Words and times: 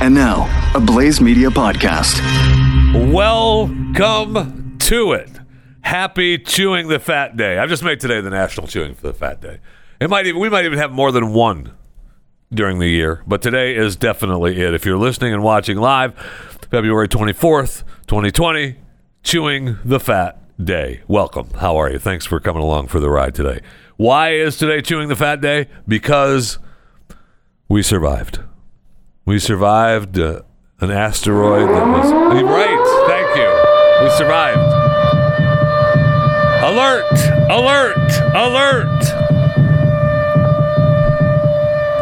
And 0.00 0.14
now, 0.14 0.70
a 0.76 0.80
Blaze 0.80 1.20
Media 1.20 1.48
podcast. 1.48 2.20
Welcome 3.12 4.78
to 4.78 5.12
it. 5.12 5.30
Happy 5.80 6.38
Chewing 6.38 6.86
the 6.86 7.00
Fat 7.00 7.36
Day. 7.36 7.58
I've 7.58 7.68
just 7.68 7.82
made 7.82 7.98
today 7.98 8.20
the 8.20 8.30
National 8.30 8.68
Chewing 8.68 8.94
for 8.94 9.08
the 9.08 9.12
Fat 9.12 9.40
Day. 9.40 9.58
It 10.00 10.08
might 10.08 10.26
even 10.26 10.40
we 10.40 10.48
might 10.48 10.66
even 10.66 10.78
have 10.78 10.92
more 10.92 11.10
than 11.10 11.32
one 11.32 11.72
during 12.52 12.78
the 12.78 12.86
year, 12.86 13.24
but 13.26 13.42
today 13.42 13.74
is 13.74 13.96
definitely 13.96 14.60
it. 14.60 14.72
If 14.72 14.86
you're 14.86 14.98
listening 14.98 15.32
and 15.34 15.42
watching 15.42 15.78
live, 15.78 16.14
February 16.70 17.08
24th, 17.08 17.82
2020, 18.06 18.76
Chewing 19.24 19.78
the 19.84 19.98
Fat 19.98 20.40
Day. 20.64 21.02
Welcome. 21.08 21.50
How 21.54 21.76
are 21.76 21.90
you? 21.90 21.98
Thanks 21.98 22.24
for 22.24 22.38
coming 22.38 22.62
along 22.62 22.86
for 22.86 23.00
the 23.00 23.10
ride 23.10 23.34
today. 23.34 23.62
Why 23.96 24.34
is 24.34 24.56
today 24.56 24.80
Chewing 24.80 25.08
the 25.08 25.16
Fat 25.16 25.40
Day? 25.40 25.66
Because 25.88 26.60
we 27.68 27.82
survived. 27.82 28.40
We 29.24 29.38
survived 29.38 30.18
uh, 30.18 30.42
an 30.80 30.90
asteroid 30.90 31.68
that 31.68 31.86
was 31.86 32.12
right. 32.12 33.06
Thank 33.06 33.36
you. 33.36 34.04
We 34.04 34.10
survived. 34.16 34.60
Alert! 36.64 37.12
Alert! 37.50 38.34
Alert! 38.34 39.24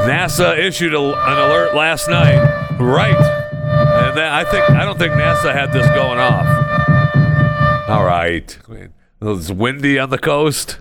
NASA 0.06 0.58
issued 0.58 0.94
a, 0.94 1.00
an 1.00 1.38
alert 1.38 1.74
last 1.76 2.08
night. 2.08 2.40
Right. 2.78 3.14
And 3.14 4.16
then 4.16 4.32
I 4.32 4.44
think 4.44 4.68
I 4.70 4.84
don't 4.84 4.98
think 4.98 5.14
NASA 5.14 5.52
had 5.52 5.72
this 5.72 5.86
going 5.88 6.18
off. 6.18 7.88
All 7.88 8.04
right. 8.04 8.58
It's 9.20 9.50
windy 9.50 9.98
on 9.98 10.10
the 10.10 10.18
coast. 10.18 10.80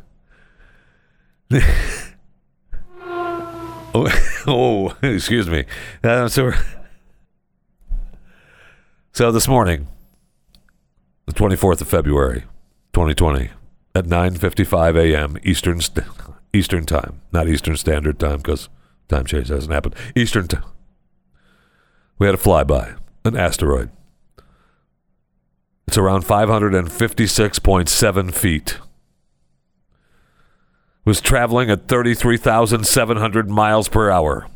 oh, 3.93 4.43
oh, 4.47 4.97
excuse 5.01 5.49
me. 5.49 5.65
Uh, 6.03 6.27
so, 6.27 6.51
so 9.13 9.31
this 9.31 9.47
morning, 9.47 9.87
the 11.25 11.33
24th 11.33 11.81
of 11.81 11.87
February, 11.87 12.41
2020, 12.93 13.49
at 13.93 14.05
9:55 14.05 14.97
a.m. 14.97 15.37
Eastern 15.43 15.81
St- 15.81 16.07
Eastern 16.53 16.85
Time, 16.85 17.19
not 17.31 17.47
Eastern 17.47 17.77
Standard 17.77 18.19
Time, 18.19 18.37
because 18.37 18.69
time 19.07 19.25
change 19.25 19.49
hasn't 19.49 19.73
happened. 19.73 19.95
Eastern 20.15 20.47
Time. 20.47 20.63
We 22.17 22.25
had 22.27 22.35
a 22.35 22.39
flyby, 22.39 22.97
an 23.25 23.35
asteroid. 23.35 23.89
It's 25.87 25.97
around 25.97 26.23
556.7 26.23 28.33
feet 28.33 28.77
was 31.05 31.21
traveling 31.21 31.69
at 31.69 31.87
33,700 31.87 33.49
miles 33.49 33.89
per 33.89 34.09
hour. 34.09 34.47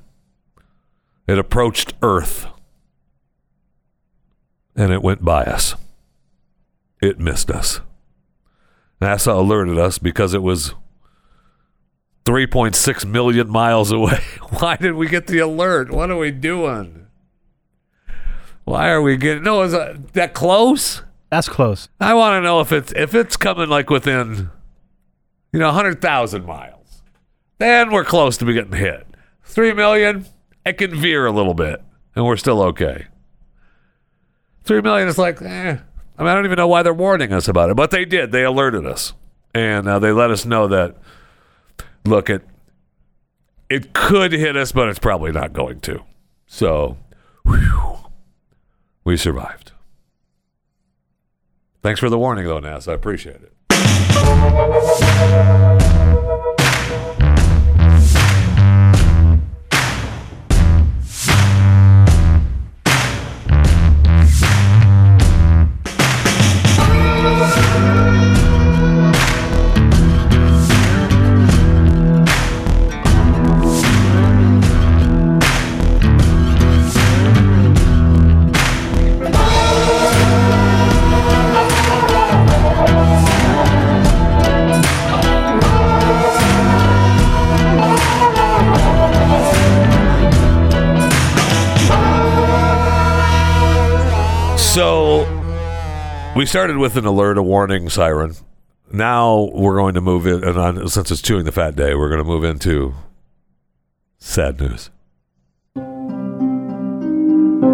It 1.27 1.39
approached 1.39 1.93
Earth 2.01 2.47
and 4.75 4.91
it 4.91 5.01
went 5.01 5.23
by 5.23 5.43
us. 5.43 5.75
It 7.01 7.19
missed 7.19 7.49
us. 7.49 7.79
NASA 9.01 9.35
alerted 9.35 9.77
us 9.77 9.97
because 9.97 10.33
it 10.33 10.43
was 10.43 10.73
3.6 12.25 13.05
million 13.05 13.49
miles 13.49 13.91
away. 13.91 14.19
Why 14.59 14.75
did 14.75 14.93
we 14.93 15.07
get 15.07 15.27
the 15.27 15.39
alert? 15.39 15.91
What 15.91 16.11
are 16.11 16.17
we 16.17 16.31
doing? 16.31 17.07
Why 18.63 18.89
are 18.89 19.01
we 19.01 19.16
getting 19.17 19.43
No, 19.43 19.61
is 19.61 19.73
that, 19.73 20.13
that 20.13 20.33
close? 20.33 21.03
That's 21.29 21.49
close. 21.49 21.89
I 21.99 22.13
want 22.13 22.38
to 22.38 22.41
know 22.41 22.61
if 22.61 22.71
it's 22.71 22.91
if 22.93 23.13
it's 23.13 23.35
coming 23.35 23.67
like 23.69 23.89
within 23.89 24.49
you 25.55 25.59
know, 25.59 25.67
100,000 25.67 26.45
miles. 26.45 27.01
Then 27.59 27.89
we're 27.89 28.03
close 28.03 28.35
to 28.37 28.45
be 28.45 28.51
getting 28.51 28.73
hit. 28.73 29.07
3 29.45 29.71
million, 29.71 30.25
it 30.65 30.77
can 30.77 30.93
veer 30.93 31.25
a 31.25 31.31
little 31.31 31.53
bit, 31.53 31.81
and 32.13 32.25
we're 32.25 32.35
still 32.35 32.61
okay. 32.61 33.07
3 34.65 34.81
million 34.81 35.07
is 35.07 35.17
like, 35.17 35.41
eh. 35.41 35.77
I 36.17 36.21
mean, 36.21 36.27
I 36.27 36.35
don't 36.35 36.43
even 36.43 36.57
know 36.57 36.67
why 36.67 36.83
they're 36.83 36.93
warning 36.93 37.31
us 37.31 37.47
about 37.47 37.69
it, 37.69 37.77
but 37.77 37.89
they 37.91 38.03
did. 38.03 38.33
They 38.33 38.43
alerted 38.43 38.85
us. 38.85 39.13
And 39.53 39.88
uh, 39.88 39.99
they 39.99 40.11
let 40.11 40.29
us 40.29 40.45
know 40.45 40.67
that, 40.67 40.97
look, 42.03 42.29
it, 42.29 42.45
it 43.69 43.94
could 43.94 44.33
hit 44.33 44.57
us, 44.57 44.73
but 44.73 44.89
it's 44.89 44.99
probably 44.99 45.31
not 45.31 45.53
going 45.53 45.79
to. 45.81 46.03
So, 46.47 46.97
whew, 47.45 47.95
we 49.05 49.15
survived. 49.15 49.71
Thanks 51.81 52.01
for 52.01 52.09
the 52.09 52.19
warning, 52.19 52.44
though, 52.44 52.59
NASA. 52.59 52.89
I 52.89 52.94
appreciate 52.95 53.38
it. 53.38 53.54
So 54.55 55.64
we 96.45 96.50
started 96.50 96.78
with 96.78 96.95
an 96.95 97.07
alert, 97.07 97.39
a 97.39 97.41
warning 97.41 97.89
siren. 97.89 98.35
Now 98.91 99.50
we're 99.51 99.78
going 99.78 99.95
to 99.95 100.01
move 100.01 100.28
in, 100.28 100.44
and 100.44 100.59
on, 100.59 100.88
since 100.89 101.09
it's 101.09 101.19
chewing 101.19 101.44
the 101.44 101.51
fat 101.51 101.75
day, 101.75 101.95
we're 101.95 102.07
going 102.07 102.19
to 102.19 102.23
move 102.23 102.44
into 102.44 102.94
sad 104.19 104.59
news. 104.59 104.91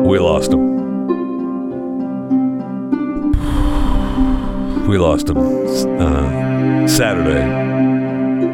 We 0.08 0.20
lost 0.20 0.54
him. 0.54 0.72
We 4.88 4.98
lost 4.98 5.28
him 5.28 5.38
uh, 5.38 6.88
Saturday 6.88 7.44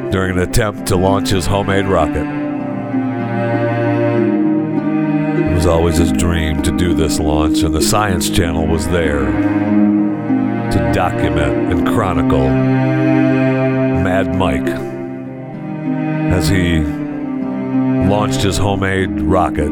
during 0.10 0.36
an 0.36 0.40
attempt 0.40 0.88
to 0.88 0.96
launch 0.96 1.30
his 1.30 1.46
homemade 1.46 1.86
rocket. 1.86 2.26
It 5.46 5.54
was 5.54 5.68
always 5.68 5.98
his 5.98 6.12
dream 6.12 6.64
to 6.64 6.76
do 6.76 6.96
this 6.96 7.20
launch, 7.20 7.62
and 7.62 7.76
the 7.76 7.84
Science 7.84 8.32
Channel 8.32 8.66
was 8.66 8.88
there 8.88 9.67
to 10.72 10.92
document 10.94 11.72
and 11.72 11.88
chronicle 11.88 12.50
Mad 14.08 14.36
Mike 14.36 14.68
as 16.34 16.50
he 16.50 16.80
launched 18.10 18.42
his 18.42 18.58
homemade 18.58 19.22
rocket 19.22 19.72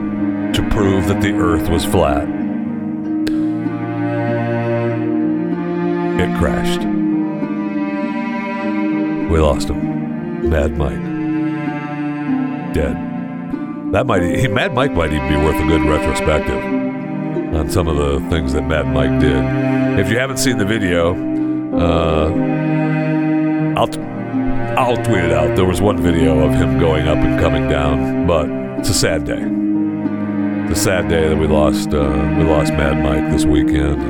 to 0.53 0.67
prove 0.72 1.07
that 1.07 1.22
the 1.22 1.33
Earth 1.33 1.69
was 1.69 1.85
flat. 1.85 2.28
It 6.17 6.38
crashed. 6.38 6.81
We 9.29 9.39
lost 9.39 9.69
him. 9.69 10.50
Mad 10.50 10.77
Mike. 10.77 11.03
Dead. 12.73 12.95
That 13.91 14.06
might 14.06 14.23
he 14.23 14.47
Mad 14.47 14.73
Mike 14.73 14.94
might 14.94 15.12
even 15.13 15.27
be 15.27 15.35
worth 15.35 15.62
a 15.62 15.67
good 15.67 15.81
retrospective 15.81 16.63
on 17.53 17.69
some 17.69 17.88
of 17.88 17.97
the 17.97 18.19
things 18.29 18.53
that 18.53 18.63
Mad 18.63 18.88
Mike 18.88 19.19
did. 19.19 19.84
If 19.97 20.09
you 20.09 20.17
haven't 20.17 20.39
seen 20.39 20.57
the 20.57 20.66
video, 20.66 21.13
uh, 21.73 22.28
I'll 23.78 23.88
t- 23.88 24.01
I'll 24.01 24.97
tweet 24.97 25.23
it 25.23 25.31
out. 25.31 25.56
There 25.56 25.63
was 25.63 25.79
one 25.79 26.01
video 26.01 26.39
of 26.39 26.53
him 26.53 26.78
going 26.79 27.07
up 27.07 27.17
and 27.17 27.39
coming 27.39 27.69
down, 27.69 28.28
but 28.28 28.50
it's 28.78 28.89
a 28.89 28.94
sad 28.94 29.23
day. 29.23 29.39
It's 30.69 30.78
a 30.78 30.83
sad 30.83 31.07
day 31.07 31.30
that 31.30 31.38
we 31.38 31.47
lost 31.47 31.94
uh, 31.94 32.36
we 32.38 32.44
lost 32.44 32.74
Mad 32.74 33.01
Mike 33.01 33.31
this 33.31 33.45
weekend. 33.45 34.01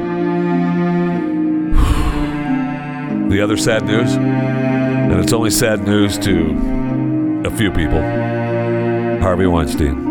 The 3.31 3.41
other 3.41 3.57
sad 3.57 3.85
news, 3.85 4.15
and 4.15 5.19
it's 5.19 5.33
only 5.33 5.51
sad 5.51 5.85
news 5.85 6.17
to 6.19 7.43
a 7.45 7.51
few 7.51 7.69
people. 7.69 8.01
Harvey 9.21 9.45
Weinstein. 9.45 10.03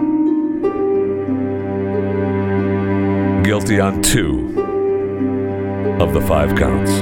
Guilty 3.43 3.81
on 3.81 4.03
two 4.03 4.64
of 6.05 6.13
the 6.13 6.21
five 6.21 6.55
counts. 6.55 7.01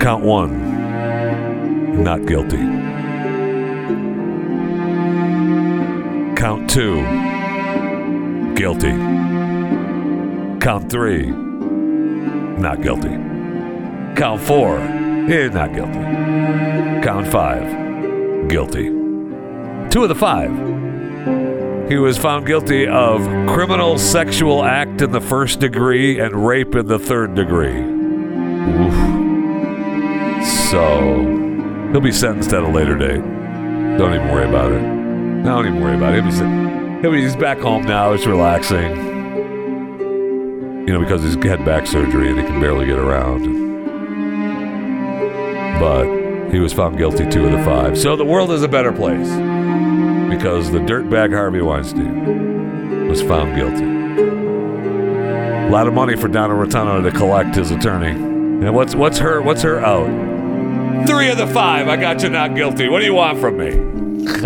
Count 0.00 0.22
one, 0.22 2.04
not 2.04 2.24
guilty. 2.26 2.58
Count 6.36 6.70
two, 6.70 7.02
guilty. 8.54 8.92
Count 10.60 10.88
three, 10.88 11.26
not 11.26 12.80
guilty. 12.80 13.16
Count 14.14 14.40
four, 14.40 14.78
eh, 14.78 15.48
not 15.48 15.74
guilty. 15.74 17.02
Count 17.02 17.26
five, 17.26 18.48
guilty. 18.48 18.90
two 19.90 20.04
of 20.04 20.08
the 20.08 20.14
five. 20.14 20.50
He 21.88 21.96
was 21.96 22.18
found 22.18 22.46
guilty 22.46 22.86
of 22.86 23.22
criminal 23.48 23.98
sexual 23.98 24.62
act 24.62 24.87
in 25.02 25.12
the 25.12 25.20
first 25.20 25.60
degree 25.60 26.18
and 26.18 26.46
rape 26.46 26.74
in 26.74 26.86
the 26.86 26.98
third 26.98 27.34
degree. 27.34 27.78
Oof. 28.78 28.94
So 30.70 31.90
he'll 31.92 32.00
be 32.00 32.12
sentenced 32.12 32.52
at 32.52 32.62
a 32.62 32.68
later 32.68 32.96
date. 32.96 33.22
Don't 33.98 34.14
even 34.14 34.28
worry 34.28 34.48
about 34.48 34.72
it. 34.72 34.80
Don't 35.44 35.66
even 35.66 35.80
worry 35.80 35.96
about 35.96 36.14
it. 36.14 36.24
He'll 36.24 36.32
be, 36.32 37.00
he'll 37.00 37.12
be 37.12 37.22
he's 37.22 37.36
back 37.36 37.58
home 37.58 37.84
now. 37.84 38.12
He's 38.12 38.26
relaxing. 38.26 38.96
You 40.86 40.94
know, 40.94 41.00
because 41.00 41.22
he's 41.22 41.34
had 41.44 41.64
back 41.64 41.86
surgery 41.86 42.30
and 42.30 42.38
he 42.38 42.46
can 42.46 42.60
barely 42.60 42.86
get 42.86 42.98
around. 42.98 43.68
But 45.80 46.50
he 46.50 46.58
was 46.60 46.72
found 46.72 46.98
guilty 46.98 47.28
two 47.28 47.46
of 47.46 47.52
the 47.52 47.62
five. 47.64 47.98
So 47.98 48.16
the 48.16 48.24
world 48.24 48.50
is 48.52 48.62
a 48.62 48.68
better 48.68 48.92
place 48.92 49.28
because 50.30 50.70
the 50.70 50.78
dirtbag 50.78 51.32
Harvey 51.34 51.60
Weinstein 51.60 53.08
was 53.08 53.22
found 53.22 53.54
guilty. 53.56 54.47
A 55.68 55.70
lot 55.70 55.86
of 55.86 55.92
money 55.92 56.16
for 56.16 56.28
Donna 56.28 56.54
Rotunno 56.54 57.02
to 57.02 57.10
collect 57.10 57.54
his 57.54 57.70
attorney. 57.70 58.12
And 58.12 58.74
what's 58.74 58.94
what's 58.94 59.18
her 59.18 59.42
what's 59.42 59.60
her 59.60 59.78
out? 59.80 60.06
Three 61.06 61.28
of 61.28 61.36
the 61.36 61.46
five. 61.46 61.88
I 61.88 61.96
got 61.96 62.22
you 62.22 62.30
not 62.30 62.54
guilty. 62.54 62.88
What 62.88 63.00
do 63.00 63.04
you 63.04 63.12
want 63.12 63.38
from 63.38 63.58
me? 63.58 63.72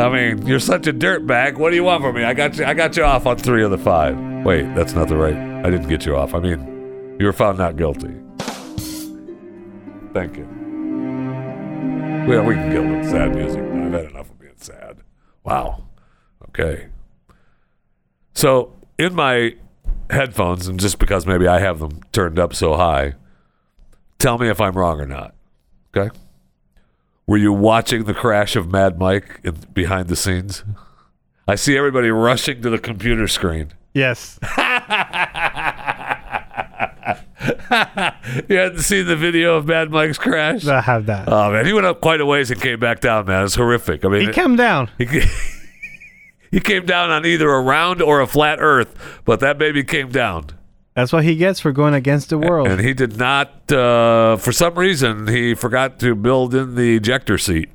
I 0.03 0.09
mean, 0.09 0.45
you're 0.45 0.59
such 0.59 0.89
a 0.89 0.93
dirtbag. 0.93 1.59
What 1.59 1.71
do 1.71 1.77
you 1.77 1.85
want 1.85 2.03
from 2.03 2.17
me? 2.17 2.25
I 2.25 2.35
got 2.35 2.57
you. 2.59 2.65
I 2.65 2.75
got 2.75 2.97
you 2.97 3.05
off 3.05 3.25
on 3.25 3.37
three 3.37 3.63
of 3.63 3.71
the 3.71 3.79
five. 3.79 4.19
Wait, 4.45 4.63
that's 4.75 4.95
not 4.95 5.07
the 5.07 5.17
right. 5.17 5.37
I 5.65 5.71
didn't 5.71 5.87
get 5.89 6.05
you 6.05 6.17
off. 6.17 6.35
I 6.35 6.41
mean, 6.41 7.17
you 7.21 7.27
were 7.27 7.33
found 7.33 7.57
not 7.57 7.77
guilty. 7.77 8.17
Thank 10.13 10.37
you. 10.37 10.49
Well, 12.29 12.43
we 12.43 12.55
can 12.57 12.73
get 12.73 12.83
with 12.85 13.09
sad 13.09 13.37
music. 13.37 13.61
I've 13.61 13.93
had 13.93 14.05
enough 14.07 14.29
of 14.29 14.41
being 14.41 14.55
sad. 14.57 14.97
Wow. 15.45 15.85
Okay. 16.49 16.89
So 18.35 18.75
in 18.99 19.15
my 19.15 19.55
headphones, 20.13 20.69
and 20.69 20.79
just 20.79 20.99
because 20.99 21.27
maybe 21.27 21.47
I 21.47 21.59
have 21.61 21.81
them 21.81 22.01
turned 22.13 22.39
up 22.39 22.55
so 22.55 22.75
high, 22.75 23.15
tell 24.19 24.39
me 24.39 24.49
if 24.49 24.61
I'm 24.61 24.75
wrong 24.75 25.01
or 25.01 25.07
not. 25.07 25.35
Okay. 25.97 26.15
Were 27.27 27.37
you 27.37 27.53
watching 27.53 28.05
the 28.05 28.15
crash 28.15 28.57
of 28.57 28.71
Mad 28.71 28.99
Mike 28.99 29.41
in, 29.45 29.57
behind 29.73 30.09
the 30.09 30.17
scenes? 30.17 30.65
I 31.47 31.55
see 31.55 31.77
everybody 31.77 32.11
rushing 32.11 32.63
to 32.63 32.71
the 32.71 32.79
computer 32.79 33.29
screen. 33.29 33.73
Yes. 33.95 34.39
You 38.49 38.57
hadn't 38.57 38.81
seen 38.81 39.07
the 39.07 39.17
video 39.17 39.57
of 39.57 39.67
Mad 39.67 39.91
Mike's 39.91 40.19
crash? 40.19 40.67
I 40.67 40.81
have 40.81 41.07
that. 41.07 41.29
Oh 41.29 41.51
man, 41.51 41.67
he 41.67 41.73
went 41.73 41.87
up 41.87 42.01
quite 42.01 42.21
a 42.21 42.27
ways 42.27 42.51
and 42.51 42.61
came 42.61 42.79
back 42.79 43.01
down. 43.01 43.27
Man, 43.27 43.45
it's 43.45 43.57
horrific. 43.57 44.05
I 44.05 44.09
mean, 44.09 44.29
he 44.29 44.33
came 44.33 44.55
down. 44.57 44.91
He, 44.97 45.07
he 46.53 46.61
came 46.61 46.87
down 46.87 47.11
on 47.11 47.27
either 47.27 47.51
a 47.51 47.61
round 47.61 48.01
or 48.01 48.21
a 48.21 48.27
flat 48.29 48.59
Earth, 48.61 49.21
but 49.25 49.41
that 49.41 49.59
baby 49.59 49.83
came 49.83 50.11
down, 50.11 50.47
That's 50.95 51.13
what 51.13 51.25
he 51.25 51.35
gets 51.35 51.59
for 51.59 51.73
going 51.73 51.95
against 51.95 52.29
the 52.29 52.39
world. 52.39 52.69
and 52.69 52.81
he 52.81 52.95
did 52.95 53.17
not. 53.19 53.73
Uh, 53.73 54.37
for 54.37 54.53
some 54.53 54.75
reason, 54.77 55.27
he 55.27 55.55
forgot 55.55 55.99
to 56.01 56.15
build 56.15 56.55
in 56.55 56.77
the 56.77 56.97
ejector 56.97 57.39
seat. 57.39 57.71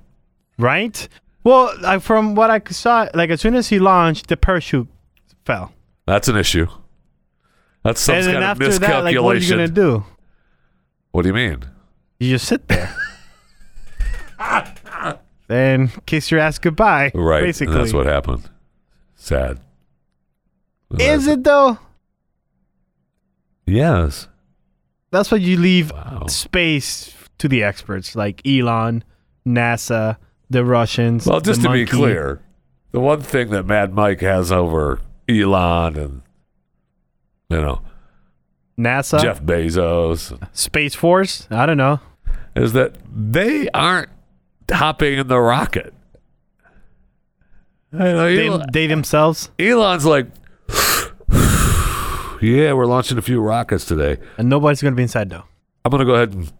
right? 0.57 1.07
Well, 1.43 1.73
I, 1.85 1.99
from 1.99 2.35
what 2.35 2.49
I 2.49 2.61
saw, 2.71 3.07
like 3.13 3.29
as 3.29 3.41
soon 3.41 3.55
as 3.55 3.69
he 3.69 3.79
launched, 3.79 4.27
the 4.27 4.37
parachute 4.37 4.87
fell. 5.45 5.73
That's 6.05 6.27
an 6.27 6.35
issue. 6.37 6.67
That's 7.83 8.01
some 8.01 8.15
and 8.15 8.25
kind 8.25 8.37
of 8.37 8.43
after 8.43 8.79
that, 8.79 9.03
like, 9.03 9.19
what 9.21 9.35
are 9.35 9.39
you 9.39 9.49
gonna 9.49 9.67
do? 9.67 10.03
what 11.11 11.21
do 11.23 11.29
you 11.29 11.33
mean? 11.33 11.63
You 12.19 12.31
just 12.31 12.47
sit 12.47 12.67
there. 12.67 12.93
then 15.47 15.89
kiss 16.05 16.29
your 16.29 16.39
ass 16.39 16.59
goodbye. 16.59 17.11
Right, 17.13 17.43
Basically, 17.43 17.73
and 17.73 17.81
that's 17.81 17.93
what 17.93 18.05
happened. 18.05 18.49
Sad. 19.27 19.59
is 20.97 21.27
it 21.27 21.43
though? 21.43 21.77
Yes. 23.65 24.27
That's 25.11 25.31
why 25.31 25.37
you 25.39 25.57
leave 25.57 25.91
Wow. 25.91 26.27
space 26.27 27.13
to 27.37 27.47
the 27.49 27.61
experts 27.63 28.15
like 28.15 28.41
Elon, 28.47 29.03
NASA, 29.45 30.15
the 30.49 30.63
Russians. 30.63 31.25
Well, 31.25 31.41
just 31.41 31.61
to 31.63 31.71
be 31.71 31.85
clear, 31.85 32.41
the 32.91 33.01
one 33.01 33.21
thing 33.21 33.49
that 33.49 33.65
Mad 33.65 33.93
Mike 33.93 34.21
has 34.21 34.49
over 34.51 35.01
Elon 35.27 35.97
and 35.97 36.21
you 37.49 37.57
know 37.61 37.81
NASA, 38.79 39.21
Jeff 39.21 39.41
Bezos 39.43 40.37
Space 40.55 40.95
Force. 40.95 41.47
I 41.51 41.65
don't 41.65 41.77
know. 41.77 41.99
is 42.55 42.71
that 42.73 42.95
they 43.13 43.67
aren't 43.73 44.09
hopping 44.71 45.17
in 45.19 45.27
the 45.27 45.39
rocket. 45.39 45.93
Know, 47.91 48.35
They, 48.35 48.47
Elon- 48.47 48.65
they 48.73 48.87
themselves, 48.87 49.49
Elon's 49.59 50.05
like, 50.05 50.27
yeah, 52.41 52.73
we're 52.73 52.85
launching 52.85 53.17
a 53.17 53.21
few 53.21 53.39
rockets 53.41 53.85
today. 53.85 54.17
and 54.37 54.49
nobody's 54.49 54.81
gonna 54.81 54.95
be 54.95 55.03
inside 55.03 55.29
though. 55.29 55.43
I'm 55.85 55.91
going 55.91 55.99
to 55.99 56.05
go 56.05 56.15
ahead 56.15 56.33
and 56.33 56.51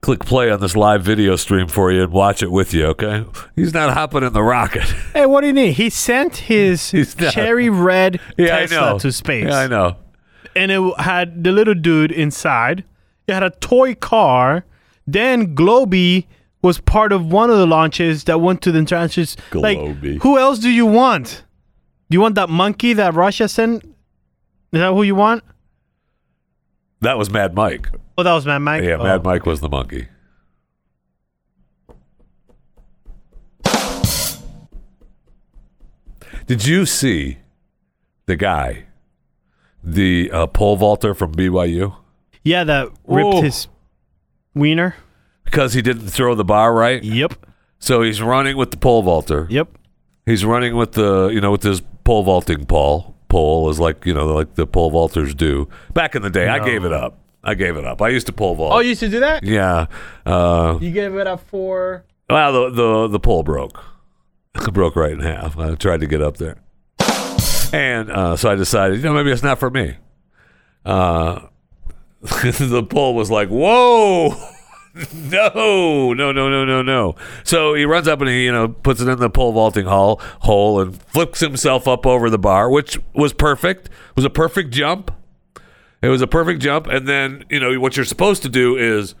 click 0.00 0.24
play 0.24 0.50
on 0.50 0.58
this 0.60 0.74
live 0.74 1.04
video 1.04 1.36
stream 1.36 1.68
for 1.68 1.92
you 1.92 2.02
and 2.02 2.12
watch 2.12 2.42
it 2.42 2.50
with 2.50 2.74
you, 2.74 2.86
okay? 2.86 3.24
He's 3.54 3.72
not 3.72 3.94
hopping 3.94 4.24
in 4.24 4.32
the 4.32 4.42
rocket. 4.42 4.82
Hey, 5.14 5.24
what 5.26 5.42
do 5.42 5.46
you 5.46 5.52
need? 5.52 5.74
He 5.74 5.88
sent 5.88 6.36
his 6.36 6.90
cherry 7.30 7.68
red 7.70 8.18
yeah, 8.36 8.56
I 8.56 8.60
Tesla 8.66 8.76
know. 8.94 8.98
to 8.98 9.12
space. 9.12 9.44
Yeah, 9.46 9.56
I 9.58 9.66
know. 9.68 9.96
and 10.56 10.72
it 10.72 10.98
had 11.00 11.44
the 11.44 11.52
little 11.52 11.74
dude 11.74 12.10
inside. 12.10 12.82
It 13.28 13.34
had 13.34 13.44
a 13.44 13.50
toy 13.50 13.94
car. 13.94 14.64
Then 15.06 15.54
Globy 15.54 16.26
was 16.62 16.78
part 16.80 17.12
of 17.12 17.30
one 17.32 17.50
of 17.50 17.58
the 17.58 17.66
launches 17.66 18.24
that 18.24 18.40
went 18.40 18.62
to 18.62 18.72
the 18.72 18.80
tranches. 18.80 19.36
Like, 19.54 19.78
who 20.22 20.38
else 20.38 20.58
do 20.58 20.70
you 20.70 20.86
want? 20.86 21.44
Do 22.10 22.14
you 22.16 22.20
want 22.20 22.34
that 22.36 22.48
monkey 22.50 22.92
that 22.94 23.14
Russia 23.14 23.48
sent? 23.48 23.84
Is 23.84 24.80
that 24.80 24.92
who 24.92 25.02
you 25.02 25.14
want? 25.14 25.44
That 27.00 27.18
was 27.18 27.30
Mad 27.30 27.54
Mike. 27.54 27.88
Oh, 28.18 28.22
that 28.22 28.32
was 28.32 28.46
Mad 28.46 28.58
Mike. 28.58 28.82
Yeah, 28.82 28.96
Oh. 28.98 29.04
Mad 29.04 29.22
Mike 29.24 29.44
was 29.46 29.60
the 29.60 29.68
monkey. 29.68 30.08
Did 36.46 36.64
you 36.66 36.86
see 36.86 37.38
the 38.26 38.36
guy, 38.36 38.84
the 39.82 40.30
uh, 40.30 40.46
pole 40.46 40.76
vaulter 40.76 41.14
from 41.14 41.34
BYU? 41.34 41.96
Yeah, 42.44 42.64
that 42.64 42.88
ripped 43.06 43.34
Oh. 43.34 43.42
his 43.42 43.66
wiener. 44.54 44.94
Because 45.46 45.72
he 45.72 45.80
didn't 45.82 46.08
throw 46.08 46.34
the 46.34 46.44
bar 46.44 46.74
right. 46.74 47.02
Yep. 47.02 47.34
So 47.78 48.02
he's 48.02 48.20
running 48.20 48.56
with 48.58 48.70
the 48.70 48.76
pole 48.76 49.02
vaulter. 49.02 49.46
Yep. 49.48 49.68
He's 50.26 50.44
running 50.44 50.76
with 50.76 50.92
the, 50.92 51.28
you 51.28 51.40
know, 51.40 51.52
with 51.52 51.62
his 51.62 51.80
pole 52.04 52.22
vaulting 52.24 52.66
pole. 52.66 53.14
Pole 53.28 53.70
is 53.70 53.80
like, 53.80 54.04
you 54.06 54.12
know, 54.14 54.26
like 54.26 54.54
the 54.54 54.66
pole 54.66 54.90
vaulters 54.92 55.36
do. 55.36 55.68
Back 55.94 56.14
in 56.14 56.22
the 56.22 56.30
day, 56.30 56.48
I 56.48 56.58
gave 56.64 56.84
it 56.84 56.92
up. 56.92 57.18
I 57.44 57.54
gave 57.54 57.76
it 57.76 57.84
up. 57.84 58.02
I 58.02 58.08
used 58.08 58.26
to 58.26 58.32
pole 58.32 58.54
vault. 58.56 58.72
Oh, 58.74 58.78
you 58.80 58.90
used 58.90 59.00
to 59.00 59.08
do 59.08 59.20
that? 59.20 59.44
yeah. 59.44 59.86
Uh, 60.24 60.78
You 60.80 60.90
gave 60.90 61.14
it 61.14 61.26
up 61.26 61.40
for. 61.48 62.04
Well, 62.28 62.52
the 62.52 62.70
the 62.70 63.08
the 63.08 63.20
pole 63.20 63.44
broke, 63.44 63.82
broke 64.72 64.96
right 64.96 65.12
in 65.12 65.20
half. 65.20 65.56
I 65.58 65.74
tried 65.76 66.00
to 66.00 66.06
get 66.08 66.20
up 66.22 66.38
there, 66.38 66.56
and 67.72 68.10
uh, 68.10 68.36
so 68.36 68.50
I 68.50 68.56
decided, 68.56 68.96
you 68.98 69.04
know, 69.04 69.12
maybe 69.14 69.30
it's 69.30 69.44
not 69.44 69.60
for 69.60 69.70
me. 69.70 69.96
Uh, 70.84 71.46
the 72.22 72.84
pole 72.88 73.14
was 73.14 73.30
like, 73.30 73.48
"Whoa, 73.48 74.34
no, 75.14 76.12
no, 76.14 76.32
no, 76.32 76.48
no, 76.48 76.64
no, 76.64 76.82
no!" 76.82 77.16
So 77.44 77.74
he 77.74 77.84
runs 77.84 78.08
up 78.08 78.20
and 78.20 78.30
he, 78.30 78.44
you 78.44 78.52
know, 78.52 78.68
puts 78.68 79.00
it 79.00 79.08
in 79.08 79.18
the 79.18 79.30
pole 79.30 79.52
vaulting 79.52 79.86
hall 79.86 80.20
hole 80.40 80.80
and 80.80 81.00
flips 81.02 81.40
himself 81.40 81.86
up 81.86 82.06
over 82.06 82.30
the 82.30 82.38
bar, 82.38 82.70
which 82.70 82.98
was 83.14 83.32
perfect. 83.32 83.86
It 83.86 84.16
was 84.16 84.24
a 84.24 84.30
perfect 84.30 84.70
jump. 84.70 85.12
It 86.02 86.08
was 86.08 86.22
a 86.22 86.26
perfect 86.26 86.60
jump, 86.60 86.86
and 86.86 87.06
then 87.06 87.44
you 87.50 87.60
know 87.60 87.78
what 87.80 87.96
you're 87.96 88.04
supposed 88.04 88.42
to 88.42 88.48
do 88.48 88.76
is 88.76 89.14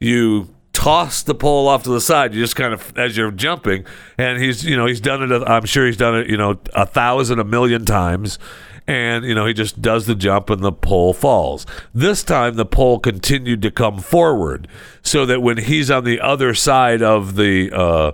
you 0.00 0.54
toss 0.72 1.22
the 1.22 1.34
pole 1.34 1.68
off 1.68 1.84
to 1.84 1.90
the 1.90 2.00
side. 2.00 2.34
You 2.34 2.40
just 2.40 2.56
kind 2.56 2.74
of 2.74 2.96
as 2.98 3.16
you're 3.16 3.30
jumping, 3.30 3.86
and 4.18 4.42
he's 4.42 4.64
you 4.64 4.76
know 4.76 4.86
he's 4.86 5.00
done 5.00 5.30
it. 5.30 5.42
I'm 5.46 5.64
sure 5.64 5.86
he's 5.86 5.96
done 5.96 6.16
it 6.16 6.28
you 6.28 6.36
know 6.36 6.58
a 6.74 6.86
thousand, 6.86 7.38
a 7.38 7.44
million 7.44 7.84
times, 7.84 8.38
and 8.86 9.24
you 9.24 9.34
know 9.34 9.46
he 9.46 9.52
just 9.54 9.80
does 9.80 10.06
the 10.06 10.14
jump 10.14 10.50
and 10.50 10.62
the 10.62 10.72
pole 10.72 11.12
falls. 11.14 11.66
This 11.94 12.22
time 12.22 12.54
the 12.54 12.64
pole 12.66 12.98
continued 12.98 13.62
to 13.62 13.70
come 13.70 13.98
forward, 13.98 14.68
so 15.02 15.24
that 15.26 15.40
when 15.42 15.58
he's 15.58 15.90
on 15.90 16.04
the 16.04 16.20
other 16.20 16.54
side 16.54 17.02
of 17.02 17.36
the 17.36 17.70
uh, 17.72 18.12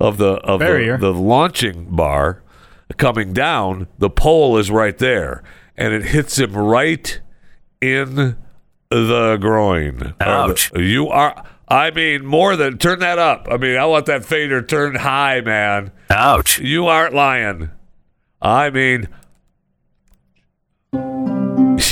of 0.00 0.18
the 0.18 0.32
of 0.34 0.60
the, 0.60 0.64
Barrier. 0.66 0.98
the 0.98 1.12
launching 1.12 1.86
bar 1.90 2.42
coming 2.96 3.32
down, 3.32 3.86
the 3.98 4.10
pole 4.10 4.58
is 4.58 4.70
right 4.70 4.98
there, 4.98 5.42
and 5.76 5.94
it 5.94 6.04
hits 6.06 6.38
him 6.38 6.54
right 6.54 7.20
in 7.80 8.36
the 8.90 9.38
groin. 9.40 10.14
Ouch. 10.20 10.70
The- 10.70 10.82
you 10.82 11.08
are. 11.08 11.44
I 11.68 11.90
mean, 11.90 12.26
more 12.26 12.54
than 12.54 12.76
turn 12.76 12.98
that 12.98 13.18
up. 13.18 13.48
I 13.50 13.56
mean, 13.56 13.78
I 13.78 13.86
want 13.86 14.04
that 14.06 14.26
fader 14.26 14.60
turned 14.60 14.98
high, 14.98 15.40
man. 15.40 15.90
Ouch. 16.10 16.58
You 16.58 16.86
aren't 16.86 17.14
lying. 17.14 17.70
I 18.42 18.68
mean, 18.68 19.08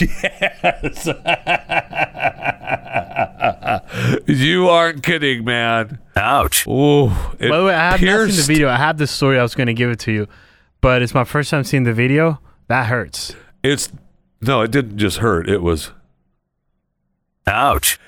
yes. 0.01 1.07
you 4.27 4.69
aren't 4.69 5.03
kidding, 5.03 5.45
man. 5.45 5.99
Ouch. 6.17 6.67
Ooh, 6.67 7.07
it 7.39 7.49
By 7.51 7.59
the 7.59 7.65
way, 7.65 7.75
I 7.75 7.91
have 7.91 7.93
not 7.93 7.99
pierced. 8.01 8.35
seen 8.37 8.47
the 8.47 8.53
video. 8.55 8.69
I 8.69 8.77
have 8.77 8.99
the 8.99 9.07
story. 9.07 9.39
I 9.39 9.43
was 9.43 9.55
going 9.55 9.67
to 9.69 9.75
give 9.75 9.91
it 9.91 9.99
to 10.01 10.13
you, 10.13 10.27
but 10.81 11.03
it's 11.03 11.15
my 11.15 11.25
first 11.25 11.51
time 11.51 11.65
seeing 11.65 11.85
the 11.85 11.93
video. 11.95 12.41
That 12.69 12.87
hurts. 12.87 13.35
It's 13.63 13.91
no, 14.41 14.63
it 14.63 14.71
didn't 14.71 14.99
just 14.99 15.19
hurt. 15.19 15.49
It 15.49 15.63
was 15.63 15.91
Ouch. 17.47 17.99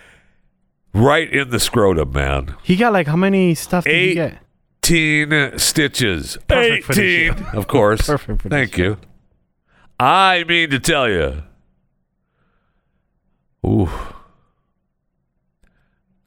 right 0.95 1.31
in 1.31 1.51
the 1.51 1.61
scrotum, 1.61 2.13
man. 2.13 2.55
He 2.63 2.77
got 2.77 2.93
like 2.93 3.07
how 3.07 3.17
many 3.17 3.55
stuff 3.55 3.85
did 3.85 4.09
he 4.09 4.15
get? 4.15 4.39
18 4.85 5.59
stitches. 5.59 6.39
Perfect 6.49 6.85
for 6.85 6.95
this 6.95 7.31
18, 7.33 7.37
show. 7.37 7.59
of 7.59 7.67
course. 7.69 8.03
Perfect 8.07 8.43
for 8.43 8.49
this 8.49 8.57
Thank 8.57 8.79
you. 8.79 8.99
I 9.99 10.45
mean 10.45 10.71
to 10.71 10.79
tell 10.81 11.09
you. 11.09 11.43
Ooh. 13.66 13.88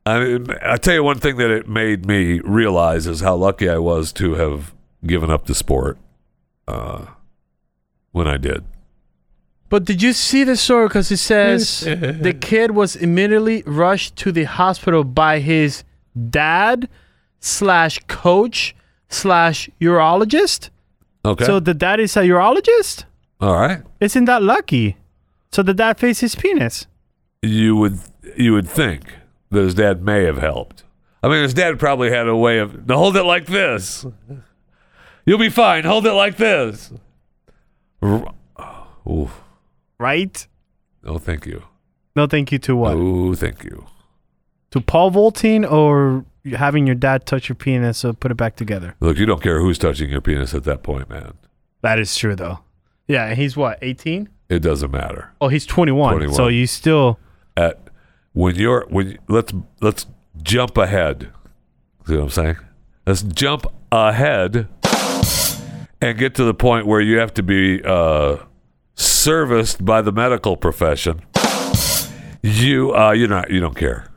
I 0.06 0.20
mean, 0.20 0.48
I 0.62 0.78
tell 0.78 0.94
you 0.94 1.04
one 1.04 1.20
thing 1.20 1.38
that 1.38 1.50
it 1.50 1.68
made 1.68 2.06
me 2.06 2.40
realize 2.42 3.08
is 3.08 3.22
how 3.22 3.36
lucky 3.36 3.68
I 3.68 3.80
was 3.80 4.14
to 4.14 4.36
have 4.36 4.74
given 5.06 5.32
up 5.32 5.48
the 5.48 5.56
sport 5.56 5.98
uh, 6.68 7.08
when 8.12 8.28
I 8.28 8.38
did. 8.38 8.64
But 9.70 9.84
did 9.84 10.04
you 10.04 10.14
see 10.14 10.44
the 10.44 10.56
story? 10.56 10.88
Because 10.88 11.12
it 11.12 11.18
says 11.18 11.80
the 11.82 12.38
kid 12.40 12.72
was 12.72 12.96
immediately 12.96 13.64
rushed 13.66 14.16
to 14.18 14.32
the 14.32 14.44
hospital 14.44 15.04
by 15.04 15.40
his 15.40 15.84
dad 16.30 16.88
slash 17.40 18.00
coach 18.08 18.76
slash 19.10 19.70
urologist. 19.82 20.70
Okay. 21.26 21.46
So 21.46 21.60
the 21.60 21.74
dad 21.74 22.00
is 22.00 22.16
a 22.16 22.22
urologist. 22.22 23.06
All 23.42 23.56
right. 23.56 23.82
Isn't 24.00 24.26
that 24.26 24.44
lucky? 24.44 24.98
So 25.52 25.64
the 25.64 25.74
dad 25.74 25.98
faces 25.98 26.22
his 26.22 26.36
penis. 26.36 26.86
You 27.46 27.76
would 27.76 28.00
you 28.36 28.54
would 28.54 28.68
think 28.68 29.14
that 29.52 29.62
his 29.62 29.76
dad 29.76 30.04
may 30.04 30.24
have 30.24 30.38
helped. 30.38 30.84
I 31.22 31.28
mean, 31.28 31.44
his 31.44 31.54
dad 31.54 31.80
probably 31.80 32.12
had 32.12 32.28
a 32.28 32.36
way 32.36 32.60
of 32.60 32.88
now 32.88 32.98
hold 32.98 33.16
it 33.18 33.24
like 33.24 33.48
this. 33.48 34.06
You'll 35.26 35.40
be 35.40 35.50
fine. 35.50 35.84
Hold 35.86 36.06
it 36.06 36.14
like 36.14 36.38
this. 36.38 36.92
Ooh. 38.04 39.30
Right? 39.98 40.48
Oh, 41.04 41.18
thank 41.18 41.46
you. 41.46 41.64
No, 42.16 42.28
thank 42.28 42.52
you 42.52 42.60
to 42.60 42.76
what? 42.76 42.94
Oh, 42.94 43.34
thank 43.36 43.64
you. 43.64 43.86
To 44.72 44.82
pole 44.82 45.10
vaulting 45.10 45.66
or 45.66 46.26
having 46.54 46.86
your 46.86 46.96
dad 46.96 47.26
touch 47.26 47.50
your 47.50 47.56
penis 47.56 48.00
so 48.00 48.14
put 48.14 48.32
it 48.32 48.36
back 48.36 48.56
together? 48.56 48.96
Look, 49.00 49.18
you 49.18 49.26
don't 49.26 49.42
care 49.42 49.60
who's 49.60 49.78
touching 49.78 50.10
your 50.10 50.22
penis 50.22 50.54
at 50.54 50.64
that 50.66 50.84
point, 50.84 51.10
man. 51.10 51.34
That 51.82 52.00
is 52.00 52.16
true, 52.16 52.36
though. 52.36 52.60
Yeah, 53.08 53.26
and 53.28 53.38
he's 53.38 53.56
what, 53.56 53.80
18? 53.82 54.30
It 54.50 54.60
doesn't 54.60 54.92
matter. 54.92 55.32
Oh, 55.42 55.48
he's 55.48 55.66
21. 55.66 56.14
21. 56.14 56.36
So 56.36 56.48
you 56.48 56.68
still. 56.68 57.20
At 57.58 57.80
when 58.34 58.56
you're 58.56 58.86
when 58.90 59.18
let's 59.30 59.54
let's 59.82 60.06
jump 60.44 60.78
ahead. 60.78 61.30
See 62.06 62.16
what 62.16 62.24
I'm 62.24 62.30
saying? 62.30 62.58
Let's 63.08 63.22
jump 63.24 63.66
ahead 63.92 64.68
and 66.02 66.18
get 66.18 66.36
to 66.36 66.44
the 66.44 66.54
point 66.54 66.86
where 66.86 67.00
you 67.02 67.18
have 67.20 67.34
to 67.36 67.44
be 67.44 67.82
uh, 67.84 68.38
serviced 68.96 69.86
by 69.86 70.02
the 70.02 70.12
medical 70.12 70.58
profession. 70.58 71.22
You 72.42 72.94
uh, 72.96 73.12
you're 73.12 73.28
not 73.30 73.50
you 73.50 73.60
don't 73.60 73.76
care. 73.76 74.08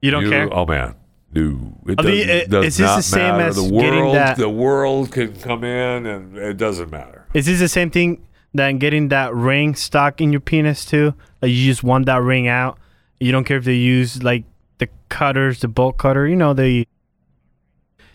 You 0.00 0.10
don't 0.10 0.24
You- 0.24 0.30
care? 0.30 0.48
Oh 0.52 0.66
man, 0.66 0.94
no. 1.34 1.76
It 1.86 2.00
Are 2.00 2.02
the- 2.02 2.24
doesn't- 2.24 2.30
uh, 2.30 2.60
does 2.62 2.64
is 2.66 2.76
this 2.78 2.86
not 2.86 2.96
the 2.96 3.02
same 3.02 3.36
matter. 3.36 3.42
as 3.48 3.56
the 3.56 3.62
getting 3.70 4.00
world? 4.00 4.14
that- 4.16 4.36
The 4.38 4.48
world 4.48 5.12
can 5.12 5.34
come 5.36 5.64
in, 5.64 6.06
and 6.06 6.36
it 6.36 6.56
doesn't 6.56 6.90
matter. 6.90 7.26
Is 7.34 7.46
this 7.46 7.60
the 7.60 7.68
same 7.68 7.90
thing 7.90 8.22
than 8.54 8.78
getting 8.78 9.08
that 9.08 9.34
ring 9.34 9.74
stuck 9.74 10.20
in 10.20 10.32
your 10.32 10.40
penis 10.40 10.84
too? 10.84 11.14
Like 11.42 11.50
you 11.52 11.66
just 11.66 11.84
want 11.84 12.06
that 12.06 12.22
ring 12.22 12.48
out. 12.48 12.78
You 13.20 13.32
don't 13.32 13.44
care 13.44 13.56
if 13.56 13.64
they 13.64 13.74
use 13.74 14.22
like 14.22 14.44
the 14.78 14.88
cutters, 15.08 15.60
the 15.60 15.68
bolt 15.68 15.98
cutter. 15.98 16.26
You 16.26 16.36
know 16.36 16.52
the, 16.54 16.86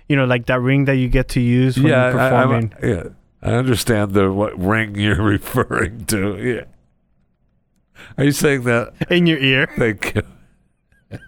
you 0.07 0.15
know 0.15 0.25
like 0.25 0.45
that 0.47 0.59
ring 0.61 0.85
that 0.85 0.95
you 0.95 1.07
get 1.07 1.29
to 1.29 1.39
use 1.39 1.77
when 1.77 1.87
yeah, 1.87 2.09
you're 2.09 2.19
I, 2.19 2.29
performing. 2.29 2.73
I'm- 2.73 2.89
yeah, 2.89 3.03
I 3.41 3.53
understand 3.55 4.13
the 4.13 4.31
what 4.31 4.57
ring 4.59 4.95
you're 4.99 5.21
referring 5.21 6.05
to. 6.05 6.37
Yeah. 6.37 6.65
Are 8.17 8.23
you 8.23 8.31
saying 8.31 8.63
that? 8.63 8.93
in 9.09 9.27
your 9.27 9.39
ear. 9.39 9.69
Thank 9.77 10.15
you. 10.15 10.21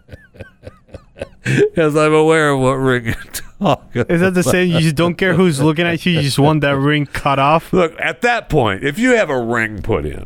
yes, 1.46 1.96
I'm 1.96 2.14
aware 2.14 2.52
of 2.52 2.60
what 2.60 2.74
ring 2.74 3.06
you're 3.06 3.16
talking. 3.60 4.06
Is 4.10 4.22
that 4.22 4.34
the 4.34 4.44
same? 4.44 4.72
You 4.72 4.80
just 4.80 4.96
don't 4.96 5.16
care 5.16 5.34
who's 5.34 5.62
looking 5.62 5.86
at 5.86 6.06
you. 6.06 6.14
You 6.14 6.22
just 6.22 6.40
want 6.40 6.62
that 6.62 6.78
ring 6.78 7.06
cut 7.06 7.40
off. 7.40 7.72
Look, 7.74 8.00
at 8.00 8.22
that 8.22 8.50
point, 8.50 8.84
if 8.84 8.98
you 8.98 9.12
have 9.12 9.30
a 9.30 9.40
ring 9.40 9.82
put 9.82 10.06
in, 10.06 10.26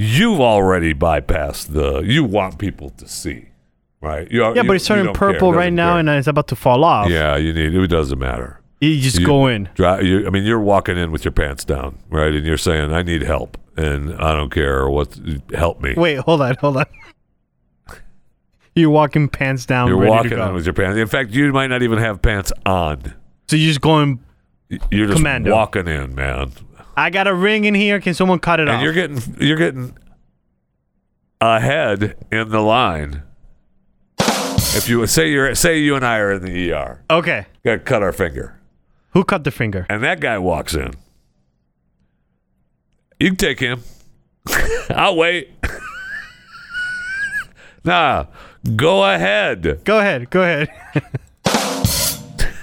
you've 0.00 0.40
already 0.40 0.94
bypassed 0.94 1.72
the. 1.72 2.00
You 2.00 2.24
want 2.24 2.58
people 2.58 2.90
to 2.90 3.06
see, 3.08 3.48
right? 4.00 4.30
You, 4.30 4.54
Yeah, 4.54 4.62
but 4.62 4.76
it's 4.76 4.86
turning 4.86 5.12
purple 5.14 5.52
right 5.52 5.72
now, 5.72 5.96
and 5.98 6.08
it's 6.08 6.26
about 6.26 6.48
to 6.48 6.56
fall 6.56 6.84
off. 6.84 7.08
yeah, 7.10 7.36
you 7.36 7.52
need. 7.52 7.74
It 7.74 7.86
doesn't 7.88 8.18
matter. 8.18 8.60
You 8.80 8.98
just 8.98 9.18
You- 9.20 9.26
go 9.26 9.46
in. 9.46 9.68
You, 9.78 10.26
I 10.26 10.30
mean, 10.30 10.44
you're 10.44 10.58
walking 10.60 10.96
in 10.96 11.12
with 11.12 11.24
your 11.24 11.32
pants 11.32 11.64
down, 11.64 11.98
right? 12.08 12.32
And 12.32 12.46
you're 12.46 12.56
saying, 12.56 12.92
"I 12.94 13.02
need 13.02 13.22
help," 13.22 13.58
and 13.76 14.14
I 14.14 14.32
don't 14.34 14.50
care 14.50 14.88
what. 14.88 15.18
Help 15.54 15.82
me. 15.82 15.92
Wait, 15.96 16.16
hold 16.20 16.40
on, 16.40 16.54
hold 16.60 16.78
on. 16.78 16.86
You're 18.76 18.90
walking 18.90 19.28
pants 19.28 19.66
down. 19.66 19.88
you're 19.88 19.96
walking 19.98 20.38
in 20.38 20.54
with 20.54 20.64
your 20.64 20.72
pants. 20.72 20.96
In 20.96 21.08
fact, 21.08 21.30
you 21.30 21.52
might 21.52 21.66
not 21.66 21.82
even 21.82 21.98
have 21.98 22.22
pants 22.22 22.52
on. 22.64 23.02
So 23.48 23.56
you're 23.56 23.68
just 23.68 23.80
going. 23.80 24.20
You're 24.90 25.08
just 25.08 25.16
Commando. 25.18 25.52
walking 25.52 25.88
in, 25.88 26.14
man. 26.14 26.52
I 27.00 27.08
got 27.08 27.26
a 27.26 27.32
ring 27.34 27.64
in 27.64 27.74
here. 27.74 27.98
Can 27.98 28.12
someone 28.12 28.38
cut 28.40 28.60
it 28.60 28.68
off? 28.68 28.74
and 28.74 28.78
off? 28.78 28.84
you're 28.84 28.92
getting 28.92 29.36
you're 29.40 29.56
getting 29.56 29.96
ahead 31.40 32.14
in 32.30 32.50
the 32.50 32.60
line. 32.60 33.22
If 34.18 34.86
you 34.86 35.06
say 35.06 35.30
you're 35.30 35.54
say 35.54 35.78
you 35.78 35.96
and 35.96 36.04
I 36.04 36.18
are 36.18 36.32
in 36.32 36.42
the 36.42 36.72
ER, 36.72 37.02
okay. 37.10 37.46
got 37.64 37.72
to 37.72 37.78
cut 37.78 38.02
our 38.02 38.12
finger, 38.12 38.60
Who 39.12 39.24
cut 39.24 39.44
the 39.44 39.50
finger? 39.50 39.86
and 39.88 40.02
that 40.02 40.20
guy 40.20 40.36
walks 40.38 40.74
in. 40.74 40.92
You 43.18 43.28
can 43.28 43.36
take 43.36 43.60
him. 43.60 43.82
I'll 44.90 45.16
wait. 45.16 45.50
nah, 47.84 48.26
go 48.76 49.04
ahead. 49.10 49.84
Go 49.84 50.00
ahead. 50.00 50.28
Go 50.28 50.42
ahead. 50.42 50.68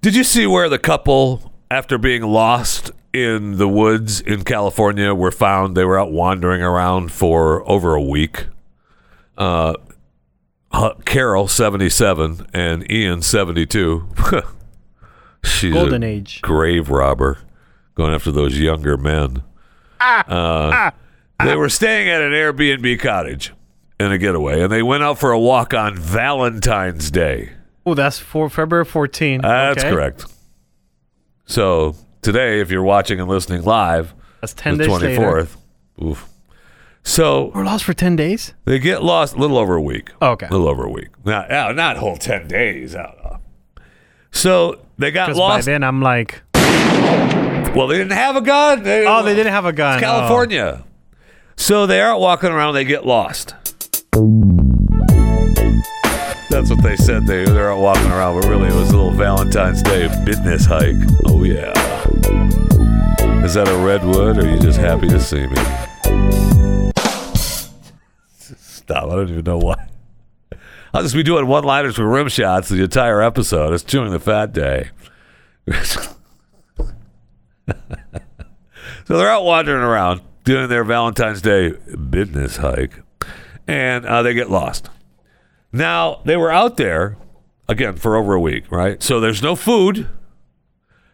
Did 0.00 0.14
you 0.14 0.24
see 0.24 0.46
where 0.46 0.68
the 0.68 0.78
couple, 0.78 1.45
after 1.70 1.98
being 1.98 2.22
lost 2.22 2.90
in 3.12 3.56
the 3.58 3.68
woods 3.68 4.20
in 4.20 4.44
California, 4.44 5.14
were 5.14 5.30
found? 5.30 5.76
They 5.76 5.84
were 5.84 5.98
out 5.98 6.12
wandering 6.12 6.62
around 6.62 7.12
for 7.12 7.68
over 7.68 7.94
a 7.94 8.02
week. 8.02 8.46
Uh, 9.38 9.74
Carol, 11.04 11.48
77, 11.48 12.46
and 12.52 12.90
Ian, 12.90 13.22
72. 13.22 14.08
She's 15.44 15.72
Golden 15.72 16.02
a 16.02 16.06
age. 16.06 16.42
grave 16.42 16.90
robber 16.90 17.38
going 17.94 18.12
after 18.14 18.32
those 18.32 18.58
younger 18.58 18.96
men. 18.96 19.42
Uh, 20.00 20.90
they 21.42 21.54
were 21.56 21.68
staying 21.68 22.08
at 22.08 22.20
an 22.20 22.32
Airbnb 22.32 22.98
cottage 23.00 23.52
in 23.98 24.12
a 24.12 24.18
getaway, 24.18 24.60
and 24.60 24.70
they 24.72 24.82
went 24.82 25.02
out 25.02 25.18
for 25.18 25.30
a 25.30 25.38
walk 25.38 25.72
on 25.72 25.96
Valentine's 25.96 27.10
Day. 27.10 27.52
Oh, 27.86 27.94
that's 27.94 28.18
for 28.18 28.50
February 28.50 28.84
14. 28.84 29.40
That's 29.42 29.78
Okay. 29.82 29.90
correct. 29.90 30.26
So 31.46 31.94
today, 32.22 32.60
if 32.60 32.70
you're 32.70 32.82
watching 32.82 33.20
and 33.20 33.28
listening 33.28 33.62
live, 33.62 34.14
That's 34.40 34.52
10 34.54 34.78
the 34.78 34.84
days 34.86 35.00
later. 35.02 35.20
24th. 35.22 35.56
Oof. 36.02 36.28
So 37.02 37.52
We're 37.54 37.64
lost 37.64 37.84
for 37.84 37.94
10 37.94 38.16
days? 38.16 38.52
they 38.64 38.78
get 38.80 39.02
lost 39.02 39.34
a 39.36 39.38
little 39.38 39.56
over 39.58 39.74
a 39.76 39.80
week. 39.82 40.10
Oh, 40.20 40.32
okay. 40.32 40.46
A 40.48 40.50
little 40.50 40.68
over 40.68 40.84
a 40.84 40.90
week. 40.90 41.08
Not, 41.24 41.50
uh, 41.50 41.72
not 41.72 41.96
whole 41.98 42.16
10 42.16 42.48
days 42.48 42.94
out. 42.96 43.40
So 44.32 44.80
they 44.98 45.10
got 45.12 45.26
Because 45.26 45.38
by 45.38 45.44
lost. 45.44 45.66
then 45.66 45.82
I'm 45.84 46.02
like, 46.02 46.42
Well, 46.54 47.86
they 47.86 47.96
didn't 47.96 48.12
have 48.12 48.34
a 48.36 48.40
gun. 48.40 48.82
They, 48.82 49.06
oh, 49.06 49.22
they 49.22 49.34
didn't 49.34 49.52
have 49.52 49.64
a 49.66 49.72
gun. 49.72 49.94
It's 49.98 50.02
California. 50.04 50.84
So 51.56 51.86
they 51.86 52.00
aren't 52.00 52.20
walking 52.20 52.50
around. 52.50 52.74
They 52.74 52.84
get 52.84 53.06
lost. 53.06 53.54
That's 56.56 56.70
what 56.70 56.82
they 56.82 56.96
said. 56.96 57.26
They 57.26 57.44
they're 57.44 57.70
out 57.70 57.80
walking 57.80 58.10
around, 58.10 58.40
but 58.40 58.48
really 58.48 58.68
it 58.68 58.74
was 58.74 58.88
a 58.88 58.96
little 58.96 59.10
Valentine's 59.10 59.82
Day 59.82 60.08
business 60.24 60.64
hike. 60.64 60.96
Oh 61.26 61.44
yeah. 61.44 61.70
Is 63.44 63.52
that 63.52 63.68
a 63.68 63.76
redwood, 63.76 64.38
or 64.38 64.40
are 64.40 64.50
you 64.50 64.58
just 64.58 64.78
happy 64.78 65.06
to 65.08 65.20
see 65.20 65.46
me? 65.46 65.56
Stop! 68.40 69.04
I 69.04 69.16
don't 69.16 69.28
even 69.28 69.44
know 69.44 69.58
why. 69.58 69.86
I'll 70.94 71.02
just 71.02 71.14
be 71.14 71.22
doing 71.22 71.46
one-liners 71.46 71.96
for 71.96 72.08
rim 72.08 72.28
shots 72.28 72.70
the 72.70 72.82
entire 72.82 73.20
episode. 73.20 73.74
It's 73.74 73.84
chewing 73.84 74.10
the 74.10 74.18
fat 74.18 74.54
day. 74.54 74.88
So 79.04 79.16
they're 79.18 79.30
out 79.30 79.44
wandering 79.44 79.82
around 79.82 80.20
doing 80.42 80.68
their 80.68 80.82
Valentine's 80.82 81.40
Day 81.40 81.74
business 82.10 82.56
hike, 82.56 83.02
and 83.68 84.04
uh, 84.04 84.22
they 84.22 84.34
get 84.34 84.50
lost. 84.50 84.88
Now 85.76 86.22
they 86.24 86.38
were 86.38 86.50
out 86.50 86.78
there 86.78 87.18
again 87.68 87.96
for 87.96 88.16
over 88.16 88.32
a 88.34 88.40
week, 88.40 88.72
right? 88.72 89.02
So 89.02 89.20
there's 89.20 89.42
no 89.42 89.54
food. 89.54 90.08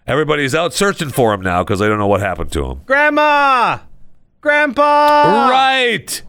Everybody's 0.07 0.55
out 0.55 0.73
searching 0.73 1.11
for 1.11 1.33
them 1.33 1.41
now 1.41 1.65
because 1.65 1.81
they 1.81 1.89
don't 1.89 1.99
know 1.99 2.07
what 2.07 2.21
happened 2.21 2.53
to 2.53 2.63
them. 2.69 2.81
Grandma! 2.87 3.79
Grandpa! 4.41 5.49
right, 5.51 6.23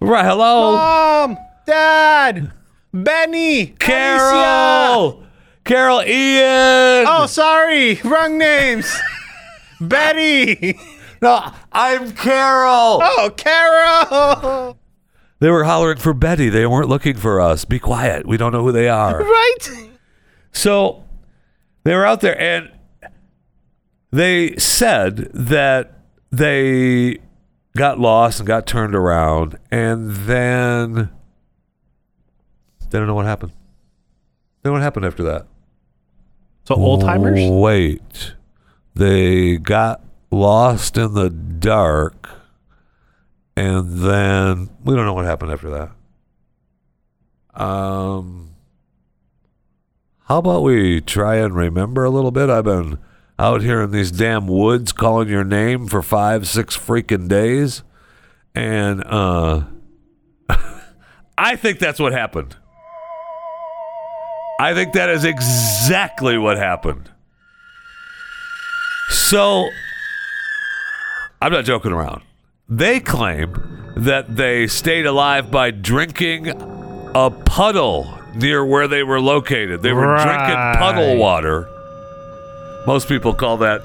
right. 0.00 0.24
Hello. 0.24 0.72
Mom! 0.72 1.38
Dad! 1.66 2.52
Benny. 2.94 3.60
Alicia. 3.60 3.76
Carol. 3.78 5.24
Carol 5.64 6.02
Ian. 6.02 7.06
Oh, 7.08 7.26
sorry. 7.28 8.00
Wrong 8.04 8.38
names. 8.38 8.94
Betty. 9.80 10.78
no, 11.20 11.52
I'm 11.72 12.12
Carol. 12.12 13.00
Oh, 13.02 13.30
Carol. 13.36 14.78
They 15.44 15.50
were 15.50 15.64
hollering 15.64 15.98
for 15.98 16.14
Betty. 16.14 16.48
They 16.48 16.66
weren't 16.66 16.88
looking 16.88 17.18
for 17.18 17.38
us. 17.38 17.66
Be 17.66 17.78
quiet. 17.78 18.26
We 18.26 18.38
don't 18.38 18.50
know 18.50 18.62
who 18.62 18.72
they 18.72 18.88
are. 18.88 19.22
Right? 19.22 19.90
So 20.52 21.04
they 21.82 21.94
were 21.94 22.06
out 22.06 22.22
there 22.22 22.40
and 22.40 22.72
they 24.10 24.56
said 24.56 25.28
that 25.34 25.98
they 26.30 27.18
got 27.76 28.00
lost 28.00 28.40
and 28.40 28.46
got 28.46 28.66
turned 28.66 28.94
around 28.94 29.58
and 29.70 30.12
then 30.12 31.10
they 32.88 32.98
don't 32.98 33.06
know 33.06 33.14
what 33.14 33.26
happened. 33.26 33.52
They 34.62 34.68
don't 34.70 34.72
know 34.72 34.78
what 34.78 34.82
happened 34.82 35.04
after 35.04 35.24
that. 35.24 35.46
So 36.64 36.76
old 36.76 37.02
timers? 37.02 37.50
Wait. 37.50 38.32
They 38.94 39.58
got 39.58 40.02
lost 40.30 40.96
in 40.96 41.12
the 41.12 41.28
dark 41.28 42.30
and 43.56 43.98
then 43.98 44.70
we 44.82 44.94
don't 44.94 45.06
know 45.06 45.14
what 45.14 45.24
happened 45.24 45.52
after 45.52 45.70
that. 45.70 47.62
Um 47.62 48.50
how 50.26 50.38
about 50.38 50.62
we 50.62 51.00
try 51.02 51.36
and 51.36 51.54
remember 51.54 52.04
a 52.04 52.10
little 52.10 52.30
bit? 52.30 52.48
I've 52.48 52.64
been 52.64 52.98
out 53.38 53.60
here 53.60 53.82
in 53.82 53.90
these 53.90 54.10
damn 54.10 54.46
woods 54.46 54.92
calling 54.92 55.28
your 55.28 55.44
name 55.44 55.86
for 55.86 56.02
five, 56.02 56.48
six 56.48 56.76
freaking 56.76 57.28
days. 57.28 57.82
And 58.54 59.04
uh 59.04 59.64
I 61.38 61.56
think 61.56 61.78
that's 61.78 62.00
what 62.00 62.12
happened. 62.12 62.56
I 64.60 64.72
think 64.72 64.92
that 64.94 65.10
is 65.10 65.24
exactly 65.24 66.38
what 66.38 66.56
happened. 66.56 67.10
So 69.10 69.68
I'm 71.42 71.52
not 71.52 71.64
joking 71.64 71.92
around. 71.92 72.22
They 72.68 73.00
claim 73.00 73.92
that 73.96 74.36
they 74.36 74.66
stayed 74.66 75.06
alive 75.06 75.50
by 75.50 75.70
drinking 75.70 76.48
a 77.14 77.30
puddle 77.30 78.18
near 78.34 78.64
where 78.64 78.88
they 78.88 79.02
were 79.02 79.20
located. 79.20 79.82
They 79.82 79.92
were 79.92 80.16
drinking 80.16 80.56
puddle 80.78 81.16
water. 81.16 81.68
Most 82.86 83.06
people 83.08 83.34
call 83.34 83.58
that 83.58 83.82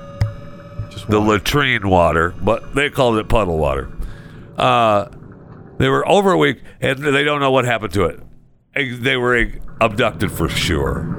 the 1.08 1.20
latrine 1.20 1.88
water, 1.90 2.34
but 2.42 2.74
they 2.76 2.90
called 2.90 3.18
it 3.18 3.28
puddle 3.30 3.58
water. 3.58 3.90
Uh, 4.58 5.10
they 5.78 5.88
were 5.90 6.08
over 6.08 6.32
a 6.32 6.38
week, 6.38 6.62
and 6.82 7.00
they 7.00 7.24
don't 7.24 7.40
know 7.40 7.52
what 7.52 7.66
happened 7.66 7.94
to 7.94 8.06
it. 8.06 8.20
They 8.76 9.18
were 9.18 9.48
abducted 9.82 10.32
for 10.32 10.50
sure. 10.50 11.19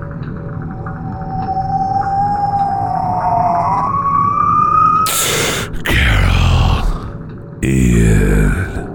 Ian. 7.62 8.90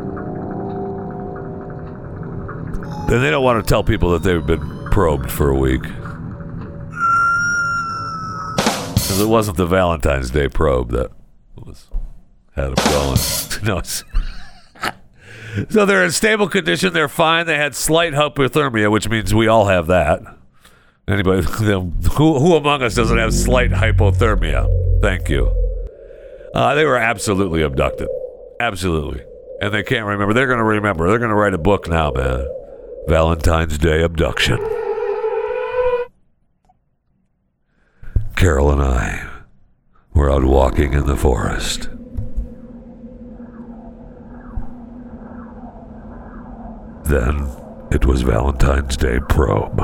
Then 3.07 3.21
they 3.21 3.29
don't 3.29 3.43
want 3.43 3.63
to 3.63 3.69
tell 3.69 3.83
people 3.83 4.11
that 4.11 4.23
they've 4.23 4.45
been 4.45 4.89
probed 4.89 5.31
for 5.31 5.49
a 5.49 5.57
week. 5.57 5.83
Because 8.93 9.21
it 9.21 9.27
wasn't 9.27 9.57
the 9.57 9.67
Valentine's 9.67 10.31
Day 10.31 10.49
probe 10.49 10.91
that 10.91 11.11
was 11.55 11.87
had 12.55 12.75
them 12.75 12.85
going. 12.85 13.17
no, 13.63 13.81
so 15.69 15.85
they're 15.85 16.03
in 16.03 16.11
stable 16.11 16.49
condition. 16.49 16.93
They're 16.93 17.07
fine. 17.07 17.45
They 17.45 17.57
had 17.57 17.75
slight 17.75 18.13
hypothermia, 18.13 18.91
which 18.91 19.07
means 19.07 19.33
we 19.35 19.47
all 19.47 19.67
have 19.67 19.87
that. 19.87 20.21
Anybody, 21.07 21.43
who, 21.47 21.91
who 22.39 22.55
among 22.55 22.81
us 22.81 22.95
doesn't 22.95 23.17
have 23.17 23.33
slight 23.33 23.69
hypothermia? 23.69 25.01
Thank 25.01 25.29
you. 25.29 25.47
Uh, 26.55 26.73
they 26.73 26.85
were 26.85 26.97
absolutely 26.97 27.61
abducted. 27.61 28.07
Absolutely. 28.59 29.23
And 29.61 29.73
they 29.73 29.83
can't 29.83 30.05
remember. 30.05 30.33
They're 30.33 30.47
going 30.47 30.59
to 30.59 30.63
remember. 30.63 31.07
They're 31.07 31.19
going 31.19 31.29
to 31.29 31.35
write 31.35 31.53
a 31.53 31.57
book 31.57 31.87
now, 31.87 32.11
man. 32.11 32.47
Valentine's 33.07 33.77
Day 33.77 34.01
abduction. 34.01 34.57
Carol 38.35 38.71
and 38.71 38.81
I 38.81 39.29
were 40.13 40.31
out 40.31 40.43
walking 40.43 40.93
in 40.93 41.05
the 41.05 41.15
forest. 41.15 41.89
Then 47.05 47.47
it 47.91 48.05
was 48.05 48.23
Valentine's 48.23 48.97
Day 48.97 49.19
probe. 49.29 49.79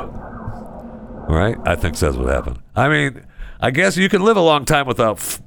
Right? 1.30 1.56
I 1.66 1.76
think 1.76 1.98
that's 1.98 2.18
what 2.18 2.28
happened. 2.34 2.60
I 2.76 2.90
mean, 2.90 3.26
I 3.62 3.72
guess 3.72 3.96
you 3.96 4.10
can 4.10 4.24
live 4.24 4.38
a 4.38 4.42
long 4.42 4.66
time 4.66 4.88
without. 4.88 5.18
F- 5.18 5.42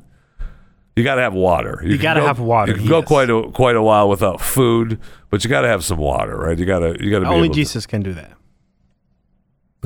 you 0.96 1.02
got 1.04 1.16
to 1.16 1.22
have 1.22 1.34
water. 1.34 1.80
You 1.82 1.96
can 1.96 2.02
gotta 2.02 2.22
have 2.22 2.38
water, 2.38 2.72
You 2.72 2.78
can 2.78 2.86
go 2.88 2.98
yes. 3.00 3.08
quite 3.08 3.30
a 3.30 3.50
quite 3.50 3.76
a 3.76 3.82
while 3.82 4.08
without 4.08 4.40
food, 4.40 5.00
but 5.30 5.42
you 5.44 5.50
got 5.50 5.62
to 5.62 5.68
have 5.68 5.84
some 5.84 5.98
water, 5.98 6.36
right? 6.36 6.58
You 6.58 6.64
got 6.66 6.80
to 6.80 6.96
you 7.02 7.10
got 7.10 7.18
to 7.20 7.24
be 7.26 7.30
Only 7.30 7.46
able 7.46 7.54
to- 7.54 7.60
Jesus 7.60 7.86
can 7.86 8.02
do 8.02 8.12
that. 8.14 8.32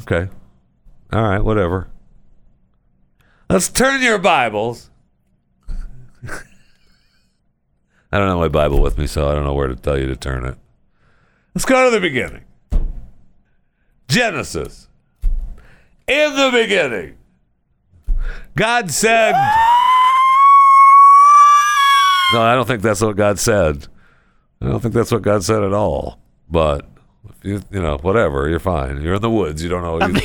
Okay. 0.00 0.28
All 1.12 1.22
right, 1.22 1.42
whatever. 1.42 1.88
Let's 3.50 3.68
turn 3.70 4.02
your 4.02 4.18
Bibles. 4.18 4.90
I 8.12 8.18
don't 8.18 8.28
have 8.28 8.38
my 8.38 8.48
Bible 8.48 8.80
with 8.80 8.98
me, 8.98 9.06
so 9.06 9.28
I 9.28 9.34
don't 9.34 9.44
know 9.44 9.54
where 9.54 9.68
to 9.68 9.76
tell 9.76 9.98
you 9.98 10.06
to 10.06 10.16
turn 10.16 10.44
it. 10.44 10.56
Let's 11.54 11.64
go 11.64 11.84
to 11.86 11.90
the 11.90 12.00
beginning. 12.00 12.44
Genesis. 14.08 14.88
In 16.06 16.34
the 16.36 16.50
beginning, 16.52 17.16
God 18.56 18.90
said. 18.90 19.34
No, 22.32 22.42
I 22.42 22.54
don't 22.54 22.66
think 22.66 22.82
that's 22.82 23.00
what 23.00 23.16
God 23.16 23.38
said. 23.38 23.86
I 24.60 24.66
don't 24.66 24.80
think 24.80 24.94
that's 24.94 25.12
what 25.12 25.22
God 25.22 25.44
said 25.44 25.62
at 25.62 25.72
all. 25.72 26.18
But 26.50 26.86
you, 27.42 27.62
you 27.70 27.80
know, 27.80 27.98
whatever, 27.98 28.48
you're 28.48 28.58
fine. 28.58 29.00
You're 29.02 29.14
in 29.14 29.22
the 29.22 29.30
woods. 29.30 29.62
You 29.62 29.68
don't 29.68 29.82
know. 29.82 30.06
You, 30.06 30.20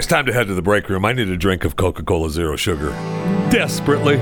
it's 0.00 0.06
time 0.06 0.24
to 0.24 0.32
head 0.32 0.46
to 0.46 0.54
the 0.54 0.62
break 0.62 0.88
room. 0.88 1.04
I 1.04 1.12
need 1.12 1.28
a 1.28 1.36
drink 1.36 1.62
of 1.62 1.76
Coca 1.76 2.02
Cola 2.02 2.30
Zero 2.30 2.56
Sugar. 2.56 2.88
Desperately. 3.50 4.16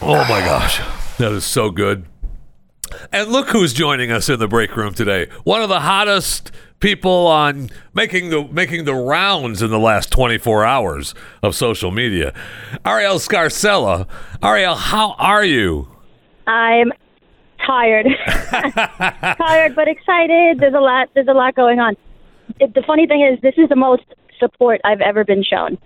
Oh 0.00 0.24
my 0.30 0.40
gosh, 0.40 0.80
that 1.18 1.30
is 1.32 1.44
so 1.44 1.70
good. 1.70 2.06
And 3.12 3.30
look 3.30 3.50
who's 3.50 3.74
joining 3.74 4.10
us 4.10 4.30
in 4.30 4.38
the 4.38 4.48
break 4.48 4.74
room 4.76 4.94
today. 4.94 5.28
One 5.42 5.60
of 5.60 5.68
the 5.68 5.80
hottest 5.80 6.52
people 6.80 7.26
on 7.26 7.68
making 7.92 8.30
the 8.30 8.44
making 8.44 8.86
the 8.86 8.94
rounds 8.94 9.60
in 9.60 9.68
the 9.68 9.78
last 9.78 10.10
24 10.10 10.64
hours 10.64 11.14
of 11.42 11.54
social 11.54 11.90
media. 11.90 12.32
Arielle 12.86 13.20
Scarcella. 13.20 14.08
Arielle, 14.42 14.78
how 14.78 15.12
are 15.18 15.44
you? 15.44 15.88
I'm 16.46 16.90
tired, 17.66 18.06
tired 19.38 19.74
but 19.74 19.88
excited. 19.88 20.58
There's 20.58 20.74
a 20.74 20.80
lot. 20.80 21.08
There's 21.14 21.28
a 21.28 21.32
lot 21.32 21.54
going 21.54 21.80
on. 21.80 21.96
It, 22.60 22.74
the 22.74 22.82
funny 22.86 23.06
thing 23.06 23.22
is, 23.22 23.40
this 23.40 23.54
is 23.56 23.68
the 23.68 23.76
most 23.76 24.04
support 24.38 24.80
I've 24.84 25.00
ever 25.00 25.24
been 25.24 25.42
shown. 25.42 25.78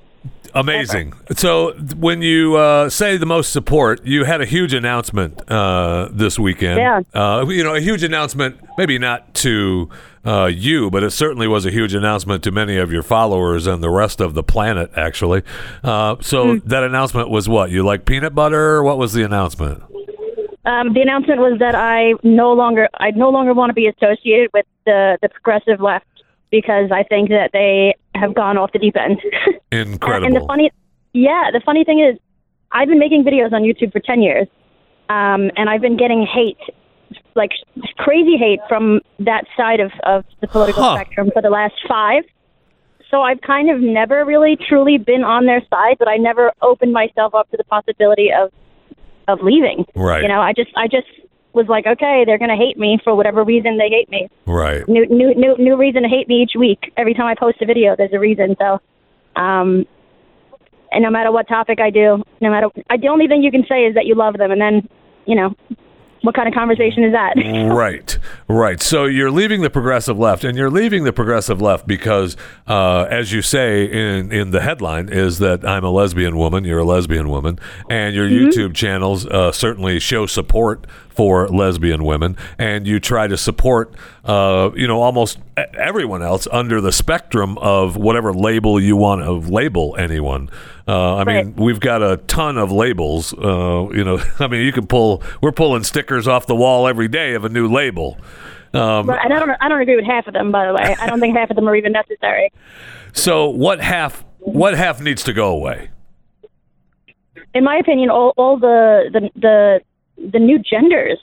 Amazing. 0.54 1.12
So, 1.36 1.72
when 1.96 2.22
you 2.22 2.56
uh, 2.56 2.88
say 2.88 3.18
the 3.18 3.26
most 3.26 3.52
support, 3.52 4.04
you 4.06 4.24
had 4.24 4.40
a 4.40 4.46
huge 4.46 4.72
announcement 4.72 5.48
uh, 5.50 6.08
this 6.10 6.38
weekend. 6.38 6.78
Yeah. 6.78 7.00
Uh, 7.14 7.46
you 7.48 7.62
know, 7.62 7.74
a 7.74 7.80
huge 7.80 8.02
announcement, 8.02 8.58
maybe 8.78 8.98
not 8.98 9.34
to 9.36 9.90
uh, 10.26 10.46
you, 10.46 10.90
but 10.90 11.02
it 11.04 11.10
certainly 11.10 11.46
was 11.46 11.66
a 11.66 11.70
huge 11.70 11.94
announcement 11.94 12.42
to 12.44 12.50
many 12.50 12.78
of 12.78 12.90
your 12.90 13.02
followers 13.02 13.66
and 13.66 13.82
the 13.82 13.90
rest 13.90 14.20
of 14.20 14.32
the 14.34 14.42
planet, 14.42 14.90
actually. 14.96 15.42
Uh, 15.84 16.16
so, 16.20 16.54
Hmm. 16.54 16.68
that 16.68 16.82
announcement 16.82 17.28
was 17.28 17.46
what? 17.48 17.70
You 17.70 17.84
like 17.84 18.06
peanut 18.06 18.34
butter? 18.34 18.82
What 18.82 18.96
was 18.98 19.12
the 19.12 19.22
announcement? 19.24 19.82
Um, 20.64 20.92
the 20.92 21.00
announcement 21.00 21.40
was 21.40 21.58
that 21.60 21.74
I 21.74 22.14
no 22.22 22.52
longer, 22.52 22.88
I 22.98 23.10
no 23.12 23.30
longer 23.30 23.54
want 23.54 23.70
to 23.70 23.74
be 23.74 23.86
associated 23.86 24.50
with 24.52 24.66
the 24.84 25.18
the 25.22 25.28
progressive 25.28 25.80
left 25.80 26.06
because 26.50 26.90
I 26.92 27.02
think 27.04 27.28
that 27.30 27.50
they 27.52 27.94
have 28.14 28.34
gone 28.34 28.58
off 28.58 28.72
the 28.72 28.78
deep 28.78 28.96
end. 28.96 29.20
Incredible. 29.72 30.26
And 30.26 30.36
the 30.36 30.44
funny, 30.46 30.70
yeah, 31.12 31.50
the 31.52 31.60
funny 31.64 31.84
thing 31.84 32.00
is, 32.00 32.18
I've 32.72 32.88
been 32.88 32.98
making 32.98 33.24
videos 33.24 33.52
on 33.52 33.62
YouTube 33.62 33.92
for 33.92 34.00
ten 34.00 34.20
years, 34.20 34.46
um, 35.08 35.50
and 35.56 35.70
I've 35.70 35.80
been 35.80 35.96
getting 35.96 36.26
hate, 36.26 36.58
like 37.34 37.52
crazy 37.96 38.36
hate 38.36 38.60
from 38.68 39.00
that 39.20 39.44
side 39.56 39.80
of 39.80 39.92
of 40.04 40.24
the 40.40 40.48
political 40.48 40.82
Huh. 40.82 40.96
spectrum 40.96 41.30
for 41.32 41.40
the 41.40 41.50
last 41.50 41.74
five. 41.88 42.24
so 43.10 43.22
I've 43.22 43.40
kind 43.40 43.70
of 43.70 43.80
never 43.80 44.22
really 44.26 44.54
truly 44.68 44.98
been 44.98 45.24
on 45.24 45.46
their 45.46 45.62
side, 45.70 45.96
but 45.98 46.08
I 46.08 46.16
never 46.18 46.52
opened 46.60 46.92
myself 46.92 47.34
up 47.34 47.50
to 47.52 47.56
the 47.56 47.64
possibility 47.64 48.30
of 48.30 48.50
of 49.28 49.40
leaving. 49.42 49.84
Right. 49.94 50.22
You 50.22 50.28
know, 50.28 50.40
I 50.40 50.52
just 50.52 50.70
I 50.76 50.88
just 50.88 51.06
was 51.52 51.66
like, 51.68 51.86
okay, 51.86 52.24
they're 52.26 52.38
gonna 52.38 52.56
hate 52.56 52.78
me 52.78 52.98
for 53.04 53.14
whatever 53.14 53.44
reason 53.44 53.78
they 53.78 53.88
hate 53.88 54.10
me. 54.10 54.28
Right. 54.46 54.86
New 54.88 55.06
new 55.06 55.34
new 55.34 55.56
new 55.58 55.76
reason 55.76 56.02
to 56.02 56.08
hate 56.08 56.28
me 56.28 56.42
each 56.42 56.52
week. 56.58 56.92
Every 56.96 57.14
time 57.14 57.26
I 57.26 57.34
post 57.34 57.62
a 57.62 57.66
video, 57.66 57.94
there's 57.96 58.12
a 58.12 58.18
reason. 58.18 58.56
So, 58.58 58.80
um, 59.40 59.86
and 60.90 61.02
no 61.02 61.10
matter 61.10 61.30
what 61.30 61.46
topic 61.46 61.78
I 61.80 61.90
do, 61.90 62.22
no 62.40 62.50
matter 62.50 62.68
I, 62.90 62.96
the 62.96 63.08
only 63.08 63.28
thing 63.28 63.42
you 63.42 63.50
can 63.50 63.64
say 63.68 63.84
is 63.84 63.94
that 63.94 64.06
you 64.06 64.14
love 64.14 64.36
them, 64.38 64.50
and 64.50 64.60
then, 64.60 64.88
you 65.26 65.36
know, 65.36 65.54
what 66.22 66.34
kind 66.34 66.48
of 66.48 66.54
conversation 66.54 67.04
is 67.04 67.12
that? 67.12 67.34
right, 67.72 68.18
right. 68.48 68.80
So 68.80 69.04
you're 69.04 69.30
leaving 69.30 69.62
the 69.62 69.70
progressive 69.70 70.18
left, 70.18 70.44
and 70.44 70.56
you're 70.56 70.70
leaving 70.70 71.04
the 71.04 71.12
progressive 71.12 71.60
left 71.60 71.86
because, 71.86 72.36
uh, 72.66 73.06
as 73.10 73.32
you 73.32 73.42
say 73.42 73.84
in 73.84 74.32
in 74.32 74.50
the 74.50 74.60
headline, 74.60 75.08
is 75.08 75.38
that 75.38 75.64
I'm 75.64 75.84
a 75.84 75.90
lesbian 75.90 76.36
woman. 76.36 76.64
You're 76.64 76.80
a 76.80 76.84
lesbian 76.84 77.28
woman, 77.28 77.58
and 77.88 78.14
your 78.14 78.28
YouTube 78.28 78.74
channels 78.74 79.26
uh, 79.26 79.52
certainly 79.52 79.98
show 80.00 80.26
support 80.26 80.86
for 81.18 81.48
lesbian 81.48 82.04
women, 82.04 82.36
and 82.58 82.86
you 82.86 83.00
try 83.00 83.26
to 83.26 83.36
support, 83.36 83.92
uh, 84.28 84.70
you 84.76 84.86
know, 84.86 85.02
almost 85.02 85.38
everyone 85.56 86.22
else 86.22 86.46
under 86.52 86.80
the 86.80 86.92
spectrum 86.92 87.58
of 87.58 87.96
whatever 87.96 88.32
label 88.32 88.78
you 88.78 88.96
want 88.96 89.22
to 89.22 89.32
label 89.32 89.96
anyone. 89.98 90.50
Uh, 90.86 91.16
I 91.16 91.24
mean, 91.24 91.56
we've 91.56 91.80
got 91.80 92.02
a 92.02 92.18
ton 92.28 92.58
of 92.58 92.70
labels. 92.70 93.32
Uh, 93.32 93.88
you 93.90 94.04
know, 94.04 94.22
I 94.38 94.46
mean, 94.46 94.64
you 94.64 94.72
can 94.72 94.86
pull. 94.86 95.22
We're 95.42 95.52
pulling 95.52 95.82
stickers 95.82 96.28
off 96.28 96.46
the 96.46 96.56
wall 96.56 96.86
every 96.86 97.08
day 97.08 97.34
of 97.34 97.44
a 97.44 97.48
new 97.48 97.66
label. 97.68 98.18
Um, 98.74 99.08
and 99.08 99.32
I 99.32 99.38
don't 99.38 99.50
I 99.60 99.68
don't 99.68 99.80
agree 99.80 99.96
with 99.96 100.04
half 100.04 100.26
of 100.26 100.34
them, 100.34 100.52
by 100.52 100.66
the 100.66 100.74
way. 100.74 100.94
I 101.00 101.06
don't 101.06 101.20
think 101.20 101.36
half 101.36 101.50
of 101.50 101.56
them 101.56 101.68
are 101.68 101.74
even 101.74 101.92
necessary. 101.92 102.52
so, 103.12 103.48
what 103.48 103.80
half? 103.80 104.24
What 104.40 104.76
half 104.76 105.00
needs 105.00 105.24
to 105.24 105.32
go 105.32 105.48
away? 105.48 105.90
in 107.54 107.64
my 107.64 107.76
opinion, 107.76 108.10
all 108.10 108.32
all 108.36 108.58
the 108.58 109.10
the 109.12 109.30
the 109.36 109.80
the 110.32 110.38
new 110.38 110.58
genders, 110.58 111.18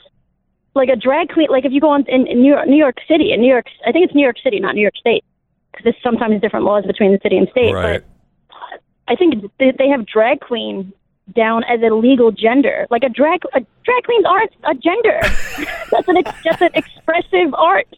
like 0.76 0.88
a 0.88 0.96
drag 0.96 1.30
queen, 1.30 1.48
like 1.50 1.64
if 1.64 1.72
you 1.72 1.80
go 1.80 1.90
on 1.90 2.04
in, 2.06 2.26
in 2.26 2.42
New 2.42 2.52
York, 2.52 2.68
New 2.68 2.76
York 2.76 2.96
City, 3.08 3.32
in 3.32 3.40
New 3.40 3.48
York, 3.48 3.66
I 3.86 3.92
think 3.92 4.04
it's 4.04 4.14
New 4.14 4.22
York 4.22 4.36
City, 4.42 4.60
not 4.60 4.74
New 4.74 4.82
York 4.82 4.96
State, 4.96 5.24
because 5.72 5.84
there's 5.84 6.02
sometimes 6.02 6.40
different 6.40 6.66
laws 6.66 6.84
between 6.86 7.12
the 7.12 7.18
city 7.22 7.36
and 7.36 7.48
state. 7.48 7.72
Right. 7.72 8.02
But 8.02 8.82
I 9.08 9.16
think 9.16 9.50
they, 9.58 9.88
have 9.88 10.06
drag 10.06 10.40
queen 10.40 10.92
down 11.34 11.64
as 11.64 11.80
a 11.82 11.94
legal 11.94 12.30
gender. 12.30 12.86
Like 12.90 13.02
a 13.02 13.08
drag 13.08 13.40
a 13.54 13.60
drag 13.84 14.04
queens 14.04 14.24
aren't 14.28 14.52
a 14.64 14.74
gender. 14.74 15.20
that's 15.90 16.08
an 16.08 16.16
ex- 16.18 16.42
that's 16.44 16.62
an 16.62 16.70
expressive 16.74 17.54
art. 17.54 17.88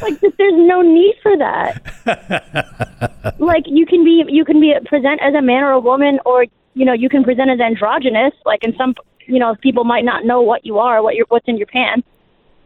Like 0.00 0.20
there's 0.20 0.54
no 0.54 0.80
need 0.80 1.14
for 1.22 1.36
that. 1.36 3.34
like 3.38 3.64
you 3.66 3.84
can 3.84 4.04
be 4.04 4.24
you 4.28 4.44
can 4.44 4.60
be 4.60 4.74
present 4.86 5.20
as 5.22 5.34
a 5.34 5.42
man 5.42 5.64
or 5.64 5.72
a 5.72 5.80
woman 5.80 6.20
or 6.24 6.46
you 6.74 6.84
know 6.84 6.92
you 6.92 7.08
can 7.08 7.24
present 7.24 7.50
as 7.50 7.60
androgynous 7.60 8.32
like 8.46 8.62
in 8.62 8.74
some 8.76 8.94
you 9.32 9.38
know 9.42 9.54
people 9.66 9.84
might 9.84 10.04
not 10.04 10.20
know 10.30 10.40
what 10.50 10.60
you 10.68 10.74
are 10.86 10.96
what 11.04 11.14
you're 11.16 11.26
what's 11.32 11.48
in 11.52 11.56
your 11.56 11.66
pants 11.78 12.06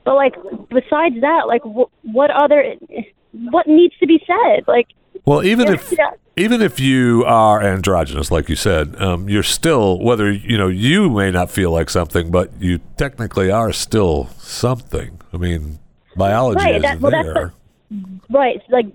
but 0.04 0.14
like 0.22 0.34
besides 0.70 1.16
that 1.20 1.42
like 1.52 1.62
wh- 1.76 1.90
what 2.16 2.30
other 2.42 2.58
what 3.54 3.66
needs 3.66 3.94
to 3.98 4.06
be 4.06 4.18
said 4.26 4.58
like 4.66 4.88
Well, 5.24 5.42
even 5.52 5.66
if 5.76 5.82
yeah. 5.92 6.12
even 6.36 6.60
if 6.68 6.74
you 6.80 7.24
are 7.26 7.58
androgynous, 7.74 8.28
like 8.36 8.46
you 8.52 8.56
said, 8.56 8.84
um, 9.06 9.28
you're 9.32 9.48
still 9.60 9.98
whether 10.08 10.26
you 10.50 10.56
know 10.60 10.68
you 10.86 10.98
may 11.20 11.30
not 11.38 11.48
feel 11.58 11.70
like 11.78 11.88
something, 11.98 12.30
but 12.38 12.46
you 12.60 12.74
technically 12.96 13.50
are 13.60 13.72
still 13.72 14.16
something. 14.38 15.10
I 15.32 15.36
mean, 15.46 15.78
biology 16.16 16.64
Right, 16.64 16.76
is 16.76 16.82
that- 16.82 17.00
well, 17.00 17.12
that's 17.12 17.32
there. 17.34 17.52
right 18.30 18.60
like 18.76 18.86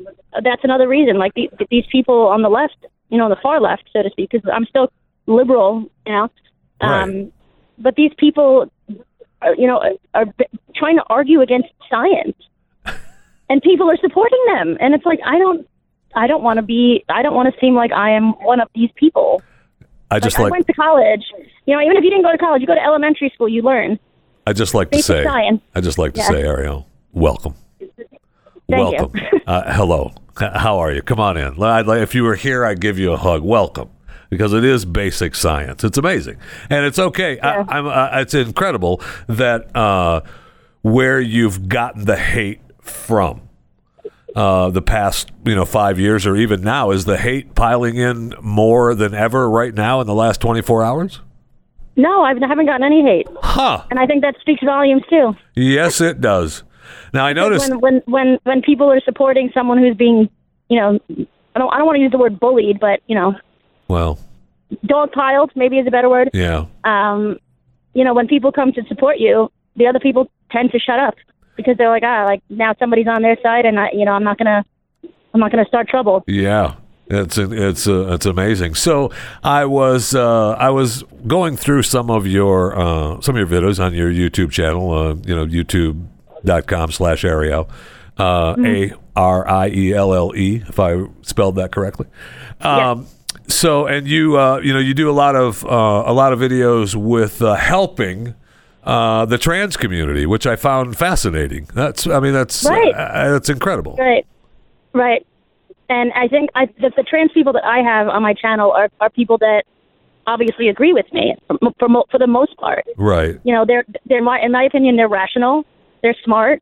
that's 0.47 0.63
another 0.63 0.87
reason 0.87 1.17
like 1.17 1.33
the, 1.39 1.49
these 1.69 1.85
people 1.95 2.19
on 2.35 2.41
the 2.41 2.49
left 2.49 2.79
you 3.09 3.17
know 3.17 3.25
on 3.29 3.29
the 3.35 3.41
far 3.45 3.59
left 3.61 3.83
so 3.93 4.01
to 4.03 4.09
speak 4.09 4.29
because 4.31 4.47
i'm 4.55 4.65
still 4.65 4.87
liberal 5.27 5.71
you 6.05 6.11
know 6.15 6.23
um 6.23 6.29
Right. 6.89 7.33
But 7.79 7.95
these 7.95 8.11
people 8.17 8.71
are, 9.41 9.55
you 9.55 9.67
know 9.67 9.81
are 10.13 10.25
trying 10.75 10.97
to 10.97 11.03
argue 11.09 11.41
against 11.41 11.69
science 11.89 12.35
and 13.49 13.61
people 13.61 13.89
are 13.89 13.97
supporting 13.97 14.43
them 14.53 14.77
and 14.79 14.93
it's 14.93 15.05
like 15.05 15.19
i 15.25 15.37
don't 15.39 15.67
i 16.15 16.27
don't 16.27 16.43
want 16.43 16.57
to 16.57 16.61
be 16.61 17.03
i 17.09 17.21
don't 17.21 17.33
want 17.33 17.53
to 17.53 17.59
seem 17.59 17.73
like 17.73 17.91
i 17.91 18.09
am 18.11 18.31
one 18.43 18.59
of 18.59 18.67
these 18.75 18.89
people 18.95 19.41
I 20.11 20.19
just 20.19 20.37
like, 20.37 20.43
like, 20.45 20.51
i 20.51 20.55
went 20.57 20.67
to 20.67 20.73
college 20.73 21.23
you 21.65 21.73
know 21.75 21.81
even 21.81 21.95
if 21.97 22.03
you 22.03 22.09
didn't 22.09 22.23
go 22.23 22.31
to 22.31 22.37
college 22.37 22.61
you 22.61 22.67
go 22.67 22.75
to 22.75 22.83
elementary 22.83 23.31
school 23.33 23.47
you 23.47 23.61
learn 23.61 23.97
I 24.47 24.53
just 24.53 24.73
like 24.73 24.89
to 24.91 25.01
say 25.03 25.23
science. 25.23 25.61
I 25.75 25.81
just 25.81 25.99
like 25.99 26.13
to 26.13 26.21
Yeah. 26.21 26.27
say 26.27 26.41
Arielle, 26.41 26.85
welcome. 27.11 27.53
Thank 27.79 27.91
you. 28.69 28.77
welcome. 29.07 29.11
uh, 29.45 29.73
hello. 29.73 30.11
How 30.37 30.79
are 30.79 30.91
you? 30.91 31.03
Come 31.03 31.19
on 31.19 31.37
in. 31.37 31.61
I'd 31.61 31.85
like, 31.85 32.01
if 32.01 32.15
you 32.15 32.23
were 32.23 32.35
here, 32.35 32.65
I'd 32.65 32.81
give 32.81 32.97
you 32.97 33.11
a 33.11 33.17
hug. 33.17 33.43
Welcome. 33.43 33.89
Because 34.29 34.53
it 34.53 34.63
is 34.63 34.85
basic 34.85 35.33
science. 35.35 35.83
It's 35.83 35.97
amazing, 35.97 36.37
and 36.69 36.85
it's 36.85 36.99
okay. 36.99 37.37
Yeah. 37.37 37.65
I, 37.67 37.77
I'm. 37.77 37.87
Uh, 37.87 38.09
it's 38.21 38.33
incredible 38.35 39.01
that 39.27 39.75
uh, 39.75 40.21
where 40.83 41.19
you've 41.19 41.67
gotten 41.67 42.05
the 42.05 42.15
hate 42.15 42.61
from 42.81 43.41
uh, 44.35 44.69
the 44.69 44.81
past, 44.83 45.31
you 45.45 45.55
know, 45.55 45.65
five 45.65 45.99
years, 45.99 46.27
or 46.27 46.35
even 46.35 46.61
now, 46.61 46.91
is 46.91 47.05
the 47.05 47.17
hate 47.17 47.55
piling 47.55 47.95
in 47.97 48.33
more 48.41 48.93
than 48.93 49.15
ever 49.15 49.49
right 49.49 49.73
now 49.73 49.99
in 50.01 50.05
the 50.07 50.13
last 50.13 50.39
24 50.41 50.83
hours? 50.83 51.21
no 51.95 52.21
i 52.23 52.29
haven't 52.29 52.65
gotten 52.65 52.83
any 52.83 53.01
hate 53.01 53.27
Huh? 53.41 53.83
and 53.89 53.99
i 53.99 54.05
think 54.05 54.21
that 54.21 54.35
speaks 54.39 54.63
volumes 54.63 55.01
too 55.09 55.35
Yes, 55.55 55.99
it 55.99 56.21
does. 56.21 56.63
Now 57.13 57.25
I 57.25 57.33
noticed. 57.33 57.69
when 57.69 57.79
when 57.81 58.01
when 58.05 58.37
when 58.43 58.61
people 58.61 58.89
are 58.89 59.01
supporting 59.01 59.49
someone 59.53 59.79
who's 59.79 59.97
being, 59.97 60.29
you 60.69 60.79
know, 60.79 60.99
I 61.55 61.59
don't 61.59 61.73
I 61.73 61.77
don't 61.77 61.85
want 61.87 61.97
to 61.97 62.01
use 62.01 62.11
the 62.11 62.17
word 62.17 62.39
bullied, 62.39 62.79
but 62.79 63.01
you 63.07 63.15
know, 63.15 63.35
Well, 63.89 64.19
dog 64.85 65.11
piled 65.11 65.51
maybe 65.55 65.79
is 65.79 65.87
a 65.87 65.91
better 65.91 66.09
word. 66.09 66.29
yeah. 66.33 66.65
Um, 66.83 67.39
you 67.93 68.03
know, 68.03 68.13
when 68.13 68.27
people 68.27 68.51
come 68.51 68.71
to 68.73 68.83
support 68.87 69.17
you, 69.17 69.51
the 69.75 69.87
other 69.87 69.99
people 69.99 70.29
tend 70.51 70.71
to 70.71 70.79
shut 70.79 70.99
up 70.99 71.15
because 71.57 71.75
they're 71.77 71.89
like, 71.89 72.03
ah, 72.05 72.23
like 72.25 72.41
now 72.49 72.73
somebody's 72.79 73.07
on 73.07 73.21
their 73.21 73.37
side, 73.41 73.65
and 73.65 73.79
I, 73.79 73.89
you 73.91 74.05
know, 74.05 74.11
I'm 74.11 74.23
not 74.23 74.37
gonna, 74.37 74.63
I'm 75.33 75.39
not 75.39 75.51
gonna 75.51 75.65
start 75.65 75.89
trouble. 75.89 76.23
Yeah, 76.27 76.75
it's 77.07 77.37
it's 77.37 77.87
uh, 77.87 78.13
it's 78.13 78.25
amazing. 78.27 78.75
So 78.75 79.11
I 79.43 79.65
was 79.65 80.13
uh, 80.13 80.51
I 80.51 80.69
was 80.69 81.03
going 81.25 81.57
through 81.57 81.83
some 81.83 82.11
of 82.11 82.27
your 82.27 82.77
uh, 82.77 83.21
some 83.21 83.35
of 83.35 83.51
your 83.51 83.61
videos 83.61 83.83
on 83.83 83.93
your 83.93 84.11
YouTube 84.11 84.51
channel. 84.51 84.91
Uh, 84.91 85.15
you 85.25 85.35
know, 85.35 85.45
YouTube.com 85.45 86.91
slash 86.91 87.23
Arielle. 87.23 87.69
Uh, 88.17 88.55
A 88.65 88.93
R 89.15 89.47
I 89.47 89.69
E 89.69 89.93
L 89.93 90.13
L 90.13 90.33
E, 90.35 90.63
if 90.67 90.79
I 90.79 91.05
spelled 91.21 91.55
that 91.55 91.71
correctly. 91.71 92.05
Um, 92.59 93.07
So, 93.49 93.87
and 93.87 94.07
you, 94.07 94.37
uh, 94.39 94.59
you 94.63 94.71
know, 94.73 94.79
you 94.79 94.93
do 94.93 95.09
a 95.09 95.13
lot 95.13 95.35
of 95.35 95.65
uh, 95.65 96.03
a 96.05 96.13
lot 96.13 96.33
of 96.33 96.39
videos 96.39 96.95
with 96.95 97.41
uh, 97.41 97.55
helping 97.55 98.35
uh, 98.83 99.25
the 99.25 99.37
trans 99.37 99.75
community, 99.75 100.25
which 100.25 100.45
I 100.47 100.55
found 100.55 100.95
fascinating. 100.97 101.67
That's, 101.73 102.07
I 102.07 102.19
mean, 102.19 102.33
that's 102.33 102.63
Right. 102.63 102.93
uh, 102.93 103.31
that's 103.31 103.49
incredible. 103.49 103.95
Right, 103.97 104.25
right. 104.93 105.25
And 105.89 106.11
I 106.13 106.27
think 106.27 106.51
I, 106.55 106.67
the, 106.79 106.91
the 106.95 107.03
trans 107.03 107.31
people 107.33 107.51
that 107.53 107.65
I 107.65 107.79
have 107.79 108.07
on 108.07 108.21
my 108.21 108.33
channel 108.35 108.71
are 108.71 108.89
are 109.01 109.09
people 109.09 109.37
that 109.39 109.63
obviously 110.27 110.67
agree 110.69 110.93
with 110.93 111.11
me 111.11 111.35
for 111.47 111.57
for, 111.79 111.89
mo- 111.89 112.05
for 112.11 112.19
the 112.19 112.27
most 112.27 112.55
part. 112.57 112.85
Right. 112.97 113.39
you 113.43 113.53
know 113.53 113.65
they're 113.65 113.85
they're 114.05 114.21
my 114.21 114.39
in 114.39 114.51
my 114.51 114.63
opinion 114.63 114.95
they're 114.95 115.09
rational 115.09 115.65
they're 116.03 116.15
smart 116.23 116.61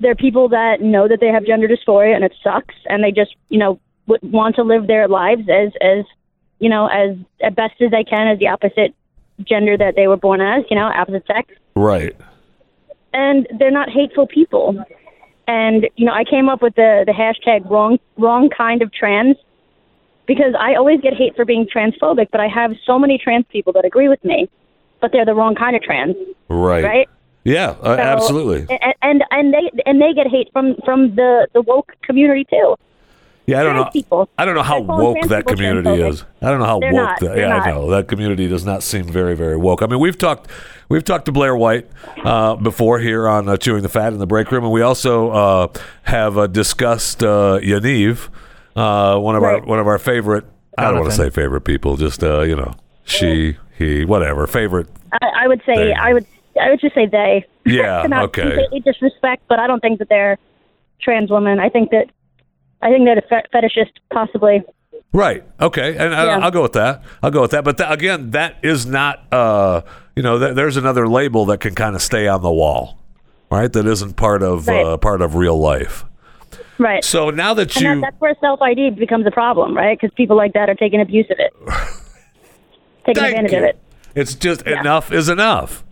they're 0.00 0.14
people 0.14 0.50
that 0.50 0.82
know 0.82 1.08
that 1.08 1.20
they 1.20 1.28
have 1.28 1.46
gender 1.46 1.66
dysphoria 1.66 2.14
and 2.14 2.24
it 2.24 2.34
sucks 2.44 2.74
and 2.90 3.02
they 3.02 3.10
just 3.10 3.34
you 3.48 3.58
know 3.58 3.80
would 4.06 4.20
want 4.22 4.56
to 4.56 4.62
live 4.62 4.86
their 4.86 5.08
lives 5.08 5.42
as 5.48 5.70
as 5.80 6.04
you 6.58 6.68
know 6.68 6.86
as 6.86 7.16
as 7.42 7.52
best 7.54 7.74
as 7.80 7.90
they 7.90 8.04
can 8.04 8.28
as 8.28 8.38
the 8.38 8.48
opposite 8.48 8.94
gender 9.44 9.76
that 9.76 9.94
they 9.96 10.06
were 10.06 10.16
born 10.16 10.40
as 10.40 10.64
you 10.70 10.76
know 10.76 10.86
opposite 10.86 11.26
sex 11.26 11.52
Right. 11.74 12.14
and 13.12 13.46
they're 13.58 13.70
not 13.70 13.88
hateful 13.88 14.26
people 14.26 14.82
and 15.46 15.86
you 15.96 16.04
know 16.06 16.12
i 16.12 16.24
came 16.24 16.48
up 16.48 16.60
with 16.62 16.74
the 16.74 17.04
the 17.06 17.12
hashtag 17.12 17.68
wrong 17.70 17.98
wrong 18.18 18.50
kind 18.50 18.82
of 18.82 18.92
trans 18.92 19.36
because 20.26 20.54
i 20.58 20.74
always 20.74 21.00
get 21.00 21.14
hate 21.14 21.34
for 21.36 21.44
being 21.44 21.66
transphobic 21.66 22.28
but 22.30 22.40
i 22.40 22.48
have 22.48 22.72
so 22.84 22.98
many 22.98 23.16
trans 23.18 23.44
people 23.50 23.72
that 23.72 23.84
agree 23.84 24.08
with 24.08 24.22
me 24.24 24.48
but 25.00 25.12
they're 25.12 25.24
the 25.24 25.34
wrong 25.34 25.54
kind 25.54 25.74
of 25.76 25.82
trans 25.82 26.14
Right. 26.48 26.84
right 26.84 27.08
Yeah, 27.44 27.70
uh, 27.80 27.96
So- 27.96 28.02
absolutely. 28.02 28.76
and, 28.82 28.94
and 29.02 29.24
and 29.30 29.54
they 29.54 29.70
and 29.86 29.96
they 30.02 30.12
get 30.12 30.26
hate 30.26 30.48
from 30.52 30.76
from 30.84 31.14
the 31.16 31.48
the 31.54 31.62
woke 31.62 31.92
community 32.02 32.44
too. 32.44 32.74
Yeah, 33.50 33.60
I 33.60 33.62
don't 33.64 33.74
know. 33.74 33.84
people. 33.92 34.28
I 34.38 34.44
don't 34.44 34.54
know 34.54 34.62
how 34.62 34.80
woke 34.80 35.26
that 35.28 35.44
community 35.44 35.90
is. 36.02 36.24
I 36.40 36.50
don't 36.50 36.60
know 36.60 36.66
how 36.66 36.78
They're 36.78 36.92
woke 36.92 37.02
not. 37.02 37.20
that. 37.20 37.34
They're 37.34 37.48
Yeah, 37.48 37.60
I 37.60 37.70
know 37.72 37.90
that 37.90 38.06
community 38.06 38.46
does 38.46 38.64
not 38.64 38.84
seem 38.84 39.04
very, 39.04 39.34
very 39.34 39.56
woke. 39.56 39.82
I 39.82 39.86
mean, 39.86 39.98
we've 39.98 40.16
talked, 40.16 40.48
we've 40.88 41.04
talked 41.04 41.24
to 41.24 41.32
Blair 41.32 41.56
White 41.56 41.88
uh, 42.24 42.54
before 42.54 43.00
here 43.00 43.28
on 43.28 43.48
uh, 43.48 43.56
chewing 43.56 43.82
the 43.82 43.88
fat 43.88 44.12
in 44.12 44.20
the 44.20 44.26
break 44.26 44.52
room, 44.52 44.62
and 44.62 44.72
we 44.72 44.82
also 44.82 45.30
uh, 45.30 45.68
have 46.04 46.38
uh, 46.38 46.46
discussed 46.46 47.24
uh, 47.24 47.58
Yaniv, 47.60 48.28
uh, 48.76 49.18
one 49.18 49.34
of 49.34 49.42
our 49.42 49.60
one 49.62 49.80
of 49.80 49.88
our 49.88 49.98
favorite. 49.98 50.44
I 50.78 50.84
don't 50.84 51.00
want 51.00 51.10
to 51.10 51.16
say 51.16 51.30
favorite 51.30 51.62
people, 51.62 51.96
just 51.96 52.22
uh, 52.22 52.42
you 52.42 52.54
know, 52.54 52.74
she, 53.04 53.58
he, 53.76 54.04
whatever, 54.04 54.46
favorite. 54.46 54.86
I, 55.12 55.26
I 55.40 55.48
would 55.48 55.60
say 55.66 55.74
They. 55.74 55.92
I 55.92 56.12
would 56.12 56.26
I 56.60 56.70
would 56.70 56.80
just 56.80 56.94
say 56.94 57.06
they. 57.06 57.44
Yeah, 57.66 58.02
not 58.08 58.24
okay. 58.26 58.42
completely 58.42 58.80
disrespect, 58.80 59.42
but 59.48 59.58
I 59.58 59.66
don't 59.66 59.80
think 59.80 59.98
that 59.98 60.08
they're 60.08 60.38
trans 61.02 61.30
women. 61.30 61.58
I 61.58 61.68
think 61.68 61.90
that 61.90 62.10
I 62.82 62.90
think 62.90 63.04
they're 63.04 63.14
the 63.16 63.22
fe- 63.22 63.44
fetishist, 63.52 63.92
possibly. 64.12 64.62
Right. 65.12 65.42
Okay. 65.60 65.96
And 65.96 66.14
I, 66.14 66.24
Yeah. 66.24 66.38
I'll 66.38 66.50
go 66.50 66.62
with 66.62 66.72
that. 66.74 67.02
I'll 67.22 67.30
go 67.30 67.42
with 67.42 67.50
that. 67.50 67.64
But 67.64 67.78
tha- 67.78 67.90
again, 67.90 68.30
that 68.30 68.56
is 68.62 68.86
not. 68.86 69.24
Uh, 69.32 69.82
you 70.16 70.22
know, 70.22 70.38
th- 70.38 70.54
there's 70.54 70.76
another 70.76 71.08
label 71.08 71.46
that 71.46 71.58
can 71.60 71.74
kind 71.74 71.94
of 71.96 72.02
stay 72.02 72.28
on 72.28 72.42
the 72.42 72.50
wall, 72.52 72.98
right? 73.50 73.72
That 73.72 73.86
isn't 73.86 74.14
part 74.16 74.42
of 74.42 74.68
uh, 74.68 74.96
part 74.98 75.20
of 75.22 75.34
real 75.34 75.58
life. 75.58 76.04
Right. 76.78 77.04
So 77.04 77.28
now 77.30 77.52
that 77.54 77.74
you, 77.76 77.82
that, 77.82 78.00
that's 78.00 78.20
where 78.20 78.34
self 78.40 78.62
ID 78.62 78.90
becomes 78.90 79.26
a 79.26 79.30
problem, 79.30 79.76
right? 79.76 79.98
Because 80.00 80.14
people 80.16 80.36
like 80.36 80.52
that 80.54 80.70
are 80.70 80.74
taking 80.74 81.00
abuse 81.00 81.26
of 81.30 81.38
it, 81.38 81.52
taking 83.04 83.22
Thank 83.22 83.28
advantage 83.36 83.52
you. 83.52 83.58
of 83.58 83.64
it. 83.64 83.78
It's 84.14 84.34
just 84.34 84.66
Yeah. 84.66 84.80
enough 84.80 85.12
is 85.12 85.28
enough. 85.28 85.84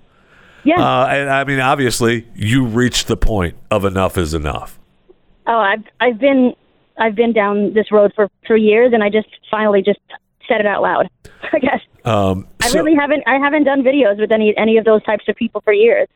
Yeah. 0.64 0.80
Uh, 0.80 1.06
and 1.06 1.30
I 1.30 1.44
mean, 1.44 1.60
obviously, 1.60 2.26
you 2.34 2.64
reached 2.66 3.06
the 3.08 3.16
point 3.16 3.56
of 3.70 3.84
enough 3.84 4.16
is 4.18 4.34
enough. 4.34 4.78
oh, 5.46 5.58
I've 5.58 5.84
I've 6.00 6.18
been 6.18 6.54
I've 6.98 7.14
been 7.14 7.32
down 7.32 7.72
this 7.74 7.90
road 7.92 8.12
for 8.14 8.28
for 8.46 8.56
years, 8.56 8.92
and 8.92 9.02
I 9.02 9.10
just 9.10 9.28
finally 9.50 9.82
just 9.82 10.00
said 10.48 10.60
it 10.60 10.66
out 10.66 10.82
loud. 10.82 11.08
I 11.52 11.58
guess 11.58 11.80
Um, 12.04 12.46
I 12.62 12.70
really 12.72 12.94
haven't 12.94 13.22
I 13.26 13.38
haven't 13.38 13.64
done 13.64 13.82
videos 13.82 14.18
with 14.18 14.32
any 14.32 14.56
any 14.56 14.76
of 14.76 14.84
those 14.84 15.02
types 15.04 15.24
of 15.28 15.36
people 15.36 15.60
for 15.62 15.72
years. 15.72 16.08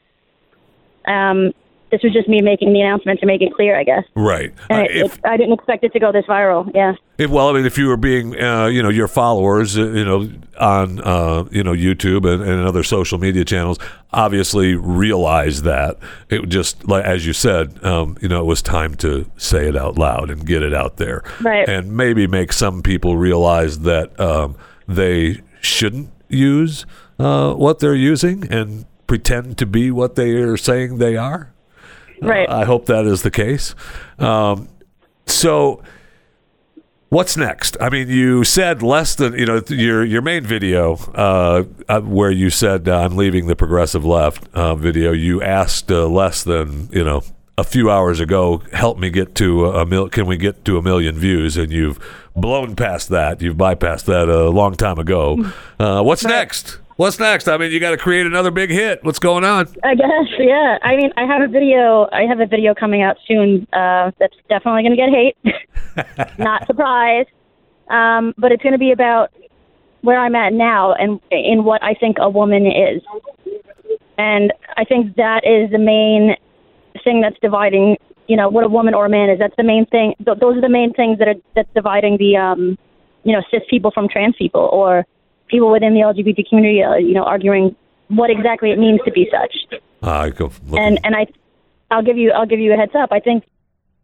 Um, 1.06 1.52
this 1.92 2.02
was 2.02 2.12
just 2.12 2.26
me 2.26 2.40
making 2.40 2.72
the 2.72 2.80
announcement 2.80 3.20
to 3.20 3.26
make 3.26 3.42
it 3.42 3.52
clear, 3.52 3.78
I 3.78 3.84
guess. 3.84 4.04
right. 4.14 4.52
Uh, 4.70 4.78
it, 4.78 4.96
if, 4.96 5.18
it, 5.18 5.20
I 5.26 5.36
didn't 5.36 5.52
expect 5.52 5.84
it 5.84 5.92
to 5.92 6.00
go 6.00 6.10
this 6.10 6.24
viral. 6.24 6.68
Yeah. 6.74 6.94
if 7.18 7.30
well, 7.30 7.50
I 7.50 7.52
mean, 7.52 7.66
if 7.66 7.76
you 7.76 7.86
were 7.86 7.98
being, 7.98 8.40
uh, 8.40 8.66
you 8.66 8.82
know, 8.82 8.88
your 8.88 9.08
followers, 9.08 9.76
uh, 9.76 9.90
you 9.90 10.04
know, 10.04 10.32
on 10.58 11.00
uh, 11.00 11.44
you 11.50 11.62
know 11.62 11.72
YouTube 11.72 12.26
and, 12.32 12.42
and 12.42 12.66
other 12.66 12.82
social 12.82 13.18
media 13.18 13.44
channels, 13.44 13.78
obviously 14.10 14.74
realize 14.74 15.62
that 15.62 15.98
it 16.30 16.48
just 16.48 16.88
like 16.88 17.04
as 17.04 17.26
you 17.26 17.34
said, 17.34 17.84
um, 17.84 18.16
you 18.22 18.28
know, 18.28 18.40
it 18.40 18.46
was 18.46 18.62
time 18.62 18.94
to 18.96 19.30
say 19.36 19.68
it 19.68 19.76
out 19.76 19.98
loud 19.98 20.30
and 20.30 20.46
get 20.46 20.62
it 20.62 20.72
out 20.72 20.96
there, 20.96 21.22
Right. 21.42 21.68
And 21.68 21.94
maybe 21.94 22.26
make 22.26 22.54
some 22.54 22.82
people 22.82 23.18
realize 23.18 23.80
that 23.80 24.18
um, 24.18 24.56
they 24.88 25.42
shouldn't 25.60 26.10
use 26.28 26.86
uh, 27.18 27.52
what 27.52 27.80
they're 27.80 27.94
using 27.94 28.50
and 28.50 28.86
pretend 29.06 29.58
to 29.58 29.66
be 29.66 29.90
what 29.90 30.14
they 30.14 30.30
are 30.30 30.56
saying 30.56 30.96
they 30.96 31.18
are. 31.18 31.51
Right. 32.22 32.48
I 32.48 32.64
hope 32.64 32.86
that 32.86 33.04
is 33.04 33.22
the 33.22 33.30
case. 33.30 33.74
Um, 34.18 34.68
so, 35.26 35.82
what's 37.08 37.36
next? 37.36 37.76
I 37.80 37.88
mean, 37.90 38.08
you 38.08 38.44
said 38.44 38.82
less 38.82 39.14
than 39.14 39.34
you 39.34 39.46
know 39.46 39.62
your 39.68 40.04
your 40.04 40.22
main 40.22 40.44
video 40.44 40.96
uh, 41.14 41.64
uh, 41.88 42.00
where 42.00 42.30
you 42.30 42.50
said 42.50 42.88
uh, 42.88 43.00
I'm 43.00 43.16
leaving 43.16 43.46
the 43.46 43.56
progressive 43.56 44.04
left 44.04 44.48
uh, 44.54 44.74
video. 44.74 45.12
You 45.12 45.42
asked 45.42 45.90
uh, 45.90 46.06
less 46.06 46.44
than 46.44 46.88
you 46.92 47.04
know 47.04 47.22
a 47.58 47.64
few 47.64 47.90
hours 47.90 48.20
ago. 48.20 48.62
Help 48.72 48.98
me 48.98 49.10
get 49.10 49.34
to 49.36 49.66
a 49.66 49.84
mil. 49.86 50.08
Can 50.08 50.26
we 50.26 50.36
get 50.36 50.64
to 50.64 50.78
a 50.78 50.82
million 50.82 51.16
views? 51.16 51.56
And 51.56 51.70
you've 51.70 51.98
blown 52.34 52.76
past 52.76 53.08
that. 53.10 53.42
You've 53.42 53.56
bypassed 53.56 54.06
that 54.06 54.28
a 54.28 54.48
long 54.48 54.74
time 54.74 54.98
ago. 54.98 55.52
Uh, 55.78 56.02
what's 56.02 56.24
next? 56.24 56.78
What's 57.02 57.18
next? 57.18 57.48
I 57.48 57.56
mean, 57.56 57.72
you 57.72 57.80
got 57.80 57.90
to 57.90 57.96
create 57.96 58.26
another 58.26 58.52
big 58.52 58.70
hit. 58.70 59.02
What's 59.02 59.18
going 59.18 59.42
on? 59.42 59.66
I 59.82 59.96
guess, 59.96 60.28
yeah. 60.38 60.78
I 60.82 60.94
mean, 60.94 61.10
I 61.16 61.24
have 61.26 61.42
a 61.42 61.48
video. 61.48 62.08
I 62.12 62.26
have 62.28 62.38
a 62.38 62.46
video 62.46 62.76
coming 62.76 63.02
out 63.02 63.16
soon. 63.26 63.66
Uh, 63.72 64.12
that's 64.20 64.36
definitely 64.48 64.84
going 64.84 64.92
to 64.92 64.96
get 64.96 65.10
hate. 65.10 66.38
Not 66.38 66.64
surprised. 66.64 67.28
Um, 67.90 68.34
but 68.38 68.52
it's 68.52 68.62
going 68.62 68.74
to 68.74 68.78
be 68.78 68.92
about 68.92 69.32
where 70.02 70.16
I'm 70.16 70.36
at 70.36 70.52
now 70.52 70.94
and 70.94 71.20
in 71.32 71.64
what 71.64 71.82
I 71.82 71.94
think 71.94 72.18
a 72.20 72.30
woman 72.30 72.68
is. 72.68 73.02
And 74.16 74.52
I 74.76 74.84
think 74.84 75.16
that 75.16 75.40
is 75.44 75.72
the 75.72 75.78
main 75.78 76.36
thing 77.02 77.20
that's 77.20 77.36
dividing. 77.42 77.96
You 78.28 78.36
know, 78.36 78.48
what 78.48 78.62
a 78.62 78.68
woman 78.68 78.94
or 78.94 79.06
a 79.06 79.10
man 79.10 79.28
is. 79.28 79.40
That's 79.40 79.56
the 79.56 79.64
main 79.64 79.86
thing. 79.86 80.14
Th- 80.24 80.38
those 80.38 80.56
are 80.56 80.60
the 80.60 80.68
main 80.68 80.92
things 80.92 81.18
that 81.18 81.26
are 81.26 81.34
that's 81.56 81.68
dividing 81.74 82.18
the, 82.18 82.36
um, 82.36 82.78
you 83.24 83.32
know, 83.32 83.42
cis 83.50 83.62
people 83.68 83.90
from 83.90 84.08
trans 84.08 84.36
people 84.36 84.70
or 84.72 85.04
people 85.52 85.70
within 85.70 85.94
the 85.94 86.00
LGBT 86.00 86.48
community. 86.48 86.82
Uh, 86.82 86.96
you 86.96 87.14
know, 87.14 87.22
arguing 87.22 87.76
what 88.08 88.30
exactly 88.30 88.72
it 88.72 88.78
means 88.78 89.00
to 89.04 89.12
be 89.12 89.28
such 89.30 89.54
go. 90.30 90.50
and 90.76 90.98
and 91.04 91.14
I, 91.14 91.26
I'll 91.92 92.02
give 92.02 92.18
you 92.18 92.32
I'll 92.32 92.46
give 92.46 92.58
you 92.58 92.72
a 92.72 92.76
heads 92.76 92.92
up. 92.96 93.12
I 93.12 93.20
think, 93.20 93.44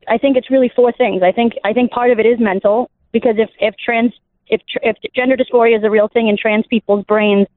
I 0.06 0.18
think 0.18 0.36
it's 0.36 0.50
really 0.50 0.70
four 0.76 0.92
things. 0.92 1.22
I 1.24 1.32
think 1.32 1.54
I 1.64 1.72
think 1.72 1.90
part 1.90 2.12
of 2.12 2.20
it 2.20 2.26
is 2.26 2.38
mental 2.38 2.90
because 3.10 3.34
if 3.38 3.50
if 3.58 3.74
trans 3.84 4.12
if 4.46 4.60
if 4.82 4.96
gender 5.16 5.36
dysphoria 5.36 5.76
is 5.78 5.82
a 5.84 5.90
real 5.90 6.08
thing 6.08 6.28
in 6.28 6.36
trans 6.36 6.66
people's 6.68 7.04
brains, 7.06 7.48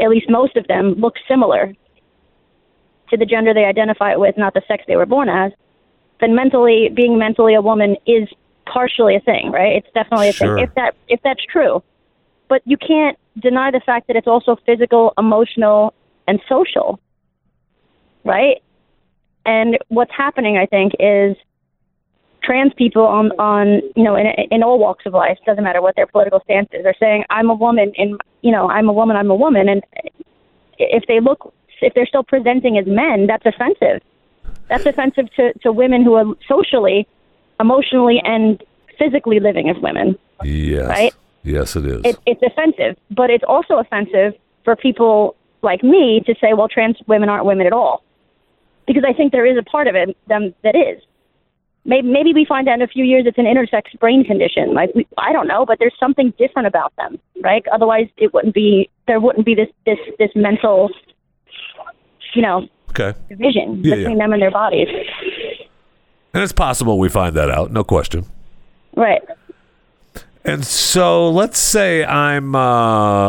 at 0.00 0.08
least 0.08 0.30
most 0.30 0.56
of 0.56 0.66
them 0.68 0.94
look 0.94 1.14
similar 1.28 1.74
to 3.10 3.16
the 3.16 3.26
gender 3.26 3.52
they 3.54 3.64
identify 3.64 4.14
with, 4.16 4.36
not 4.36 4.54
the 4.54 4.62
sex 4.68 4.84
they 4.86 4.96
were 4.96 5.06
born 5.06 5.28
as. 5.28 5.52
Then 6.20 6.34
mentally, 6.34 6.90
being 6.94 7.18
mentally 7.18 7.54
a 7.54 7.62
woman 7.62 7.96
is 8.06 8.28
partially 8.66 9.16
a 9.16 9.20
thing, 9.20 9.50
right? 9.50 9.76
It's 9.76 9.86
definitely 9.94 10.28
a 10.28 10.32
Sure. 10.32 10.56
thing 10.56 10.64
if 10.64 10.74
that 10.74 10.94
if 11.08 11.20
that's 11.22 11.44
true. 11.44 11.82
But 12.48 12.62
you 12.64 12.76
can't 12.76 13.18
deny 13.38 13.70
the 13.70 13.80
fact 13.80 14.06
that 14.06 14.16
it's 14.16 14.26
also 14.26 14.56
physical, 14.66 15.12
emotional, 15.18 15.94
and 16.26 16.40
social 16.48 17.00
right? 18.28 18.62
And 19.46 19.78
what's 19.88 20.12
happening, 20.16 20.58
I 20.58 20.66
think, 20.66 20.92
is 21.00 21.36
trans 22.44 22.72
people 22.74 23.02
on 23.02 23.32
on 23.32 23.82
you 23.96 24.04
know 24.04 24.14
in 24.14 24.26
in 24.50 24.62
all 24.62 24.78
walks 24.78 25.04
of 25.06 25.12
life 25.12 25.38
doesn't 25.44 25.64
matter 25.64 25.82
what 25.82 25.96
their 25.96 26.06
political 26.06 26.40
stance 26.44 26.68
is. 26.72 26.82
They're 26.82 26.94
saying 27.00 27.24
I'm 27.30 27.50
a 27.50 27.54
woman, 27.54 27.92
and 27.96 28.20
you 28.42 28.52
know 28.52 28.68
I'm 28.68 28.88
a 28.88 28.92
woman, 28.92 29.16
I'm 29.16 29.30
a 29.30 29.34
woman, 29.34 29.68
and 29.68 29.82
if 30.78 31.04
they 31.08 31.20
look 31.20 31.52
if 31.80 31.94
they're 31.94 32.06
still 32.06 32.24
presenting 32.24 32.76
as 32.78 32.86
men, 32.86 33.26
that's 33.26 33.46
offensive. 33.46 34.02
That's 34.68 34.84
offensive 34.86 35.32
to 35.36 35.58
to 35.60 35.72
women 35.72 36.04
who 36.04 36.14
are 36.14 36.26
socially, 36.46 37.08
emotionally, 37.58 38.20
and 38.24 38.62
physically 38.98 39.40
living 39.40 39.70
as 39.70 39.76
women 39.80 40.18
Yes. 40.44 40.88
right? 40.88 41.14
Yes, 41.42 41.76
it 41.76 41.86
is. 41.86 42.00
it, 42.04 42.16
it's 42.26 42.42
offensive, 42.42 42.96
but 43.10 43.30
it's 43.30 43.44
also 43.46 43.78
offensive 43.78 44.34
for 44.64 44.76
people 44.76 45.36
like 45.62 45.82
me 45.82 46.20
to 46.26 46.34
say, 46.40 46.52
well, 46.54 46.68
trans 46.68 46.96
women 47.06 47.28
aren't 47.28 47.44
women 47.44 47.66
at 47.66 47.72
all. 47.72 48.02
Because 48.86 49.04
I 49.06 49.12
think 49.12 49.32
there 49.32 49.46
is 49.46 49.56
a 49.58 49.62
part 49.62 49.86
of 49.86 49.94
it 49.94 50.16
them 50.28 50.54
that 50.64 50.74
is. 50.74 51.02
Maybe, 51.84 52.06
maybe 52.08 52.34
we 52.34 52.44
find 52.44 52.68
out 52.68 52.74
in 52.74 52.82
a 52.82 52.86
few 52.86 53.04
years 53.04 53.24
it's 53.26 53.38
an 53.38 53.44
intersex 53.46 53.98
brain 53.98 54.24
condition. 54.24 54.74
Like 54.74 54.90
we, 54.94 55.06
I 55.16 55.32
don't 55.32 55.46
know, 55.46 55.64
but 55.64 55.78
there's 55.78 55.94
something 55.98 56.32
different 56.38 56.66
about 56.68 56.92
them, 56.96 57.18
right? 57.42 57.64
Otherwise, 57.72 58.08
it 58.18 58.34
wouldn't 58.34 58.54
be 58.54 58.90
there 59.06 59.20
wouldn't 59.20 59.46
be 59.46 59.54
this 59.54 59.68
this 59.86 59.98
this 60.18 60.30
mental, 60.34 60.90
you 62.34 62.42
know, 62.42 62.68
okay. 62.90 63.14
division 63.28 63.82
Yeah, 63.84 63.94
between 63.96 64.16
yeah. 64.18 64.24
them 64.24 64.32
and 64.32 64.42
their 64.42 64.50
bodies, 64.50 64.88
And 66.34 66.42
it's 66.42 66.52
possible 66.52 66.98
we 66.98 67.08
find 67.08 67.34
that 67.36 67.50
out, 67.50 67.70
no 67.72 67.84
question. 67.84 68.26
right? 68.96 69.22
And 70.48 70.64
so 70.64 71.28
let's 71.28 71.58
say 71.58 72.06
I'm 72.06 72.54
uh, 72.54 72.58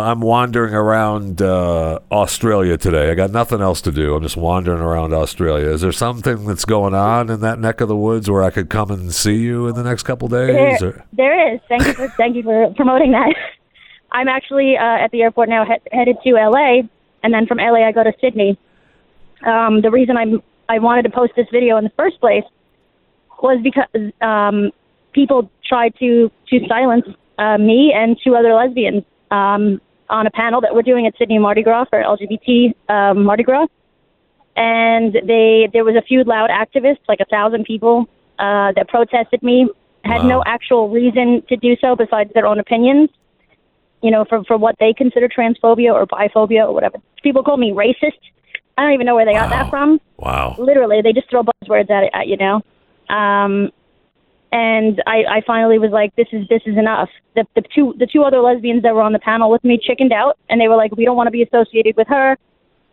I'm 0.10 0.22
wandering 0.22 0.74
around 0.74 1.42
uh, 1.42 2.00
Australia 2.10 2.78
today. 2.78 3.12
I 3.12 3.14
got 3.14 3.30
nothing 3.30 3.60
else 3.60 3.82
to 3.82 3.92
do. 3.92 4.16
I'm 4.16 4.24
just 4.24 4.38
wandering 4.38 4.80
around 4.80 5.14
Australia. 5.14 5.68
Is 5.68 5.82
there 5.82 5.92
something 5.92 6.46
that's 6.46 6.64
going 6.64 6.94
on 6.94 7.30
in 7.30 7.42
that 7.42 7.60
neck 7.60 7.82
of 7.82 7.90
the 7.90 7.96
woods 7.98 8.30
where 8.30 8.42
I 8.42 8.52
could 8.52 8.70
come 8.70 8.90
and 8.90 9.14
see 9.14 9.36
you 9.36 9.68
in 9.68 9.76
the 9.76 9.84
next 9.84 10.04
couple 10.04 10.30
days? 10.30 10.80
There, 10.80 11.06
there 11.12 11.54
is. 11.56 11.60
Thank 11.68 11.88
you 11.88 11.94
for 11.94 12.08
thank 12.08 12.38
you 12.38 12.44
for 12.44 12.74
promoting 12.76 13.12
that. 13.12 13.36
I'm 14.14 14.30
actually 14.30 14.78
uh, 14.78 15.04
at 15.04 15.12
the 15.12 15.22
airport 15.22 15.50
now, 15.50 15.66
he- 15.66 15.98
headed 15.98 16.16
to 16.24 16.32
LA, 16.36 16.84
and 17.22 17.34
then 17.34 17.48
from 17.48 17.58
LA 17.58 17.86
I 17.86 17.92
go 17.92 18.06
to 18.06 18.14
Sydney. 18.22 18.58
Um, 19.46 19.82
the 19.82 19.92
reason 19.92 20.16
I'm 20.16 20.42
I 20.70 20.80
wanted 20.80 21.02
to 21.02 21.10
post 21.10 21.34
this 21.36 21.48
video 21.52 21.76
in 21.76 21.84
the 21.84 21.92
first 21.98 22.22
place 22.22 22.46
was 23.44 23.60
because 23.62 24.14
um, 24.22 24.72
people 25.14 25.50
tried 25.68 25.94
to 26.00 26.32
to 26.50 26.60
silence 26.68 27.06
uh, 27.38 27.58
me 27.58 27.94
and 27.96 28.18
two 28.24 28.36
other 28.36 28.54
lesbians 28.54 29.04
um, 29.32 29.80
on 30.10 30.28
a 30.28 30.32
panel 30.32 30.62
that 30.62 30.74
we're 30.74 30.82
doing 30.82 31.06
at 31.06 31.14
Sydney 31.18 31.40
Mardi 31.40 31.64
Gras 31.64 31.86
for 31.90 32.02
LGBT 32.02 32.74
um, 32.90 33.24
Mardi 33.24 33.44
Gras 33.44 33.68
and 34.60 35.14
they 35.14 35.70
there 35.72 35.86
was 35.86 35.96
a 35.96 36.02
few 36.02 36.24
loud 36.24 36.50
activists, 36.50 37.00
like 37.08 37.20
a 37.22 37.26
thousand 37.26 37.64
people, 37.64 38.06
uh, 38.38 38.74
that 38.76 38.88
protested 38.90 39.42
me. 39.42 39.68
Had 40.04 40.22
Wow. 40.22 40.28
no 40.28 40.44
actual 40.46 40.90
reason 40.90 41.44
to 41.50 41.56
do 41.58 41.76
so 41.82 41.96
besides 41.96 42.32
their 42.34 42.46
own 42.46 42.60
opinions. 42.60 43.10
You 44.02 44.12
know, 44.12 44.26
for 44.26 44.44
for 44.44 44.58
what 44.58 44.76
they 44.80 44.94
consider 44.94 45.28
transphobia 45.30 45.94
or 45.94 46.06
biphobia 46.06 46.68
or 46.68 46.74
whatever. 46.74 46.98
People 47.24 47.44
call 47.44 47.58
me 47.58 47.72
racist. 47.72 48.20
I 48.78 48.84
don't 48.84 48.94
even 48.94 49.06
know 49.06 49.16
where 49.16 49.26
they 49.26 49.34
got 49.34 49.50
that 49.50 49.70
from. 49.70 50.00
Wow. 50.18 50.56
Literally, 50.58 51.02
they 51.02 51.12
just 51.14 51.30
throw 51.30 51.44
buzzwords 51.44 51.90
at 51.90 52.04
it, 52.04 52.12
at 52.14 52.28
you 52.28 52.38
know. 52.38 52.62
Um, 53.14 53.72
and 54.52 55.02
I, 55.06 55.24
I 55.30 55.42
finally 55.46 55.78
was 55.78 55.92
like, 55.92 56.16
this 56.16 56.28
is 56.32 56.48
this 56.48 56.62
is 56.66 56.78
enough. 56.78 57.10
The 57.36 57.46
the 57.56 57.62
two 57.74 57.94
the 57.98 58.08
two 58.08 58.24
other 58.24 58.40
lesbians 58.40 58.84
that 58.84 58.96
were 58.96 59.02
on 59.02 59.14
the 59.14 59.20
panel 59.20 59.52
with 59.52 59.64
me 59.64 59.80
chickened 59.82 60.12
out, 60.12 60.38
and 60.50 60.60
they 60.60 60.68
were 60.68 60.76
like, 60.76 60.96
we 60.96 61.06
don't 61.06 61.16
want 61.16 61.28
to 61.28 61.32
be 61.32 61.44
associated 61.44 61.96
with 61.96 62.08
her, 62.08 62.38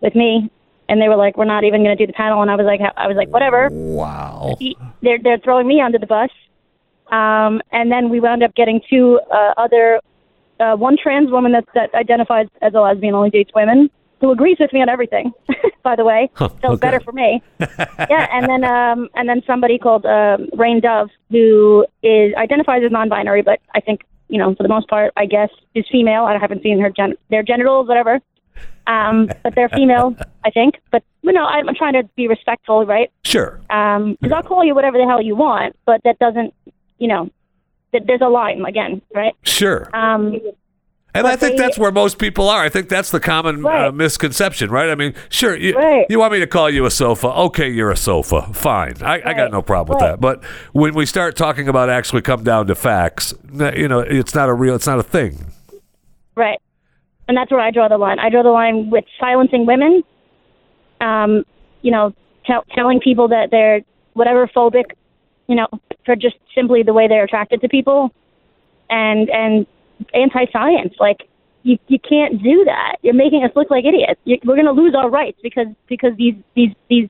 with 0.00 0.14
me. 0.14 0.50
And 0.88 1.00
they 1.00 1.08
were 1.08 1.16
like, 1.16 1.36
we're 1.36 1.46
not 1.46 1.64
even 1.64 1.82
going 1.82 1.96
to 1.96 2.00
do 2.00 2.06
the 2.06 2.12
panel. 2.12 2.42
And 2.42 2.50
I 2.50 2.54
was 2.54 2.66
like, 2.66 2.80
I 2.96 3.08
was 3.08 3.16
like, 3.16 3.28
whatever. 3.28 3.68
Wow. 3.72 4.56
They're 5.02 5.18
they're 5.22 5.38
throwing 5.38 5.66
me 5.66 5.80
under 5.80 5.98
the 5.98 6.06
bus. 6.06 6.30
Um, 7.10 7.60
and 7.72 7.90
then 7.90 8.08
we 8.08 8.20
wound 8.20 8.42
up 8.42 8.54
getting 8.54 8.80
two 8.90 9.20
uh, 9.32 9.54
other, 9.56 10.00
uh, 10.60 10.76
one 10.76 10.96
trans 11.00 11.30
woman 11.30 11.52
that 11.52 11.64
that 11.74 11.94
identifies 11.94 12.46
as 12.62 12.74
a 12.74 12.80
lesbian, 12.80 13.14
only 13.14 13.30
dates 13.30 13.50
women, 13.54 13.90
who 14.20 14.30
agrees 14.30 14.56
with 14.58 14.72
me 14.72 14.80
on 14.82 14.88
everything. 14.88 15.32
by 15.82 15.94
the 15.94 16.04
way, 16.04 16.28
Huh, 16.34 16.48
so 16.62 16.68
okay. 16.72 16.80
better 16.80 17.00
for 17.00 17.12
me. 17.12 17.42
yeah, 17.60 18.26
and 18.32 18.48
then 18.48 18.64
um, 18.64 19.08
and 19.14 19.28
then 19.28 19.42
somebody 19.46 19.78
called 19.78 20.04
um, 20.06 20.48
Rain 20.54 20.80
Dove 20.80 21.10
who 21.30 21.86
is 22.02 22.34
identifies 22.34 22.82
as 22.84 22.90
non-binary, 22.90 23.42
but 23.42 23.60
I 23.74 23.80
think 23.80 24.02
you 24.28 24.38
know 24.38 24.54
for 24.54 24.62
the 24.62 24.68
most 24.68 24.88
part, 24.88 25.12
I 25.16 25.26
guess 25.26 25.50
is 25.74 25.84
female. 25.90 26.24
I 26.24 26.36
haven't 26.38 26.62
seen 26.62 26.80
her 26.80 26.90
gen- 26.90 27.16
their 27.30 27.42
genitals, 27.42 27.86
whatever. 27.88 28.20
Um, 28.88 29.28
but 29.42 29.54
they're 29.56 29.68
female, 29.68 30.14
I 30.44 30.50
think. 30.50 30.76
But 30.92 31.02
you 31.22 31.32
know, 31.32 31.44
I'm, 31.44 31.66
trying 31.74 31.94
to 31.94 32.04
be 32.16 32.26
respectful, 32.28 32.86
right? 32.86 33.10
Sure. 33.24 33.60
Um, 33.68 34.16
'cause 34.22 34.32
I'll 34.32 34.42
call 34.44 34.64
you 34.64 34.74
whatever 34.74 34.96
the 34.96 35.04
hell 35.04 35.20
you 35.20 35.34
want, 35.36 35.74
but 35.84 36.00
that 36.04 36.18
doesn't, 36.20 36.54
you 36.98 37.08
know, 37.08 37.28
th- 37.92 38.04
there's 38.06 38.20
a 38.22 38.28
line 38.28 38.64
again, 38.64 39.02
right? 39.12 39.34
Sure. 39.42 39.90
Um, 39.92 40.40
And 41.18 41.26
I 41.26 41.36
think 41.36 41.56
they- 41.56 41.62
that's 41.64 41.78
where 41.78 41.90
most 41.92 42.18
people 42.18 42.48
are. 42.48 42.62
I 42.62 42.68
think 42.68 42.88
that's 42.88 43.10
the 43.10 43.20
common 43.20 43.64
uh, 43.64 43.90
misconception, 43.92 44.70
right? 44.70 44.90
I 44.90 44.94
mean, 44.94 45.14
sure, 45.28 45.56
you, 45.56 45.74
Right. 45.76 46.06
you 46.08 46.18
want 46.18 46.32
me 46.32 46.40
to 46.40 46.46
call 46.46 46.68
you 46.70 46.84
a 46.86 46.90
sofa? 46.90 47.28
Okay, 47.28 47.68
you're 47.68 47.90
a 47.90 47.96
sofa. 47.96 48.42
Fine. 48.52 48.94
I, 49.02 49.22
I 49.24 49.34
got 49.34 49.50
no 49.52 49.62
problem 49.62 49.96
with 49.96 50.06
that. 50.06 50.20
But 50.20 50.44
when 50.72 50.94
we 50.94 51.06
start 51.06 51.36
talking 51.36 51.68
about 51.68 51.88
actually 51.90 52.22
come 52.22 52.44
down 52.44 52.66
to 52.68 52.74
facts, 52.74 53.34
you 53.52 53.88
know, 53.88 54.00
it's 54.00 54.34
not 54.34 54.48
a 54.48 54.54
real, 54.54 54.74
it's 54.74 54.86
not 54.86 54.98
a 54.98 55.02
thing. 55.02 55.46
right. 56.34 56.58
And 57.28 57.36
that's 57.36 57.50
where 57.50 57.58
I 57.60 57.72
draw 57.72 57.88
the 57.88 57.98
line. 57.98 58.20
I 58.20 58.28
draw 58.30 58.44
the 58.44 58.50
line 58.50 58.88
with 58.88 59.04
silencing 59.18 59.66
women. 59.66 60.04
Um, 61.00 61.44
you 61.82 61.90
know, 61.90 62.14
tell 62.46 62.62
telling 62.74 63.00
people 63.00 63.26
that 63.28 63.50
they're 63.50 63.80
whatever 64.14 64.46
phobic, 64.46 64.84
you 65.48 65.56
know, 65.56 65.66
for 66.04 66.14
just 66.14 66.36
simply 66.54 66.84
the 66.84 66.92
way 66.92 67.08
they're 67.08 67.24
attracted 67.24 67.60
to 67.62 67.68
people, 67.68 68.12
and 68.88 69.28
and 69.28 69.66
anti-science. 70.14 70.94
Like 70.98 71.28
you 71.62 71.78
you 71.88 71.98
can't 71.98 72.42
do 72.42 72.64
that. 72.64 72.96
You're 73.02 73.14
making 73.14 73.44
us 73.44 73.50
look 73.56 73.70
like 73.70 73.84
idiots. 73.84 74.20
you 74.24 74.38
we're 74.44 74.56
going 74.56 74.66
to 74.66 74.72
lose 74.72 74.94
our 74.94 75.10
rights 75.10 75.38
because 75.42 75.68
because 75.88 76.16
these 76.16 76.34
these 76.54 76.72
these 76.88 77.08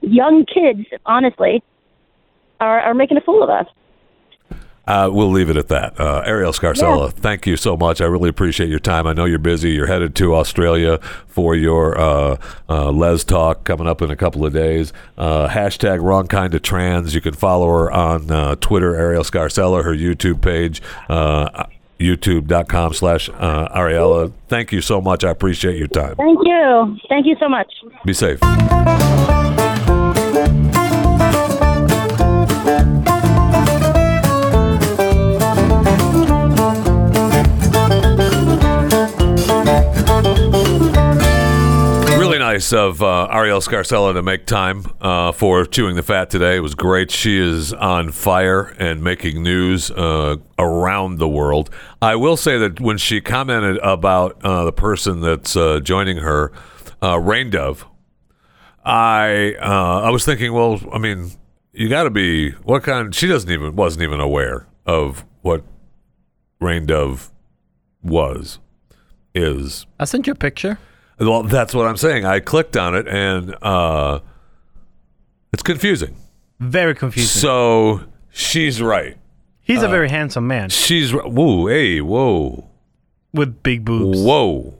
young 0.00 0.44
kids, 0.46 0.86
honestly, 1.06 1.62
are 2.60 2.80
are 2.80 2.94
making 2.94 3.16
a 3.16 3.20
fool 3.20 3.42
of 3.42 3.50
us. 3.50 3.66
Uh, 4.86 5.08
we'll 5.10 5.30
leave 5.30 5.48
it 5.48 5.56
at 5.56 5.68
that. 5.68 5.98
Uh, 5.98 6.22
Arielle 6.26 6.54
Scarcella, 6.54 7.10
thank 7.10 7.46
you 7.46 7.56
so 7.56 7.74
much. 7.76 8.02
I 8.02 8.04
really 8.04 8.28
appreciate 8.28 8.68
your 8.68 8.78
time. 8.78 9.06
I 9.06 9.14
know 9.14 9.24
you're 9.24 9.38
busy. 9.38 9.70
You're 9.70 9.86
headed 9.86 10.14
to 10.16 10.34
Australia 10.34 10.98
for 11.26 11.54
your 11.54 11.98
uh, 11.98 12.36
uh, 12.68 12.90
Les 12.90 13.24
Talk 13.24 13.64
coming 13.64 13.86
up 13.86 14.02
in 14.02 14.10
a 14.10 14.16
couple 14.16 14.44
of 14.44 14.52
days. 14.52 14.92
Uh, 15.16 15.48
hashtag 15.48 16.02
wrong 16.02 16.26
kind 16.26 16.54
of 16.54 16.60
trans. 16.60 17.14
You 17.14 17.22
can 17.22 17.32
follow 17.32 17.66
her 17.68 17.90
on 17.90 18.30
uh, 18.30 18.56
Twitter, 18.56 18.92
Arielle 18.92 19.24
Scarcella, 19.24 19.82
her 19.84 19.94
YouTube 19.94 20.42
page, 20.42 20.82
uh, 21.08 21.64
youtube.com 21.98 22.94
slash 22.94 23.28
uh, 23.28 23.68
Ariella. 23.68 24.32
Thank 24.48 24.72
you 24.72 24.80
so 24.80 25.00
much. 25.00 25.24
I 25.24 25.30
appreciate 25.30 25.76
your 25.76 25.88
time. 25.88 26.16
Thank 26.16 26.38
you. 26.42 26.98
Thank 27.08 27.26
you 27.26 27.36
so 27.40 27.48
much. 27.48 27.72
Be 28.04 28.12
safe. 28.12 28.40
Nice 42.44 42.74
of 42.74 43.02
uh, 43.02 43.26
Arielle 43.32 43.66
Scarcella 43.66 44.12
to 44.12 44.22
make 44.22 44.44
time 44.44 44.84
uh, 45.00 45.32
for 45.32 45.64
Chewing 45.64 45.96
the 45.96 46.02
Fat 46.02 46.28
today. 46.28 46.56
It 46.56 46.60
was 46.60 46.74
great. 46.74 47.10
She 47.10 47.38
is 47.38 47.72
on 47.72 48.12
fire 48.12 48.64
and 48.78 49.02
making 49.02 49.42
news 49.42 49.90
uh, 49.90 50.36
around 50.58 51.16
the 51.16 51.26
world. 51.26 51.70
I 52.02 52.16
will 52.16 52.36
say 52.36 52.58
that 52.58 52.80
when 52.80 52.98
she 52.98 53.22
commented 53.22 53.78
about 53.78 54.44
uh, 54.44 54.66
the 54.66 54.74
person 54.74 55.22
that's 55.22 55.56
uh, 55.56 55.80
joining 55.80 56.18
her, 56.18 56.52
uh, 57.02 57.18
Rain 57.18 57.48
Dove, 57.48 57.86
I 58.84 59.56
uh, 59.58 60.02
I 60.02 60.10
was 60.10 60.26
thinking, 60.26 60.52
well, 60.52 60.82
I 60.92 60.98
mean, 60.98 61.30
you 61.72 61.88
got 61.88 62.02
to 62.02 62.10
be 62.10 62.50
what 62.50 62.82
kind? 62.82 63.14
She 63.14 63.26
doesn't 63.26 63.50
even 63.50 63.74
wasn't 63.74 64.02
even 64.02 64.20
aware 64.20 64.66
of 64.84 65.24
what 65.40 65.64
Rain 66.60 66.84
Dove 66.84 67.30
was 68.02 68.58
is. 69.34 69.86
I 69.98 70.04
sent 70.04 70.26
you 70.26 70.34
a 70.34 70.36
picture. 70.36 70.78
Well, 71.18 71.44
that's 71.44 71.74
what 71.74 71.86
I'm 71.86 71.96
saying. 71.96 72.24
I 72.24 72.40
clicked 72.40 72.76
on 72.76 72.94
it 72.94 73.06
and 73.06 73.54
uh, 73.62 74.20
it's 75.52 75.62
confusing. 75.62 76.16
Very 76.60 76.94
confusing. 76.94 77.40
So 77.40 78.00
she's 78.30 78.82
right. 78.82 79.16
He's 79.60 79.82
a 79.82 79.88
very 79.88 80.10
handsome 80.10 80.46
man 80.46 80.68
She's 80.68 81.14
right. 81.14 81.30
Whoa, 81.30 81.66
hey, 81.68 82.00
whoa, 82.00 82.68
with 83.32 83.62
big 83.62 83.84
boobs. 83.84 84.20
whoa! 84.20 84.74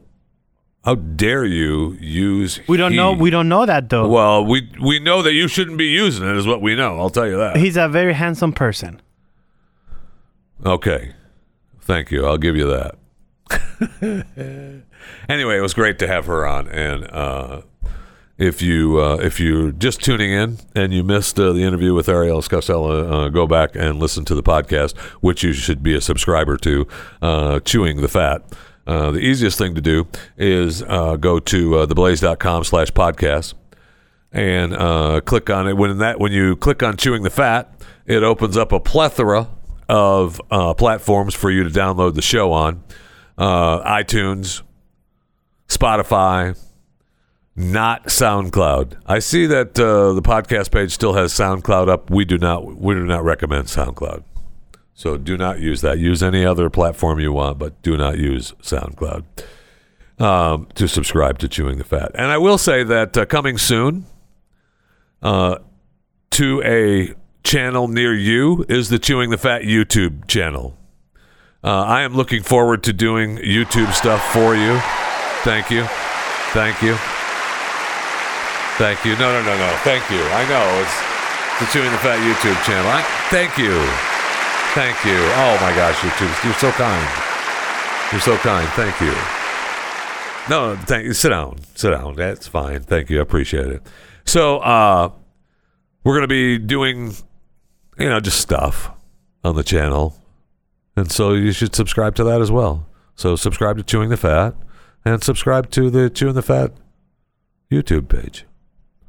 How 0.84 0.96
dare 0.96 1.46
you 1.46 1.92
use? 2.00 2.60
We 2.68 2.76
don't 2.76 2.94
know. 2.94 3.14
he. 3.14 3.20
We 3.22 3.30
don't 3.30 3.48
know 3.48 3.64
that 3.64 3.88
though. 3.88 4.06
Well, 4.06 4.44
we 4.44 4.70
we 4.82 4.98
know 4.98 5.22
that 5.22 5.32
you 5.32 5.48
shouldn't 5.48 5.78
be 5.78 5.86
using 5.86 6.28
it. 6.28 6.36
Is 6.36 6.46
what 6.46 6.60
we 6.60 6.74
know. 6.76 7.00
I'll 7.00 7.08
tell 7.08 7.26
you 7.26 7.38
that. 7.38 7.56
He's 7.56 7.78
a 7.78 7.88
very 7.88 8.12
handsome 8.12 8.52
person. 8.52 9.00
Okay. 10.66 11.14
Thank 11.80 12.10
you. 12.10 12.26
I'll 12.26 12.38
give 12.38 12.56
you 12.56 12.66
that. 12.68 12.96
anyway, 15.28 15.58
it 15.58 15.62
was 15.62 15.74
great 15.74 15.98
to 15.98 16.06
have 16.06 16.26
her 16.26 16.46
on. 16.46 16.68
And 16.68 17.10
uh, 17.10 17.62
if 18.38 18.60
you 18.60 19.00
uh, 19.00 19.16
if 19.16 19.38
you're 19.38 19.70
just 19.70 20.02
tuning 20.02 20.32
in 20.32 20.58
and 20.74 20.92
you 20.92 21.04
missed 21.04 21.38
uh, 21.38 21.52
the 21.52 21.62
interview 21.62 21.94
with 21.94 22.06
Arielle 22.06 22.42
Scarcella, 22.42 23.26
uh, 23.26 23.28
go 23.28 23.46
back 23.46 23.76
and 23.76 23.98
listen 23.98 24.24
to 24.26 24.34
the 24.34 24.42
podcast, 24.42 24.96
which 25.20 25.42
you 25.42 25.52
should 25.52 25.82
be 25.82 25.94
a 25.94 26.00
subscriber 26.00 26.56
to, 26.58 26.86
uh, 27.22 27.60
Chewing 27.60 28.00
the 28.00 28.08
Fat. 28.08 28.42
Uh, 28.86 29.12
the 29.12 29.20
easiest 29.20 29.56
thing 29.56 29.74
to 29.74 29.80
do 29.80 30.06
is 30.36 30.82
go 30.82 31.38
to 31.40 31.78
uh, 31.78 31.86
theblaze.com 31.86 32.64
slash 32.64 32.90
podcast 32.90 33.54
and 34.32 35.24
click 35.24 35.48
on 35.48 35.68
it. 35.68 35.76
When 35.76 35.98
that 35.98 36.18
when 36.18 36.32
you 36.32 36.56
click 36.56 36.82
on 36.82 36.96
chewing 36.96 37.22
the 37.22 37.30
fat, 37.30 37.72
it 38.04 38.22
opens 38.22 38.56
up 38.56 38.72
a 38.72 38.80
plethora 38.80 39.48
of 39.88 40.40
platforms 40.76 41.34
for 41.34 41.50
you 41.50 41.62
to 41.64 41.70
download 41.70 42.14
the 42.14 42.22
show 42.22 42.52
on: 42.52 42.82
uh, 43.38 43.82
iTunes, 43.82 44.62
Spotify, 45.68 46.58
not 47.56 48.06
SoundCloud. 48.06 48.96
I 49.06 49.18
see 49.20 49.46
that 49.46 49.78
uh, 49.78 50.12
the 50.12 50.22
podcast 50.22 50.70
page 50.70 50.92
still 50.92 51.14
has 51.14 51.32
SoundCloud 51.32 51.88
up. 51.88 52.10
We 52.10 52.24
do 52.24 52.38
not 52.38 52.76
we 52.76 52.94
do 52.94 53.04
not 53.04 53.24
recommend 53.24 53.66
SoundCloud. 53.66 54.24
So 54.94 55.16
do 55.16 55.36
not 55.36 55.60
use 55.60 55.80
that. 55.80 55.98
Use 55.98 56.22
any 56.22 56.44
other 56.44 56.70
platform 56.70 57.18
you 57.18 57.32
want, 57.32 57.58
but 57.58 57.80
do 57.82 57.96
not 57.96 58.16
use 58.18 58.52
SoundCloud 58.62 59.24
um, 60.18 60.68
to 60.74 60.86
subscribe 60.88 61.38
to 61.40 61.48
Chewing 61.48 61.78
the 61.78 61.84
Fat. 61.84 62.12
And 62.14 62.26
I 62.26 62.38
will 62.38 62.58
say 62.58 62.84
that 62.84 63.16
uh, 63.16 63.26
coming 63.26 63.58
soon 63.58 64.06
uh, 65.22 65.58
to 66.30 66.62
a 66.64 67.14
channel 67.42 67.88
near 67.88 68.14
you 68.14 68.64
is 68.68 68.88
the 68.88 68.98
Chewing 68.98 69.30
the 69.30 69.38
Fat 69.38 69.62
YouTube 69.62 70.26
channel. 70.28 70.76
Uh, 71.64 71.82
I 71.82 72.02
am 72.02 72.12
looking 72.12 72.42
forward 72.42 72.82
to 72.84 72.92
doing 72.92 73.38
YouTube 73.38 73.90
stuff 73.94 74.20
for 74.34 74.54
you. 74.54 74.78
Thank 75.48 75.70
you. 75.70 75.84
Thank 76.52 76.82
you. 76.82 76.94
Thank 78.76 79.04
you. 79.06 79.16
No, 79.16 79.32
no, 79.32 79.40
no, 79.40 79.56
no. 79.56 79.70
Thank 79.80 80.04
you. 80.10 80.20
I 80.20 80.44
know 80.46 80.66
it's 80.84 81.14
the 81.60 81.66
Chewing 81.72 81.90
the 81.90 81.98
Fat 81.98 82.18
YouTube 82.20 82.60
channel. 82.66 82.90
I, 82.90 83.00
thank 83.30 83.56
you. 83.56 83.72
Thank 84.74 85.02
you. 85.06 85.16
Oh 85.16 85.56
my 85.62 85.74
gosh, 85.74 85.96
YouTube, 85.96 86.44
you're 86.44 86.52
so 86.54 86.70
kind. 86.72 87.08
You're 88.12 88.20
so 88.20 88.36
kind. 88.38 88.68
Thank 88.70 89.00
you. 89.00 89.14
No, 90.50 90.76
thank 90.84 91.06
you. 91.06 91.14
Sit 91.14 91.30
down. 91.30 91.60
Sit 91.76 91.90
down. 91.90 92.16
That's 92.16 92.46
fine. 92.46 92.80
Thank 92.80 93.08
you. 93.08 93.20
I 93.20 93.22
appreciate 93.22 93.68
it. 93.68 93.82
So, 94.26 94.58
uh, 94.58 95.10
we're 96.02 96.14
gonna 96.14 96.26
be 96.26 96.58
doing, 96.58 97.14
you 97.98 98.08
know, 98.08 98.20
just 98.20 98.40
stuff 98.40 98.90
on 99.44 99.54
the 99.54 99.62
channel, 99.62 100.14
and 100.96 101.10
so 101.10 101.32
you 101.32 101.52
should 101.52 101.74
subscribe 101.74 102.14
to 102.16 102.24
that 102.24 102.40
as 102.40 102.50
well. 102.50 102.86
So 103.14 103.36
subscribe 103.36 103.76
to 103.76 103.82
Chewing 103.82 104.10
the 104.10 104.16
Fat, 104.16 104.54
and 105.04 105.22
subscribe 105.22 105.70
to 105.70 105.90
the 105.90 106.10
Chewing 106.10 106.34
the 106.34 106.42
Fat 106.42 106.72
YouTube 107.70 108.08
page. 108.08 108.44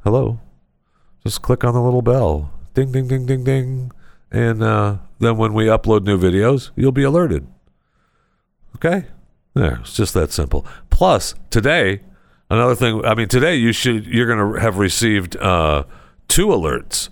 Hello. 0.04 0.40
Just 1.24 1.42
click 1.42 1.64
on 1.64 1.74
the 1.74 1.82
little 1.82 2.02
bell. 2.02 2.52
Ding, 2.74 2.92
ding, 2.92 3.08
ding, 3.08 3.26
ding, 3.26 3.44
ding. 3.44 3.92
And 4.32 4.62
uh, 4.62 4.98
then 5.20 5.38
when 5.38 5.54
we 5.54 5.66
upload 5.66 6.04
new 6.04 6.18
videos, 6.18 6.72
you'll 6.76 6.92
be 6.92 7.04
alerted. 7.04 7.48
Okay? 8.76 9.06
There. 9.54 9.80
It's 9.82 9.96
just 9.96 10.14
that 10.14 10.32
simple. 10.32 10.66
Plus, 10.90 11.34
today, 11.50 12.02
another 12.50 12.76
thing, 12.76 13.04
I 13.06 13.16
mean, 13.16 13.28
today 13.28 13.56
you 13.56 13.72
should, 13.72 14.06
you're 14.06 14.28
going 14.28 14.54
to 14.54 14.60
have 14.60 14.78
received 14.78 15.38
uh, 15.38 15.86
two 16.28 16.48
alerts. 16.48 17.10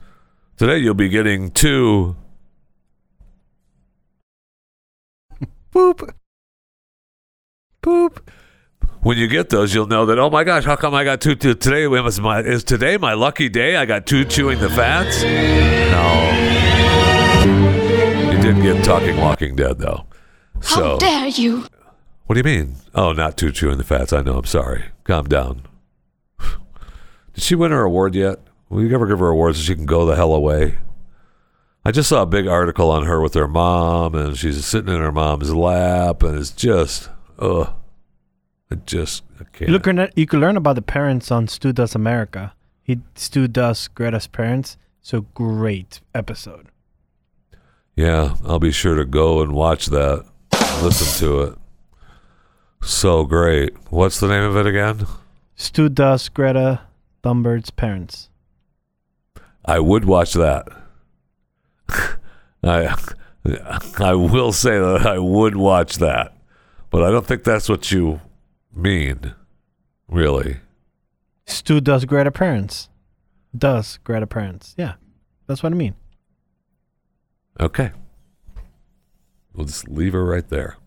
Today 0.57 0.77
you'll 0.77 0.93
be 0.93 1.09
getting 1.09 1.49
two. 1.49 2.15
Boop. 5.73 6.13
Boop. 7.81 8.19
When 9.01 9.17
you 9.17 9.27
get 9.27 9.49
those, 9.49 9.73
you'll 9.73 9.87
know 9.87 10.05
that. 10.05 10.17
Oh 10.19 10.29
my 10.29 10.43
gosh! 10.43 10.63
How 10.63 10.75
come 10.75 10.93
I 10.93 11.03
got 11.03 11.19
two? 11.19 11.35
t- 11.35 11.55
Today 11.55 11.87
was 11.87 12.19
my 12.21 12.39
is 12.39 12.63
today 12.63 12.95
my 12.97 13.13
lucky 13.13 13.49
day? 13.49 13.75
I 13.75 13.85
got 13.85 14.05
two 14.05 14.23
chewing 14.23 14.59
the 14.59 14.69
fats. 14.69 15.23
No, 15.23 16.31
you 18.31 18.41
did 18.41 18.61
get 18.61 18.83
talking 18.85 19.17
Walking 19.17 19.55
Dead 19.55 19.79
though. 19.79 20.05
How 20.61 20.75
So 20.75 20.97
dare 20.99 21.27
you? 21.27 21.65
What 22.27 22.35
do 22.35 22.39
you 22.39 22.43
mean? 22.57 22.75
Oh, 22.95 23.11
not 23.11 23.35
two 23.35 23.51
chewing 23.51 23.77
the 23.77 23.83
fats. 23.83 24.13
I 24.13 24.21
know. 24.21 24.37
I'm 24.37 24.45
sorry. 24.45 24.85
Calm 25.03 25.25
down. 25.27 25.63
Did 27.33 27.43
she 27.43 27.55
win 27.55 27.71
her 27.71 27.83
award 27.83 28.15
yet? 28.15 28.39
Will 28.69 28.83
you 28.83 28.95
ever 28.95 29.05
give 29.07 29.19
her 29.19 29.27
awards 29.27 29.57
so 29.57 29.63
she 29.65 29.75
can 29.75 29.85
go 29.85 30.05
the 30.05 30.15
hell 30.15 30.33
away? 30.33 30.77
I 31.85 31.91
just 31.91 32.09
saw 32.09 32.21
a 32.21 32.25
big 32.25 32.47
article 32.47 32.89
on 32.91 33.05
her 33.05 33.19
with 33.19 33.33
her 33.33 33.47
mom, 33.47 34.15
and 34.15 34.37
she's 34.37 34.65
sitting 34.65 34.93
in 34.93 35.01
her 35.01 35.11
mom's 35.11 35.53
lap, 35.53 36.23
and 36.23 36.37
it's 36.37 36.51
just, 36.51 37.09
ugh. 37.39 37.73
It 38.71 38.87
just, 38.87 39.23
I 39.39 39.43
can't. 39.43 39.69
You, 39.69 39.77
look, 39.77 40.11
you 40.15 40.25
can 40.25 40.39
learn 40.39 40.57
about 40.57 40.75
the 40.75 40.81
parents 40.81 41.31
on 41.31 41.47
Stu 41.47 41.73
Does 41.73 41.93
America. 41.93 42.53
He 42.81 42.99
Stu 43.15 43.47
does 43.47 43.87
Greta's 43.87 44.27
parents. 44.27 44.77
So 45.01 45.21
great 45.33 46.01
episode. 46.13 46.67
Yeah, 47.95 48.35
I'll 48.45 48.59
be 48.59 48.71
sure 48.71 48.95
to 48.95 49.05
go 49.05 49.41
and 49.41 49.53
watch 49.53 49.87
that. 49.87 50.25
Listen 50.81 51.19
to 51.19 51.41
it. 51.41 51.57
So 52.81 53.23
great. 53.23 53.73
What's 53.89 54.19
the 54.19 54.27
name 54.27 54.43
of 54.43 54.57
it 54.57 54.65
again? 54.65 55.07
Stu 55.55 55.87
does 55.87 56.27
Greta 56.29 56.81
Thunberg's 57.23 57.69
parents. 57.69 58.29
I 59.65 59.79
would 59.79 60.05
watch 60.05 60.33
that. 60.33 60.67
I 62.63 62.95
I 63.99 64.13
will 64.13 64.53
say 64.53 64.79
that 64.79 65.05
I 65.05 65.19
would 65.19 65.55
watch 65.55 65.97
that. 65.97 66.35
But 66.89 67.03
I 67.03 67.11
don't 67.11 67.25
think 67.25 67.43
that's 67.43 67.67
what 67.67 67.91
you 67.91 68.21
mean. 68.73 69.33
Really. 70.07 70.57
Stu 71.45 71.81
does 71.81 72.05
Greta 72.05 72.31
parents. 72.31 72.89
Does 73.57 73.99
Greta 74.03 74.27
parents. 74.27 74.75
Yeah. 74.77 74.93
That's 75.47 75.63
what 75.63 75.73
I 75.73 75.75
mean. 75.75 75.95
Okay. 77.59 77.91
We'll 79.53 79.65
just 79.65 79.87
leave 79.87 80.13
her 80.13 80.23
right 80.23 80.47
there. 80.47 80.77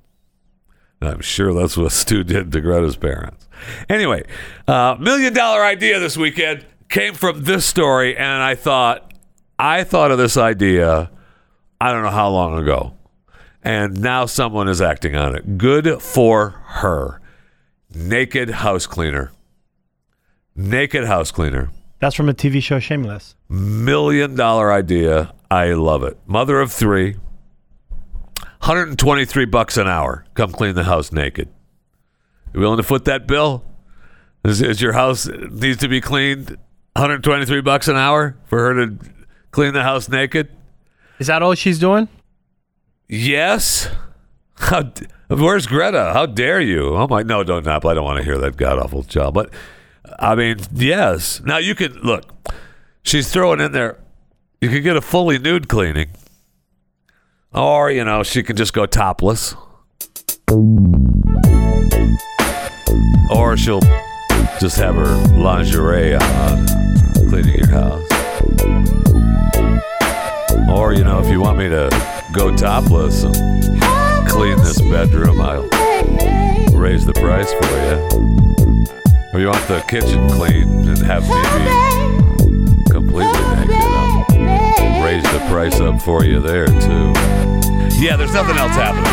And 1.01 1.11
I'm 1.11 1.20
sure 1.20 1.53
that's 1.53 1.76
what 1.76 1.92
Stu 1.92 2.24
did 2.24 2.53
to 2.53 2.61
Greta's 2.61 2.97
parents. 2.97 3.49
Anyway, 3.88 4.24
uh, 4.66 4.97
million 4.99 5.32
dollar 5.32 5.62
idea 5.62 5.99
this 5.99 6.16
weekend 6.16 6.64
came 6.88 7.14
from 7.14 7.42
this 7.42 7.66
story, 7.66 8.16
and 8.16 8.42
I 8.42 8.55
thought, 8.55 9.06
I 9.59 9.85
thought 9.85 10.11
of 10.11 10.19
this 10.19 10.37
idea, 10.37 11.11
I 11.81 11.93
don't 11.93 12.03
know 12.03 12.11
how 12.11 12.29
long 12.31 12.59
ago. 12.59 12.95
And 13.63 14.01
now 14.01 14.27
someone 14.27 14.69
is 14.69 14.81
acting 14.81 15.17
on 15.17 15.35
it. 15.35 15.59
Good 15.59 16.01
for 16.01 16.51
her. 16.51 17.21
Naked 17.95 18.51
house 18.51 18.87
cleaner. 18.87 19.33
Naked 20.55 21.05
house 21.05 21.31
cleaner 21.31 21.71
That's 21.99 22.15
from 22.15 22.29
a 22.29 22.35
TV 22.35 22.63
show 22.63 22.79
Shameless. 22.79 23.35
million 23.49 24.35
dollar 24.37 24.73
idea. 24.73 25.35
I 25.51 25.73
love 25.73 26.03
it. 26.03 26.19
Mother 26.27 26.61
of 26.61 26.73
three, 26.73 27.17
123 28.61 29.45
bucks 29.45 29.77
an 29.77 29.87
hour. 29.87 30.25
Come 30.35 30.53
clean 30.53 30.75
the 30.75 30.85
house 30.85 31.13
naked. 31.13 31.49
You 32.55 32.61
willing 32.61 32.79
to 32.79 32.83
foot 32.83 33.05
that 33.05 33.27
bill? 33.27 33.65
Is, 34.45 34.61
is 34.63 34.81
your 34.81 34.93
house 34.93 35.27
needs 35.29 35.79
to 35.79 35.89
be 35.89 36.01
cleaned? 36.01 36.51
123 36.95 37.61
bucks 37.61 37.87
an 37.89 37.97
hour 37.97 38.37
for 38.47 38.59
her 38.59 38.87
to 38.87 38.99
clean 39.57 39.73
the 39.73 39.83
house 39.83 40.07
naked? 40.11 40.51
Is 41.19 41.29
that 41.29 41.43
all 41.43 41.55
she's 41.55 41.79
doing? 41.79 42.09
Yes. 43.09 43.89
How, 44.57 44.93
where's 45.29 45.67
Greta? 45.67 46.13
How 46.13 46.27
dare 46.27 46.61
you? 46.61 46.95
Oh 46.95 47.09
my! 47.09 47.23
No, 47.23 47.43
don't 47.43 47.65
nap. 47.65 47.87
I 47.87 47.95
don't 47.95 48.05
want 48.05 48.19
to 48.19 48.25
hear 48.25 48.37
that 48.37 48.59
god 48.59 48.79
awful 48.79 49.03
job. 49.03 49.33
But 49.33 49.51
I 50.19 50.35
mean, 50.35 50.59
yes. 50.75 51.41
Now 51.41 51.57
you 51.57 51.75
can 51.75 51.95
look. 52.03 52.25
She's 53.03 53.33
throwing 53.33 53.61
in 53.61 53.73
there. 53.73 53.99
You 54.61 54.69
could 54.69 54.83
get 54.83 54.97
a 54.97 55.01
fully 55.01 55.39
nude 55.39 55.69
cleaning, 55.69 56.11
or 57.55 57.91
you 57.91 58.05
know, 58.05 58.23
she 58.23 58.43
can 58.43 58.57
just 58.57 58.75
go 58.75 58.85
topless, 58.85 59.55
or 63.31 63.57
she'll 63.57 63.81
just 64.61 64.77
have 64.77 64.97
her 64.97 65.17
lingerie 65.35 66.15
on, 66.15 66.67
cleaning 67.31 67.55
your 67.55 67.69
house. 67.69 69.06
Or, 70.69 70.93
you 70.93 71.05
know, 71.05 71.21
if 71.21 71.29
you 71.31 71.41
want 71.41 71.59
me 71.59 71.69
to 71.69 71.89
go 72.33 72.55
topless 72.55 73.23
and 73.23 73.35
clean 74.29 74.57
this 74.59 74.81
bedroom, 74.81 75.41
I'll 75.41 75.62
raise 76.77 77.07
the 77.07 77.12
price 77.14 77.53
for 77.53 77.67
you. 77.67 78.27
Or 79.33 79.41
you 79.41 79.49
want 79.49 79.67
the 79.69 79.85
kitchen 79.89 80.29
clean 80.31 80.89
and 80.89 80.99
have 80.99 81.23
me 81.23 81.43
be 81.57 82.91
completely 82.91 83.43
naked, 83.55 83.83
I'll 83.83 85.05
raise 85.05 85.23
the 85.23 85.45
price 85.49 85.81
up 85.81 86.01
for 86.01 86.25
you 86.25 86.41
there, 86.41 86.67
too. 86.67 87.12
Yeah, 87.99 88.17
there's 88.17 88.35
nothing 88.35 88.57
else 88.57 88.73
happening. 88.73 89.07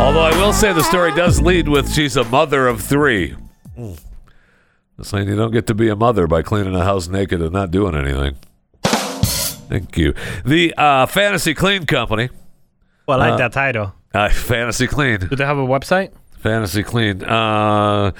Although 0.00 0.20
I 0.20 0.36
will 0.36 0.52
say 0.52 0.72
the 0.72 0.82
story 0.82 1.14
does 1.14 1.40
lead 1.40 1.68
with 1.68 1.92
she's 1.92 2.16
a 2.16 2.24
mother 2.24 2.66
of 2.66 2.80
three. 2.80 3.36
Hmm. 3.76 3.92
Saying 5.00 5.28
you 5.28 5.36
don't 5.36 5.52
get 5.52 5.66
to 5.68 5.74
be 5.74 5.88
a 5.88 5.96
mother 5.96 6.26
by 6.26 6.42
cleaning 6.42 6.74
a 6.74 6.84
house 6.84 7.08
naked 7.08 7.40
and 7.40 7.52
not 7.52 7.70
doing 7.70 7.94
anything. 7.94 8.36
Thank 9.72 9.96
you. 9.96 10.12
The 10.44 10.74
uh, 10.76 11.06
Fantasy 11.06 11.54
Clean 11.54 11.86
Company, 11.86 12.28
Well, 13.08 13.22
I 13.22 13.30
like 13.30 13.38
that 13.38 13.52
title. 13.54 13.94
uh, 14.12 14.28
Fantasy 14.28 14.86
Clean, 14.86 15.18
Do 15.18 15.34
they 15.34 15.46
have 15.46 15.56
a 15.56 15.66
website? 15.66 16.12
Fantasy 16.40 16.82
Clean, 16.82 17.24
uh, 17.24 18.12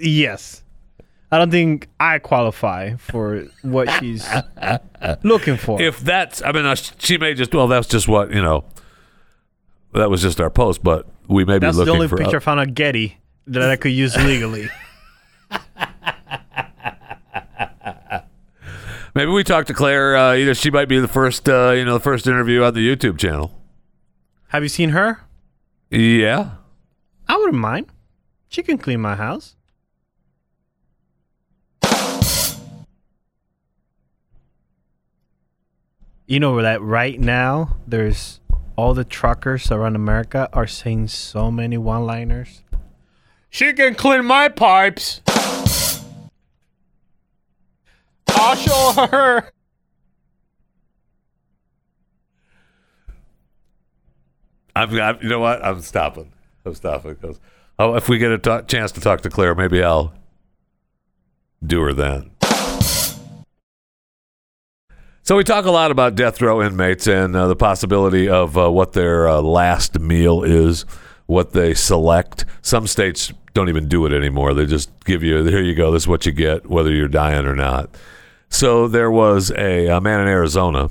Yes. 0.00 0.62
I 1.30 1.38
don't 1.38 1.50
think 1.50 1.88
I 1.98 2.18
qualify 2.20 2.94
for 2.96 3.44
what 3.62 3.90
she's 3.98 4.26
looking 5.24 5.56
for. 5.56 5.80
If 5.82 6.00
that's, 6.00 6.42
I 6.42 6.52
mean, 6.52 6.74
she 6.98 7.18
may 7.18 7.34
just. 7.34 7.52
Well, 7.54 7.66
that's 7.66 7.88
just 7.88 8.06
what 8.06 8.30
you 8.30 8.40
know. 8.42 8.64
That 9.94 10.10
was 10.10 10.22
just 10.22 10.40
our 10.40 10.50
post, 10.50 10.82
but 10.82 11.08
we 11.28 11.44
may 11.44 11.58
That's 11.58 11.76
be 11.78 11.84
the 11.84 11.90
only 11.92 12.08
for. 12.08 12.16
picture 12.18 12.36
I 12.36 12.40
found 12.40 12.60
on 12.60 12.72
Getty 12.72 13.18
that 13.46 13.68
I 13.70 13.76
could 13.76 13.92
use 13.92 14.16
legally. 14.16 14.68
maybe 19.14 19.30
we 19.30 19.44
talk 19.44 19.66
to 19.66 19.74
Claire. 19.74 20.16
Uh, 20.16 20.34
either 20.34 20.54
she 20.54 20.70
might 20.70 20.88
be 20.88 20.98
the 20.98 21.08
first, 21.08 21.48
uh, 21.48 21.70
you 21.70 21.84
know, 21.84 21.94
the 21.94 22.00
first 22.00 22.26
interview 22.26 22.62
on 22.62 22.74
the 22.74 22.80
YouTube 22.80 23.18
channel. 23.18 23.52
Have 24.48 24.62
you 24.62 24.68
seen 24.68 24.90
her? 24.90 25.20
Yeah. 25.90 26.50
I 27.28 27.36
wouldn't 27.36 27.54
mind. 27.58 27.86
She 28.54 28.62
can 28.62 28.78
clean 28.78 29.00
my 29.00 29.16
house. 29.16 29.56
You 36.28 36.38
know 36.38 36.62
that 36.62 36.80
right 36.80 37.18
now 37.18 37.78
there's 37.84 38.38
all 38.76 38.94
the 38.94 39.02
truckers 39.02 39.72
around 39.72 39.96
America 39.96 40.48
are 40.52 40.68
saying 40.68 41.08
so 41.08 41.50
many 41.50 41.76
one-liners. 41.78 42.62
She 43.50 43.72
can 43.72 43.96
clean 43.96 44.24
my 44.24 44.48
pipes. 44.48 45.20
I'll 48.28 48.54
show 48.54 49.08
her. 49.10 49.50
I'm, 54.76 55.00
I'm. 55.00 55.18
You 55.22 55.28
know 55.28 55.40
what? 55.40 55.64
I'm 55.64 55.80
stopping. 55.80 56.32
I'm 56.64 56.74
stopping 56.76 57.14
because 57.14 57.40
oh, 57.78 57.94
if 57.94 58.08
we 58.08 58.18
get 58.18 58.46
a 58.46 58.62
chance 58.62 58.92
to 58.92 59.00
talk 59.00 59.20
to 59.22 59.30
Claire, 59.30 59.54
maybe 59.54 59.82
I'll 59.82 60.14
do 61.64 61.80
her 61.82 61.92
then. 61.92 62.30
So 65.22 65.36
we 65.36 65.44
talk 65.44 65.64
a 65.64 65.70
lot 65.70 65.90
about 65.90 66.16
death 66.16 66.42
row 66.42 66.62
inmates 66.62 67.06
and 67.06 67.34
uh, 67.34 67.48
the 67.48 67.56
possibility 67.56 68.28
of 68.28 68.58
uh, 68.58 68.70
what 68.70 68.92
their 68.92 69.26
uh, 69.26 69.40
last 69.40 69.98
meal 69.98 70.42
is, 70.42 70.84
what 71.24 71.52
they 71.52 71.72
select. 71.72 72.44
Some 72.60 72.86
states 72.86 73.32
don't 73.54 73.70
even 73.70 73.88
do 73.88 74.04
it 74.04 74.12
anymore. 74.12 74.52
They 74.52 74.66
just 74.66 74.90
give 75.04 75.22
you, 75.22 75.42
here 75.44 75.62
you 75.62 75.74
go, 75.74 75.90
this 75.90 76.02
is 76.02 76.08
what 76.08 76.26
you 76.26 76.32
get, 76.32 76.66
whether 76.66 76.90
you're 76.90 77.08
dying 77.08 77.46
or 77.46 77.54
not. 77.54 77.96
So 78.50 78.86
there 78.86 79.10
was 79.10 79.50
a, 79.52 79.86
a 79.86 80.00
man 80.00 80.20
in 80.20 80.28
Arizona 80.28 80.90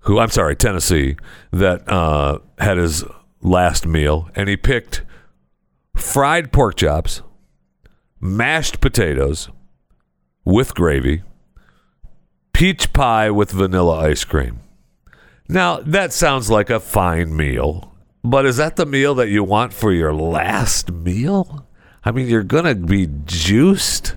who, 0.00 0.20
I'm 0.20 0.30
sorry, 0.30 0.54
Tennessee, 0.54 1.16
that 1.50 1.88
uh, 1.88 2.38
had 2.58 2.76
his 2.76 3.04
last 3.40 3.86
meal, 3.86 4.30
and 4.36 4.48
he 4.48 4.56
picked 4.56 5.02
fried 5.96 6.52
pork 6.52 6.76
chops, 6.76 7.22
mashed 8.20 8.80
potatoes 8.80 9.48
with 10.44 10.74
gravy, 10.74 11.22
peach 12.52 12.92
pie 12.92 13.30
with 13.30 13.50
vanilla 13.50 13.98
ice 13.98 14.24
cream. 14.24 14.60
Now, 15.48 15.80
that 15.80 16.12
sounds 16.12 16.50
like 16.50 16.70
a 16.70 16.80
fine 16.80 17.36
meal, 17.36 17.92
but 18.24 18.46
is 18.46 18.56
that 18.56 18.76
the 18.76 18.86
meal 18.86 19.14
that 19.16 19.28
you 19.28 19.44
want 19.44 19.72
for 19.72 19.92
your 19.92 20.14
last 20.14 20.92
meal? 20.92 21.66
I 22.04 22.10
mean, 22.10 22.28
you're 22.28 22.42
going 22.42 22.64
to 22.64 22.74
be 22.74 23.08
juiced 23.24 24.16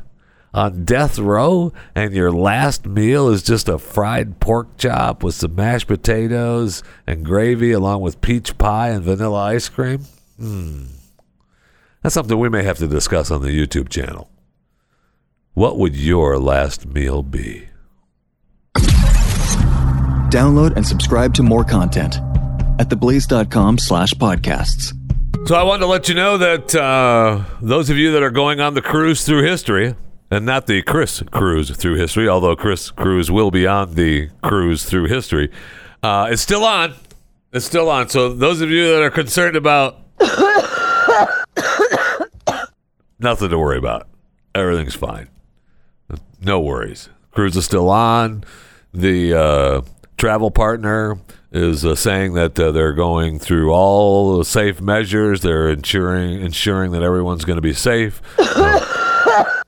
on 0.54 0.86
death 0.86 1.20
row, 1.20 1.74
and 1.94 2.14
your 2.14 2.32
last 2.32 2.86
meal 2.86 3.28
is 3.28 3.44
just 3.44 3.68
a 3.68 3.78
fried 3.78 4.40
pork 4.40 4.78
chop 4.78 5.22
with 5.22 5.36
some 5.36 5.54
mashed 5.54 5.88
potatoes 5.88 6.82
and 7.06 7.26
gravy, 7.26 7.74
along 7.74 8.02
with 8.02 8.22
peach 8.22 8.58
pie 8.58 8.90
and 8.90 9.04
vanilla 9.04 9.44
ice 9.44 9.68
cream? 9.68 10.06
Hmm. 10.40 10.86
That's 12.06 12.14
something 12.14 12.38
we 12.38 12.50
may 12.50 12.62
have 12.62 12.78
to 12.78 12.88
discuss 12.88 13.32
on 13.32 13.42
the 13.42 13.50
YouTube 13.50 13.90
channel. 13.90 14.30
What 15.56 15.80
would 15.80 15.96
your 15.96 16.38
last 16.38 16.86
meal 16.86 17.24
be? 17.24 17.68
Download 20.30 20.76
and 20.76 20.86
subscribe 20.86 21.34
to 21.34 21.42
more 21.42 21.64
content 21.64 22.18
at 22.80 22.90
theblaze.com 22.90 23.80
slash 23.80 24.14
podcasts. 24.14 24.94
So 25.48 25.56
I 25.56 25.64
wanted 25.64 25.80
to 25.80 25.88
let 25.88 26.08
you 26.08 26.14
know 26.14 26.38
that 26.38 26.76
uh, 26.76 27.44
those 27.60 27.90
of 27.90 27.98
you 27.98 28.12
that 28.12 28.22
are 28.22 28.30
going 28.30 28.60
on 28.60 28.76
the 28.76 28.84
cruise 28.84 29.26
through 29.26 29.42
history, 29.42 29.96
and 30.30 30.46
not 30.46 30.68
the 30.68 30.84
Chris 30.84 31.24
cruise 31.32 31.72
through 31.76 31.96
history, 31.96 32.30
although 32.30 32.56
Chris 32.56 32.92
cruise 32.92 33.32
will 33.32 33.50
be 33.50 33.66
on 33.66 33.96
the 33.96 34.30
cruise 34.44 34.86
through 34.86 35.06
history, 35.06 35.50
uh, 36.04 36.28
it's 36.30 36.44
still 36.44 36.66
on. 36.66 36.94
It's 37.52 37.66
still 37.66 37.90
on. 37.90 38.10
So 38.10 38.32
those 38.32 38.62
of 38.62 38.70
you 38.70 38.94
that 38.94 39.02
are 39.02 39.10
concerned 39.10 39.56
about, 39.56 40.02
nothing 43.20 43.50
to 43.50 43.58
worry 43.58 43.78
about. 43.78 44.08
Everything's 44.54 44.96
fine. 44.96 45.30
No 46.42 46.60
worries. 46.60 47.10
Cruise 47.32 47.56
is 47.58 47.66
still 47.66 47.90
on. 47.90 48.44
The 48.94 49.34
uh, 49.34 49.82
travel 50.18 50.52
partner 50.52 51.18
is 51.52 51.86
uh, 51.86 51.96
saying 51.96 52.34
that 52.34 52.60
uh, 52.60 52.72
they're 52.72 52.94
going 52.94 53.40
through 53.40 53.72
all 53.72 54.38
the 54.38 54.46
safe 54.46 54.82
measures. 54.82 55.42
They're 55.42 55.70
ensuring 55.70 56.42
ensuring 56.42 56.92
that 56.92 57.04
everyone's 57.04 57.46
going 57.46 57.58
to 57.58 57.62
be 57.62 57.74
safe. 57.74 58.22
it 58.38 59.62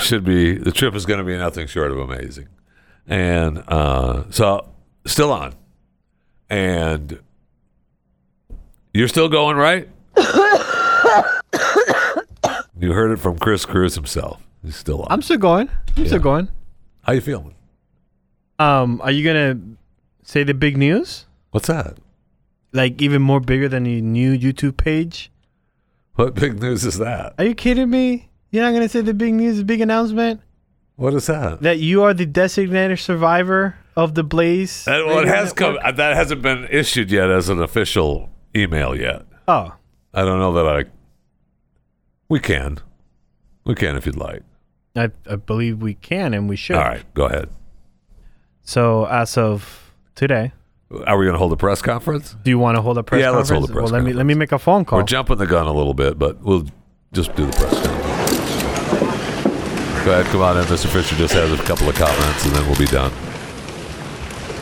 should 0.00 0.24
be 0.24 0.56
the 0.56 0.72
trip 0.72 0.94
is 0.94 1.06
going 1.06 1.18
to 1.18 1.24
be 1.24 1.36
nothing 1.36 1.66
short 1.66 1.90
of 1.90 1.98
amazing, 1.98 2.48
and 3.06 3.62
uh, 3.68 4.24
so 4.30 4.68
still 5.06 5.32
on, 5.32 5.54
and 6.48 7.18
you're 8.94 9.08
still 9.08 9.28
going 9.28 9.56
right. 9.56 9.88
You 12.78 12.92
heard 12.92 13.10
it 13.10 13.18
from 13.18 13.38
Chris 13.38 13.64
Cruz 13.64 13.94
himself. 13.94 14.42
He's 14.62 14.76
still 14.76 15.02
on. 15.02 15.08
I'm 15.10 15.22
still 15.22 15.38
going. 15.38 15.68
I'm 15.96 16.06
still 16.06 16.18
going. 16.18 16.48
How 17.02 17.12
you 17.12 17.20
feeling? 17.20 17.54
Um, 18.58 19.00
are 19.02 19.10
you 19.10 19.24
gonna 19.24 19.58
say 20.22 20.42
the 20.44 20.54
big 20.54 20.76
news? 20.76 21.26
What's 21.50 21.68
that? 21.68 21.98
Like 22.72 23.00
even 23.00 23.22
more 23.22 23.40
bigger 23.40 23.68
than 23.68 23.84
your 23.84 24.00
new 24.00 24.36
YouTube 24.36 24.76
page? 24.76 25.30
What 26.14 26.34
big 26.34 26.60
news 26.60 26.84
is 26.84 26.98
that? 26.98 27.34
Are 27.38 27.44
you 27.44 27.54
kidding 27.54 27.90
me? 27.90 28.28
You're 28.50 28.64
not 28.64 28.72
gonna 28.72 28.88
say 28.88 29.02
the 29.02 29.14
big 29.14 29.34
news, 29.34 29.58
the 29.58 29.64
big 29.64 29.80
announcement 29.80 30.40
What 30.96 31.12
is 31.14 31.26
that? 31.26 31.60
that 31.62 31.78
you 31.78 32.02
are 32.02 32.14
the 32.14 32.26
designated 32.26 32.98
survivor 32.98 33.76
of 33.94 34.14
the 34.14 34.22
Blaze? 34.22 34.84
That, 34.86 35.04
well, 35.06 35.18
it 35.18 35.28
has 35.28 35.52
come. 35.52 35.76
That 35.84 36.16
hasn't 36.16 36.42
been 36.42 36.66
issued 36.70 37.10
yet 37.10 37.30
as 37.30 37.48
an 37.48 37.60
official 37.62 38.30
email 38.54 38.98
yet. 38.98 39.22
Oh, 39.46 39.74
I 40.14 40.22
don't 40.24 40.38
know 40.38 40.52
that 40.54 40.66
I. 40.66 40.84
We 42.28 42.40
can, 42.40 42.78
we 43.64 43.74
can 43.74 43.96
if 43.96 44.06
you'd 44.06 44.16
like. 44.16 44.42
I, 44.96 45.10
I 45.30 45.36
believe 45.36 45.80
we 45.82 45.94
can 45.94 46.34
and 46.34 46.48
we 46.48 46.56
should. 46.56 46.76
All 46.76 46.82
right, 46.82 47.04
go 47.14 47.26
ahead. 47.26 47.48
So 48.62 49.04
as 49.06 49.36
of 49.38 49.92
today, 50.14 50.52
Are 51.06 51.16
we 51.18 51.24
going 51.26 51.34
to 51.34 51.38
hold 51.38 51.52
a 51.52 51.56
press 51.56 51.82
conference? 51.82 52.34
do 52.42 52.50
you 52.50 52.58
want 52.58 52.76
to 52.76 52.82
hold 52.82 52.98
a 52.98 53.02
press 53.02 53.20
Yeah, 53.20 53.30
let's 53.30 53.50
conference? 53.50 53.68
hold 53.68 53.70
a 53.70 53.72
press 53.80 53.92
well, 53.92 54.00
let 54.00 54.06
me 54.06 54.12
let 54.12 54.26
me 54.26 54.34
make 54.34 54.52
a 54.52 54.58
phone 54.58 54.84
call. 54.84 54.98
We're 55.00 55.04
jumping 55.04 55.36
the 55.38 55.46
gun 55.46 55.66
a 55.66 55.72
little 55.72 55.94
bit, 55.94 56.18
but 56.18 56.42
we'll 56.42 56.66
just 57.12 57.34
do 57.36 57.46
the 57.46 57.52
press 57.52 57.74
conference. 57.86 58.04
Go 60.04 60.12
ahead, 60.12 60.26
come 60.26 60.40
on 60.40 60.56
in. 60.56 60.64
Mr. 60.64 60.86
Fisher 60.88 61.14
just 61.16 61.34
has 61.34 61.52
a 61.52 61.62
couple 61.64 61.88
of 61.88 61.94
comments, 61.96 62.44
and 62.46 62.54
then 62.54 62.64
we'll 62.66 62.78
be 62.78 62.86
done. 62.86 63.12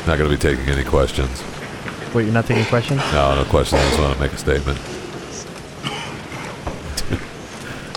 Not 0.06 0.18
going 0.18 0.28
to 0.30 0.36
be 0.36 0.36
taking 0.36 0.66
any 0.68 0.84
questions. 0.84 1.42
Wait, 2.14 2.24
you're 2.24 2.32
not 2.32 2.46
taking 2.46 2.64
questions? 2.66 3.00
No, 3.12 3.34
no 3.34 3.44
questions. 3.44 3.80
I 3.80 3.88
just 3.88 4.00
want 4.00 4.14
to 4.14 4.20
make 4.20 4.32
a 4.32 4.38
statement. 4.38 4.78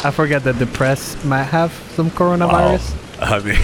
I 0.08 0.12
forget 0.12 0.45
that 0.45 0.53
the 0.58 0.68
press 0.68 1.22
might 1.26 1.43
have 1.43 1.74
some 1.95 2.10
coronavirus. 2.10 2.95
I 3.22 3.39
mean, 3.39 3.58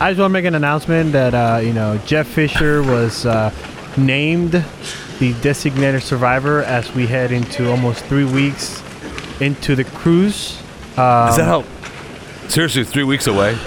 I 0.00 0.10
just 0.10 0.20
want 0.20 0.30
to 0.30 0.32
make 0.32 0.44
an 0.44 0.54
announcement 0.54 1.10
that 1.10 1.34
uh, 1.34 1.58
you 1.58 1.72
know 1.72 2.00
Jeff 2.06 2.28
Fisher 2.28 2.84
was 2.84 3.26
uh, 3.26 3.52
named 3.96 4.64
the 5.18 5.34
designated 5.42 6.04
survivor 6.04 6.62
as 6.62 6.94
we 6.94 7.08
head 7.08 7.32
into 7.32 7.68
almost 7.68 8.04
three 8.04 8.24
weeks 8.24 8.80
into 9.40 9.74
the 9.74 9.82
cruise. 9.82 10.60
Um, 10.96 11.30
Is 11.30 11.38
that 11.38 11.46
how? 11.46 11.64
Seriously, 12.46 12.84
three 12.84 13.02
weeks 13.02 13.26
away? 13.26 13.58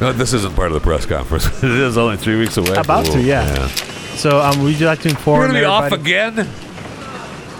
No, 0.00 0.12
this 0.12 0.32
isn't 0.32 0.54
part 0.54 0.68
of 0.68 0.74
the 0.74 0.80
press 0.80 1.06
conference. 1.06 1.46
it 1.64 1.72
is 1.72 1.98
only 1.98 2.18
three 2.18 2.38
weeks 2.38 2.56
away. 2.56 2.76
About 2.76 3.04
to, 3.06 3.18
Ooh, 3.18 3.20
yeah. 3.20 3.52
man. 3.52 3.68
so? 4.16 4.40
Um, 4.40 4.62
would 4.62 4.78
you 4.78 4.86
like 4.86 5.00
to 5.00 5.08
inform? 5.08 5.40
You're 5.40 5.48
gonna 5.48 5.58
be 5.58 5.64
off 5.64 5.90
again? 5.90 6.48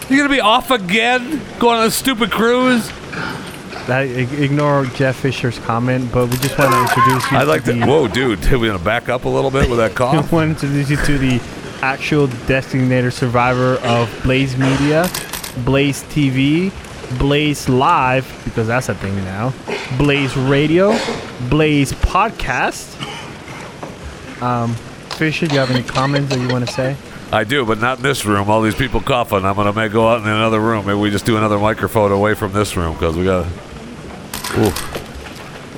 You're 0.08 0.18
gonna 0.18 0.34
be 0.34 0.40
off 0.40 0.70
again? 0.70 1.40
Going 1.58 1.78
on 1.80 1.86
a 1.86 1.90
stupid 1.90 2.30
cruise? 2.30 2.90
I, 3.88 4.02
ignore 4.02 4.84
Jeff 4.86 5.16
Fisher's 5.16 5.58
comment, 5.60 6.12
but 6.12 6.26
we 6.26 6.36
just 6.38 6.58
want 6.58 6.72
to 6.72 6.80
introduce 6.80 7.30
you. 7.30 7.38
I'd 7.38 7.48
like 7.48 7.64
to. 7.64 7.72
the, 7.72 7.86
Whoa, 7.86 8.06
dude! 8.08 8.44
We 8.52 8.68
gonna 8.68 8.78
back 8.78 9.08
up 9.08 9.24
a 9.24 9.28
little 9.28 9.50
bit 9.50 9.68
with 9.68 9.78
that 9.78 9.98
We 10.12 10.18
want 10.18 10.58
to 10.58 10.66
introduce 10.66 10.90
you 10.90 10.96
to 10.96 11.18
the 11.18 11.40
actual 11.82 12.28
designated 12.46 13.12
survivor 13.12 13.74
of 13.84 14.08
Blaze 14.22 14.56
Media, 14.56 15.08
Blaze 15.64 16.02
TV, 16.04 16.72
Blaze 17.18 17.68
Live, 17.68 18.42
because 18.44 18.68
that's 18.68 18.88
a 18.88 18.94
thing 18.94 19.14
now, 19.24 19.52
Blaze 19.98 20.36
Radio, 20.36 20.90
Blaze 21.48 21.92
Podcast. 21.92 22.92
Um, 24.40 24.74
Fisher, 25.16 25.46
do 25.46 25.54
you 25.54 25.60
have 25.60 25.70
any 25.70 25.82
comments 25.82 26.30
that 26.30 26.40
you 26.40 26.48
want 26.48 26.66
to 26.66 26.72
say? 26.72 26.96
I 27.36 27.44
do, 27.44 27.66
but 27.66 27.78
not 27.78 27.98
in 27.98 28.02
this 28.02 28.24
room. 28.24 28.48
All 28.48 28.62
these 28.62 28.74
people 28.74 29.02
coughing. 29.02 29.44
I'm 29.44 29.56
gonna 29.56 29.74
may 29.74 29.88
go 29.88 30.08
out 30.08 30.22
in 30.22 30.26
another 30.26 30.58
room. 30.58 30.86
Maybe 30.86 30.98
we 30.98 31.10
just 31.10 31.26
do 31.26 31.36
another 31.36 31.58
microphone 31.58 32.10
away 32.10 32.32
from 32.32 32.54
this 32.54 32.78
room 32.78 32.94
because 32.94 33.14
we 33.14 33.26
got. 33.26 33.46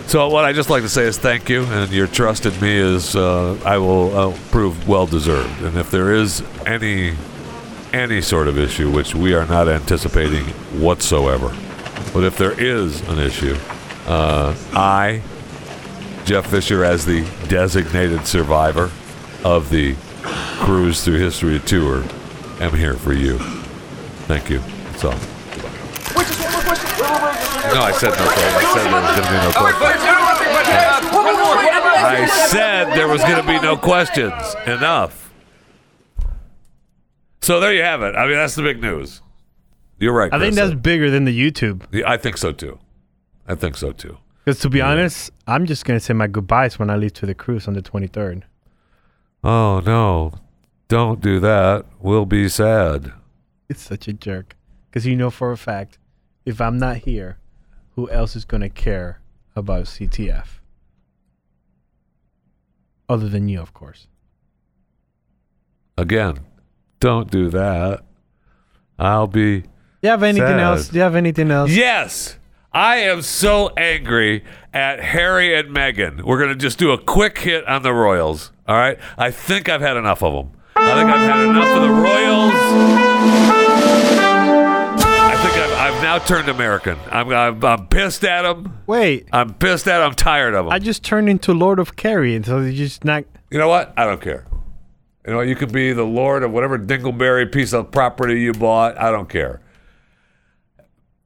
So 0.06 0.28
what 0.28 0.44
I 0.44 0.52
just 0.52 0.70
like 0.70 0.84
to 0.84 0.88
say 0.88 1.02
is 1.02 1.18
thank 1.18 1.48
you, 1.48 1.64
and 1.64 1.90
your 1.90 2.06
trust 2.06 2.46
in 2.46 2.58
me 2.60 2.76
is 2.76 3.16
uh, 3.16 3.58
I 3.64 3.76
will 3.78 4.16
uh, 4.16 4.38
prove 4.52 4.86
well 4.86 5.06
deserved. 5.06 5.60
And 5.62 5.76
if 5.76 5.90
there 5.90 6.14
is 6.14 6.44
any 6.64 7.16
any 7.92 8.20
sort 8.20 8.46
of 8.46 8.56
issue, 8.56 8.92
which 8.92 9.16
we 9.16 9.34
are 9.34 9.46
not 9.46 9.68
anticipating 9.68 10.44
whatsoever, 10.80 11.48
but 12.14 12.22
if 12.22 12.38
there 12.38 12.52
is 12.52 13.00
an 13.08 13.18
issue, 13.18 13.56
uh, 14.06 14.54
I, 14.74 15.22
Jeff 16.24 16.46
Fisher, 16.46 16.84
as 16.84 17.04
the 17.04 17.28
designated 17.48 18.28
survivor 18.28 18.92
of 19.42 19.70
the 19.70 19.96
cruise 20.60 21.04
through 21.04 21.18
history 21.18 21.60
tour 21.60 22.04
I'm 22.60 22.74
here 22.74 22.94
for 22.94 23.12
you. 23.12 23.38
Thank 24.26 24.50
you. 24.50 24.58
That's 24.58 25.04
all. 25.04 25.12
No, 27.72 27.82
I 27.82 27.92
said 27.92 28.10
no 28.10 28.26
question. 28.26 28.88
I 28.90 29.16
said 29.20 29.26
there 29.26 29.46
was 29.46 29.70
going 29.70 29.86
to 29.86 29.92
be 29.92 30.00
no 30.00 30.56
questions. 30.56 30.82
I 32.00 32.48
said 32.50 32.84
there 32.96 33.08
was 33.08 33.20
going 33.22 33.36
to 33.36 33.46
be 33.46 33.60
no 33.60 33.76
questions. 33.76 34.32
Enough. 34.66 35.32
So 37.42 37.60
there 37.60 37.72
you 37.72 37.82
have 37.82 38.02
it. 38.02 38.16
I 38.16 38.26
mean, 38.26 38.34
that's 38.34 38.56
the 38.56 38.62
big 38.62 38.80
news. 38.82 39.22
You're 40.00 40.12
right. 40.12 40.32
I 40.32 40.40
think 40.40 40.54
Chris. 40.54 40.70
that's 40.70 40.80
bigger 40.80 41.10
than 41.10 41.26
the 41.26 41.38
YouTube. 41.38 41.84
Yeah, 41.92 42.10
I 42.10 42.16
think 42.16 42.36
so 42.38 42.50
too. 42.50 42.80
I 43.46 43.54
think 43.54 43.76
so 43.76 43.92
too. 43.92 44.18
Because 44.44 44.58
to 44.60 44.68
be 44.68 44.80
honest, 44.80 45.30
I'm 45.46 45.64
just 45.66 45.84
gonna 45.84 46.00
say 46.00 46.14
my 46.14 46.26
goodbyes 46.26 46.78
when 46.78 46.90
I 46.90 46.96
leave 46.96 47.12
to 47.14 47.26
the 47.26 47.34
cruise 47.34 47.68
on 47.68 47.74
the 47.74 47.82
23rd. 47.82 48.42
Oh 49.42 49.80
no. 49.84 50.34
Don't 50.88 51.20
do 51.20 51.38
that. 51.40 51.84
We'll 52.00 52.26
be 52.26 52.48
sad. 52.48 53.12
It's 53.68 53.82
such 53.82 54.08
a 54.08 54.12
jerk. 54.12 54.56
Because 54.88 55.04
you 55.06 55.16
know 55.16 55.30
for 55.30 55.52
a 55.52 55.56
fact, 55.56 55.98
if 56.46 56.60
I'm 56.60 56.78
not 56.78 56.98
here, 56.98 57.38
who 57.94 58.08
else 58.10 58.34
is 58.34 58.44
gonna 58.44 58.70
care 58.70 59.20
about 59.54 59.84
CTF? 59.84 60.60
Other 63.08 63.28
than 63.28 63.48
you, 63.48 63.60
of 63.60 63.72
course. 63.72 64.06
Again, 65.96 66.40
don't 67.00 67.30
do 67.30 67.48
that. 67.50 68.02
I'll 68.98 69.26
be 69.26 69.64
you 70.02 70.10
have 70.10 70.22
anything 70.22 70.46
Sad. 70.46 70.60
else? 70.60 70.88
Do 70.88 70.96
you 70.96 71.02
have 71.02 71.16
anything 71.16 71.50
else? 71.50 71.70
Yes. 71.70 72.38
I 72.72 72.96
am 72.96 73.22
so 73.22 73.70
angry 73.76 74.44
at 74.72 75.00
Harry 75.02 75.58
and 75.58 75.74
Meghan. 75.74 76.22
We're 76.22 76.38
going 76.38 76.50
to 76.50 76.54
just 76.56 76.78
do 76.78 76.92
a 76.92 76.98
quick 76.98 77.38
hit 77.38 77.66
on 77.66 77.82
the 77.82 77.92
Royals. 77.92 78.52
All 78.68 78.76
right? 78.76 78.98
I 79.16 79.30
think 79.30 79.68
I've 79.68 79.80
had 79.80 79.96
enough 79.96 80.22
of 80.22 80.34
them. 80.34 80.52
I 80.76 80.94
think 80.94 81.10
I've 81.10 81.30
had 81.30 81.48
enough 81.48 81.74
of 81.74 81.82
the 81.82 81.88
Royals. 81.88 82.52
I 85.10 85.36
think 85.42 85.54
I've, 85.54 85.72
I've 85.94 86.02
now 86.02 86.18
turned 86.18 86.48
American. 86.48 86.98
I'm, 87.10 87.30
I'm, 87.30 87.64
I'm 87.64 87.86
pissed 87.88 88.24
at 88.24 88.42
them. 88.42 88.78
Wait, 88.86 89.26
I'm 89.32 89.54
pissed 89.54 89.88
at 89.88 89.98
them. 89.98 90.10
I'm 90.10 90.14
tired 90.14 90.54
of 90.54 90.66
them. 90.66 90.72
I 90.72 90.78
just 90.78 91.02
turned 91.02 91.28
into 91.28 91.54
Lord 91.54 91.78
of 91.78 91.96
Kerry, 91.96 92.36
and 92.36 92.44
so 92.44 92.60
you 92.60 92.72
just 92.72 93.04
not. 93.04 93.24
you 93.50 93.58
know 93.58 93.68
what? 93.68 93.94
I 93.96 94.04
don't 94.04 94.20
care. 94.20 94.46
You 95.26 95.32
know? 95.32 95.40
You 95.40 95.56
could 95.56 95.72
be 95.72 95.92
the 95.92 96.04
lord 96.04 96.42
of 96.42 96.52
whatever 96.52 96.78
dingleberry 96.78 97.50
piece 97.50 97.72
of 97.72 97.90
property 97.90 98.40
you 98.40 98.52
bought. 98.52 98.98
I 98.98 99.10
don't 99.10 99.28
care. 99.28 99.60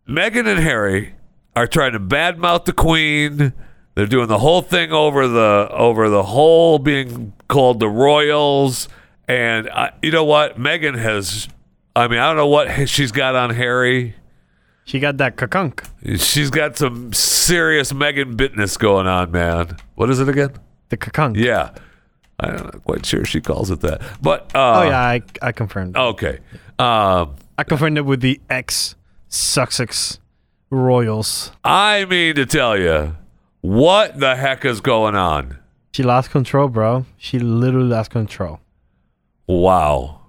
Meghan 0.09 0.47
and 0.47 0.61
Harry 0.61 1.15
are 1.57 1.67
trying 1.67 1.93
to 1.93 2.01
badmouth 2.01 2.65
the 2.65 2.73
Queen. 2.73 3.53
They're 3.95 4.07
doing 4.07 4.29
the 4.29 4.39
whole 4.39 4.63
thing 4.63 4.93
over 4.93 5.29
the 5.29 5.69
over 5.71 6.09
the 6.09 6.23
whole 6.23 6.79
being 6.79 7.33
called 7.49 7.79
the 7.81 7.89
Royals. 7.89 8.89
And 9.29 9.69
I, 9.69 9.93
you 10.03 10.11
know 10.11 10.25
what? 10.25 10.59
Meghan 10.59 10.99
has. 10.99 11.49
I 11.95 12.09
mean, 12.09 12.19
I 12.19 12.27
don't 12.29 12.37
know 12.37 12.47
what 12.47 12.89
she's 12.89 13.13
got 13.13 13.35
on 13.35 13.51
Harry. 13.51 14.15
She 14.85 14.99
got 14.99 15.19
that 15.19 15.37
kakunk. 15.37 15.87
She's 16.21 16.51
got 16.51 16.77
some 16.77 17.13
serious 17.13 17.93
Meghan 17.93 18.35
bitness 18.35 18.79
going 18.79 19.07
on, 19.07 19.31
man. 19.31 19.77
What 19.95 20.11
is 20.11 20.19
it 20.21 20.29
again? 20.29 20.51
The 20.89 20.97
kakunk. 20.97 21.37
Yeah. 21.37 21.71
I'm 22.41 22.57
not 22.57 22.83
quite 22.85 23.07
sure 23.07 23.25
she 23.25 23.41
calls 23.41 23.71
it 23.71 23.81
that. 23.81 24.03
But 24.21 24.51
uh, 24.55 24.81
Oh 24.81 24.83
yeah, 24.89 24.99
I 25.01 25.23
I 25.41 25.53
confirmed. 25.53 25.97
Okay. 25.97 26.39
Um, 26.79 27.37
I 27.57 27.63
confirmed 27.65 27.99
it 27.99 28.03
with 28.07 28.21
the 28.21 28.41
ex 28.51 28.97
Sussex 29.29 30.19
Royals. 30.71 31.53
I 31.63 32.05
mean 32.07 32.35
to 32.35 32.47
tell 32.47 32.77
you, 32.77 33.15
what 33.63 34.21
the 34.21 34.37
heck 34.37 34.65
is 34.65 34.81
going 34.81 35.15
on? 35.15 35.59
She 35.93 36.03
lost 36.03 36.31
control, 36.31 36.69
bro. 36.69 37.07
She 37.17 37.39
literally 37.39 37.89
lost 37.89 38.11
control. 38.11 38.61
Wow. 39.47 40.21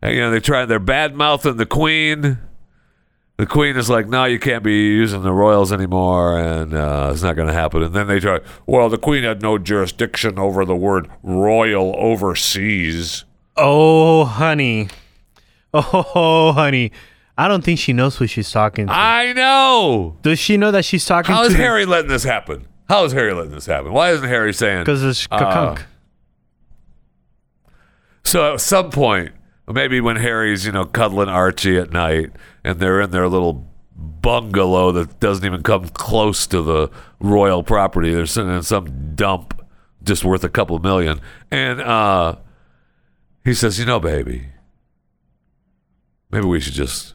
And, 0.00 0.14
you 0.14 0.20
know, 0.20 0.30
they 0.30 0.40
try, 0.40 0.64
they're 0.64 0.78
bad 0.78 1.14
mouthing 1.14 1.56
the 1.56 1.66
Queen. 1.66 2.38
The 3.38 3.46
Queen 3.46 3.76
is 3.76 3.90
like, 3.90 4.08
no, 4.08 4.24
you 4.24 4.38
can't 4.38 4.64
be 4.64 4.72
using 4.72 5.22
the 5.22 5.32
royals 5.32 5.70
anymore, 5.70 6.38
and 6.38 6.72
uh, 6.72 7.10
it's 7.12 7.22
not 7.22 7.36
going 7.36 7.48
to 7.48 7.54
happen. 7.54 7.82
And 7.82 7.94
then 7.94 8.06
they 8.06 8.18
try, 8.18 8.40
well, 8.66 8.88
the 8.88 8.96
Queen 8.96 9.24
had 9.24 9.42
no 9.42 9.58
jurisdiction 9.58 10.38
over 10.38 10.64
the 10.64 10.74
word 10.74 11.10
royal 11.22 11.94
overseas. 11.98 13.24
Oh, 13.56 14.24
honey. 14.24 14.88
Oh, 15.74 16.52
honey. 16.52 16.92
I 17.38 17.48
don't 17.48 17.62
think 17.62 17.78
she 17.78 17.92
knows 17.92 18.16
who 18.16 18.26
she's 18.26 18.50
talking 18.50 18.86
to. 18.86 18.92
I 18.92 19.32
know. 19.34 20.16
Does 20.22 20.38
she 20.38 20.56
know 20.56 20.70
that 20.70 20.84
she's 20.84 21.04
talking 21.04 21.34
How 21.34 21.42
to 21.42 21.48
How 21.48 21.52
is 21.52 21.56
Harry 21.56 21.84
letting 21.84 22.08
this 22.08 22.24
happen? 22.24 22.66
How 22.88 23.04
is 23.04 23.12
Harry 23.12 23.34
letting 23.34 23.52
this 23.52 23.66
happen? 23.66 23.92
Why 23.92 24.10
isn't 24.12 24.26
Harry 24.26 24.54
saying? 24.54 24.84
Because 24.84 25.02
it's 25.02 25.28
uh. 25.30 25.76
So 28.22 28.54
at 28.54 28.60
some 28.60 28.90
point, 28.90 29.32
maybe 29.68 30.00
when 30.00 30.16
Harry's, 30.16 30.64
you 30.66 30.72
know, 30.72 30.84
cuddling 30.84 31.28
Archie 31.28 31.76
at 31.78 31.92
night 31.92 32.30
and 32.64 32.80
they're 32.80 33.00
in 33.00 33.10
their 33.10 33.28
little 33.28 33.68
bungalow 33.94 34.92
that 34.92 35.20
doesn't 35.20 35.44
even 35.44 35.62
come 35.62 35.88
close 35.90 36.46
to 36.48 36.62
the 36.62 36.90
royal 37.20 37.62
property, 37.62 38.12
they're 38.14 38.26
sitting 38.26 38.50
in 38.50 38.62
some 38.62 39.14
dump 39.14 39.62
just 40.02 40.24
worth 40.24 40.42
a 40.44 40.48
couple 40.48 40.78
million. 40.78 41.20
And 41.50 41.80
uh, 41.80 42.36
he 43.44 43.54
says, 43.54 43.78
You 43.78 43.84
know, 43.84 44.00
baby, 44.00 44.46
maybe 46.30 46.46
we 46.46 46.60
should 46.60 46.74
just 46.74 47.14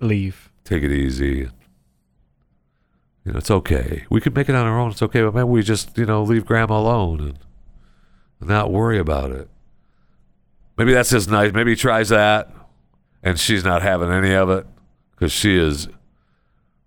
Leave. 0.00 0.50
take 0.64 0.82
it 0.82 0.90
easy. 0.92 1.48
You 3.24 3.32
know, 3.32 3.38
it's 3.38 3.50
okay. 3.50 4.04
We 4.10 4.20
could 4.20 4.34
make 4.34 4.48
it 4.48 4.54
on 4.54 4.66
our 4.66 4.78
own. 4.78 4.90
It's 4.92 5.02
okay, 5.02 5.22
but 5.22 5.34
maybe 5.34 5.44
we 5.44 5.62
just, 5.62 5.96
you 5.98 6.06
know, 6.06 6.22
leave 6.22 6.46
Grandma 6.46 6.78
alone 6.78 7.20
and, 7.20 7.38
and 8.40 8.48
not 8.48 8.72
worry 8.72 8.98
about 8.98 9.30
it. 9.30 9.48
Maybe 10.78 10.94
that's 10.94 11.10
just 11.10 11.30
nice. 11.30 11.52
Maybe 11.52 11.72
he 11.72 11.76
tries 11.76 12.08
that, 12.08 12.50
and 13.22 13.38
she's 13.38 13.62
not 13.64 13.82
having 13.82 14.10
any 14.10 14.32
of 14.32 14.48
it 14.48 14.66
because 15.10 15.32
she 15.32 15.58
is. 15.58 15.88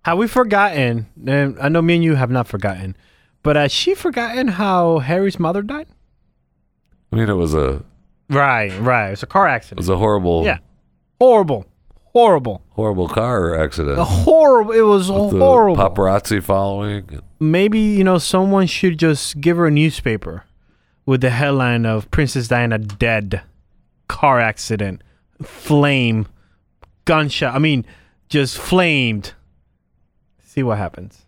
Have 0.04 0.18
we 0.18 0.26
forgotten? 0.26 1.06
And 1.24 1.56
I 1.60 1.68
know 1.68 1.80
me 1.80 1.94
and 1.94 2.04
you 2.04 2.16
have 2.16 2.30
not 2.30 2.48
forgotten, 2.48 2.96
but 3.44 3.54
has 3.54 3.70
she 3.70 3.94
forgotten 3.94 4.48
how 4.48 4.98
Harry's 4.98 5.38
mother 5.38 5.62
died? 5.62 5.86
I 7.12 7.16
mean, 7.16 7.28
it 7.28 7.34
was 7.34 7.54
a 7.54 7.84
Right, 8.28 8.76
right. 8.80 9.10
It's 9.10 9.22
a 9.22 9.26
car 9.26 9.46
accident. 9.46 9.78
it 9.78 9.82
was 9.82 9.88
a 9.88 9.96
horrible, 9.98 10.44
Yeah. 10.44 10.58
Horrible. 11.20 11.64
Horrible. 12.14 12.62
horrible 12.70 13.08
car 13.08 13.60
accident. 13.60 13.98
A 13.98 14.04
horrible. 14.04 14.72
It 14.72 14.82
was 14.82 15.10
with 15.10 15.32
the 15.32 15.38
horrible. 15.38 15.76
paparazzi 15.76 16.40
following. 16.40 17.20
Maybe, 17.40 17.80
you 17.80 18.04
know, 18.04 18.18
someone 18.18 18.68
should 18.68 19.00
just 19.00 19.40
give 19.40 19.56
her 19.56 19.66
a 19.66 19.70
newspaper 19.70 20.44
with 21.06 21.22
the 21.22 21.30
headline 21.30 21.84
of 21.84 22.08
Princess 22.12 22.46
Diana 22.46 22.78
dead, 22.78 23.42
car 24.06 24.38
accident, 24.38 25.02
flame, 25.42 26.28
gunshot. 27.04 27.52
I 27.52 27.58
mean, 27.58 27.84
just 28.28 28.58
flamed. 28.58 29.34
See 30.44 30.62
what 30.62 30.78
happens. 30.78 31.26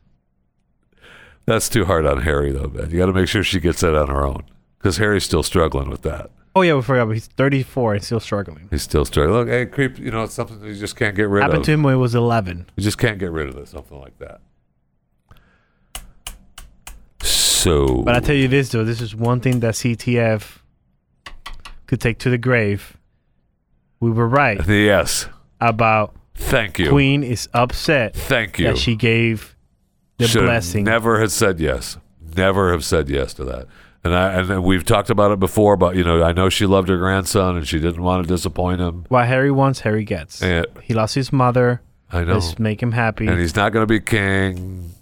That's 1.46 1.68
too 1.68 1.84
hard 1.84 2.06
on 2.06 2.22
Harry, 2.22 2.52
though, 2.52 2.68
man. 2.68 2.90
You 2.90 2.98
got 2.98 3.06
to 3.06 3.12
make 3.12 3.28
sure 3.28 3.42
she 3.42 3.58
gets 3.58 3.80
that 3.80 3.96
on 3.96 4.06
her 4.08 4.24
own 4.24 4.44
because 4.78 4.98
Harry's 4.98 5.24
still 5.24 5.42
struggling 5.42 5.90
with 5.90 6.02
that. 6.02 6.30
Oh, 6.56 6.62
yeah, 6.62 6.74
we 6.74 6.80
forgot. 6.80 7.10
He's 7.10 7.26
34 7.26 7.94
and 7.96 8.02
still 8.02 8.18
struggling. 8.18 8.68
He's 8.70 8.82
still 8.82 9.04
struggling. 9.04 9.40
Look, 9.40 9.48
hey, 9.48 9.66
creep. 9.66 9.98
You 9.98 10.10
know, 10.10 10.22
it's 10.22 10.32
something 10.32 10.58
that 10.58 10.66
you 10.66 10.74
just 10.74 10.96
can't 10.96 11.14
get 11.14 11.28
rid 11.28 11.42
Happened 11.42 11.60
of. 11.60 11.66
to 11.66 11.72
him 11.72 11.82
when 11.82 11.92
he 11.92 11.98
was 11.98 12.14
11. 12.14 12.70
You 12.76 12.82
just 12.82 12.96
can't 12.96 13.18
get 13.18 13.30
rid 13.30 13.50
of 13.50 13.58
it. 13.58 13.68
Something 13.68 14.00
like 14.00 14.18
that. 14.20 14.40
So, 17.20 18.02
But 18.02 18.14
I 18.14 18.20
tell 18.20 18.34
you 18.34 18.48
this, 18.48 18.70
though, 18.70 18.84
this 18.84 19.02
is 19.02 19.14
one 19.14 19.40
thing 19.40 19.60
that 19.60 19.74
CTF 19.74 20.60
could 21.86 22.00
take 22.00 22.18
to 22.20 22.30
the 22.30 22.38
grave. 22.38 22.96
We 24.00 24.10
were 24.10 24.26
right 24.26 24.66
yes, 24.66 25.28
about 25.60 26.14
thank 26.34 26.78
you, 26.78 26.88
Queen 26.88 27.22
is 27.22 27.48
upset 27.52 28.14
Thank 28.14 28.58
you. 28.58 28.66
that 28.66 28.78
she 28.78 28.94
gave 28.94 29.56
the 30.18 30.26
Should 30.26 30.42
blessing. 30.44 30.84
Never 30.84 31.20
have 31.20 31.32
said 31.32 31.60
yes. 31.60 31.98
Never 32.36 32.72
have 32.72 32.84
said 32.84 33.08
yes 33.08 33.34
to 33.34 33.44
that. 33.44 33.66
And 34.06 34.14
I 34.14 34.54
and 34.54 34.62
we've 34.62 34.84
talked 34.84 35.10
about 35.10 35.32
it 35.32 35.40
before. 35.40 35.76
But 35.76 35.96
you 35.96 36.04
know, 36.04 36.22
I 36.22 36.32
know 36.32 36.48
she 36.48 36.64
loved 36.64 36.88
her 36.88 36.96
grandson 36.96 37.56
and 37.56 37.66
she 37.66 37.80
didn't 37.80 38.02
want 38.02 38.22
to 38.26 38.32
disappoint 38.32 38.80
him. 38.80 39.04
what 39.08 39.26
Harry 39.26 39.50
wants, 39.50 39.80
Harry 39.80 40.04
gets. 40.04 40.40
And 40.42 40.66
He 40.82 40.94
lost 40.94 41.14
his 41.16 41.32
mother. 41.32 41.82
I 42.12 42.22
know. 42.22 42.34
Let's 42.34 42.58
make 42.58 42.80
him 42.80 42.92
happy. 42.92 43.26
And 43.26 43.40
he's 43.40 43.56
not 43.56 43.72
going 43.72 43.82
to 43.82 43.86
be 43.86 43.98
king. 44.00 44.92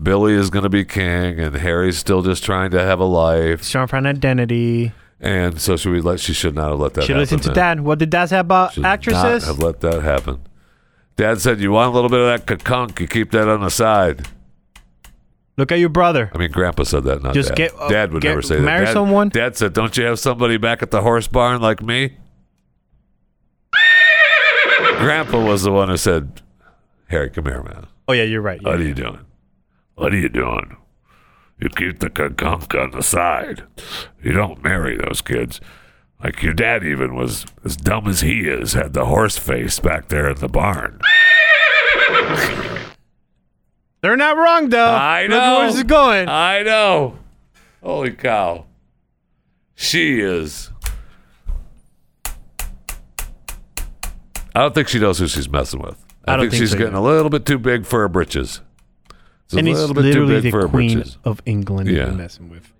Billy 0.00 0.34
is 0.34 0.48
going 0.50 0.62
to 0.62 0.68
be 0.68 0.84
king, 0.84 1.38
and 1.38 1.54
Harry's 1.56 1.98
still 1.98 2.22
just 2.22 2.44
trying 2.44 2.70
to 2.72 2.80
have 2.80 2.98
a 3.00 3.04
life. 3.04 3.60
He's 3.60 3.70
trying 3.70 3.86
to 3.86 3.90
find 3.90 4.06
identity. 4.06 4.92
And 5.20 5.60
so 5.60 5.76
should 5.76 5.92
we 5.92 6.00
let? 6.00 6.18
She 6.20 6.32
should 6.32 6.54
not 6.54 6.70
have 6.70 6.80
let 6.80 6.94
that. 6.94 7.02
Should 7.02 7.10
happen, 7.16 7.20
listen 7.20 7.40
to 7.40 7.48
man. 7.48 7.54
Dad. 7.54 7.80
What 7.80 7.98
did 7.98 8.10
Dad 8.10 8.26
say 8.26 8.38
about 8.38 8.74
Should 8.74 8.84
actresses? 8.84 9.46
Not 9.46 9.56
have 9.56 9.58
let 9.58 9.80
that 9.80 10.02
happen. 10.02 10.40
Dad 11.16 11.40
said, 11.40 11.60
"You 11.60 11.72
want 11.72 11.90
a 11.90 11.94
little 11.94 12.10
bit 12.10 12.20
of 12.20 12.26
that 12.26 12.46
kakunk? 12.46 12.98
You 12.98 13.06
keep 13.06 13.30
that 13.32 13.48
on 13.48 13.60
the 13.60 13.70
side." 13.70 14.26
Look 15.56 15.70
at 15.70 15.78
your 15.78 15.90
brother. 15.90 16.30
I 16.34 16.38
mean, 16.38 16.50
Grandpa 16.50 16.84
said 16.84 17.04
that, 17.04 17.22
not 17.22 17.34
Just 17.34 17.50
Dad. 17.50 17.56
get- 17.56 17.74
uh, 17.78 17.88
Dad 17.88 18.12
would 18.12 18.22
get- 18.22 18.30
never 18.30 18.42
say 18.42 18.56
that. 18.56 18.62
marry 18.62 18.86
Dad, 18.86 18.92
someone? 18.92 19.28
Dad 19.28 19.56
said, 19.56 19.72
"Don't 19.74 19.96
you 19.98 20.04
have 20.04 20.18
somebody 20.18 20.56
back 20.56 20.82
at 20.82 20.90
the 20.90 21.02
horse 21.02 21.26
barn 21.28 21.60
like 21.60 21.82
me?" 21.82 22.16
Grandpa 24.98 25.44
was 25.44 25.62
the 25.62 25.72
one 25.72 25.88
who 25.88 25.96
said, 25.96 26.40
"Harry, 27.08 27.28
come 27.30 27.44
here, 27.46 27.62
man. 27.62 27.86
Oh 28.08 28.12
yeah, 28.12 28.22
you're 28.24 28.40
right. 28.40 28.62
What 28.62 28.80
are 28.80 28.82
you 28.82 28.94
doing? 28.94 29.20
What 29.94 30.12
are 30.12 30.16
you 30.18 30.28
doing? 30.28 30.76
You 31.60 31.68
keep 31.68 31.98
the 32.00 32.08
kakunk 32.10 32.80
on 32.80 32.90
the 32.92 33.02
side. 33.02 33.62
You 34.22 34.32
don't 34.32 34.62
marry 34.64 34.96
those 34.96 35.20
kids. 35.20 35.60
Like 36.22 36.42
your 36.42 36.54
dad 36.54 36.84
even 36.84 37.14
was 37.14 37.44
as 37.64 37.76
dumb 37.76 38.06
as 38.08 38.20
he 38.20 38.40
is, 38.48 38.72
had 38.74 38.92
the 38.94 39.04
horse 39.06 39.38
face 39.38 39.78
back 39.80 40.08
there 40.08 40.28
in 40.30 40.36
the 40.38 40.48
barn. 40.48 41.00
They're 44.02 44.16
not 44.16 44.36
wrong 44.36 44.68
though. 44.68 44.84
I 44.84 45.22
Look 45.22 45.30
know. 45.30 45.58
where 45.58 45.66
this 45.68 45.76
is 45.76 45.82
going. 45.84 46.28
I 46.28 46.62
know. 46.62 47.16
Holy 47.82 48.10
cow. 48.10 48.66
She 49.74 50.20
is. 50.20 50.70
I 54.54 54.60
don't 54.60 54.74
think 54.74 54.88
she 54.88 54.98
knows 54.98 55.18
who 55.18 55.28
she's 55.28 55.48
messing 55.48 55.80
with. 55.80 55.96
I, 56.26 56.32
I 56.32 56.36
don't 56.36 56.44
think, 56.44 56.52
think 56.52 56.60
she's 56.62 56.70
so 56.72 56.78
getting 56.78 56.94
either. 56.94 57.06
a 57.08 57.10
little 57.14 57.30
bit 57.30 57.46
too 57.46 57.58
big 57.58 57.86
for 57.86 58.00
her 58.00 58.08
britches. 58.08 58.60
It's 59.46 59.54
a 59.54 59.58
and 59.58 59.68
it's 59.68 59.78
little 59.78 59.94
bit 59.94 60.02
too 60.12 60.24
literally 60.24 60.40
big 60.42 60.50
for 60.52 60.58
the 60.62 60.66
her 60.66 60.70
queen 60.70 60.94
britches. 60.98 61.18
of 61.24 61.40
England 61.46 61.88
Yeah. 61.88 62.06
you're 62.06 62.12
messing 62.12 62.50
with. 62.50 62.72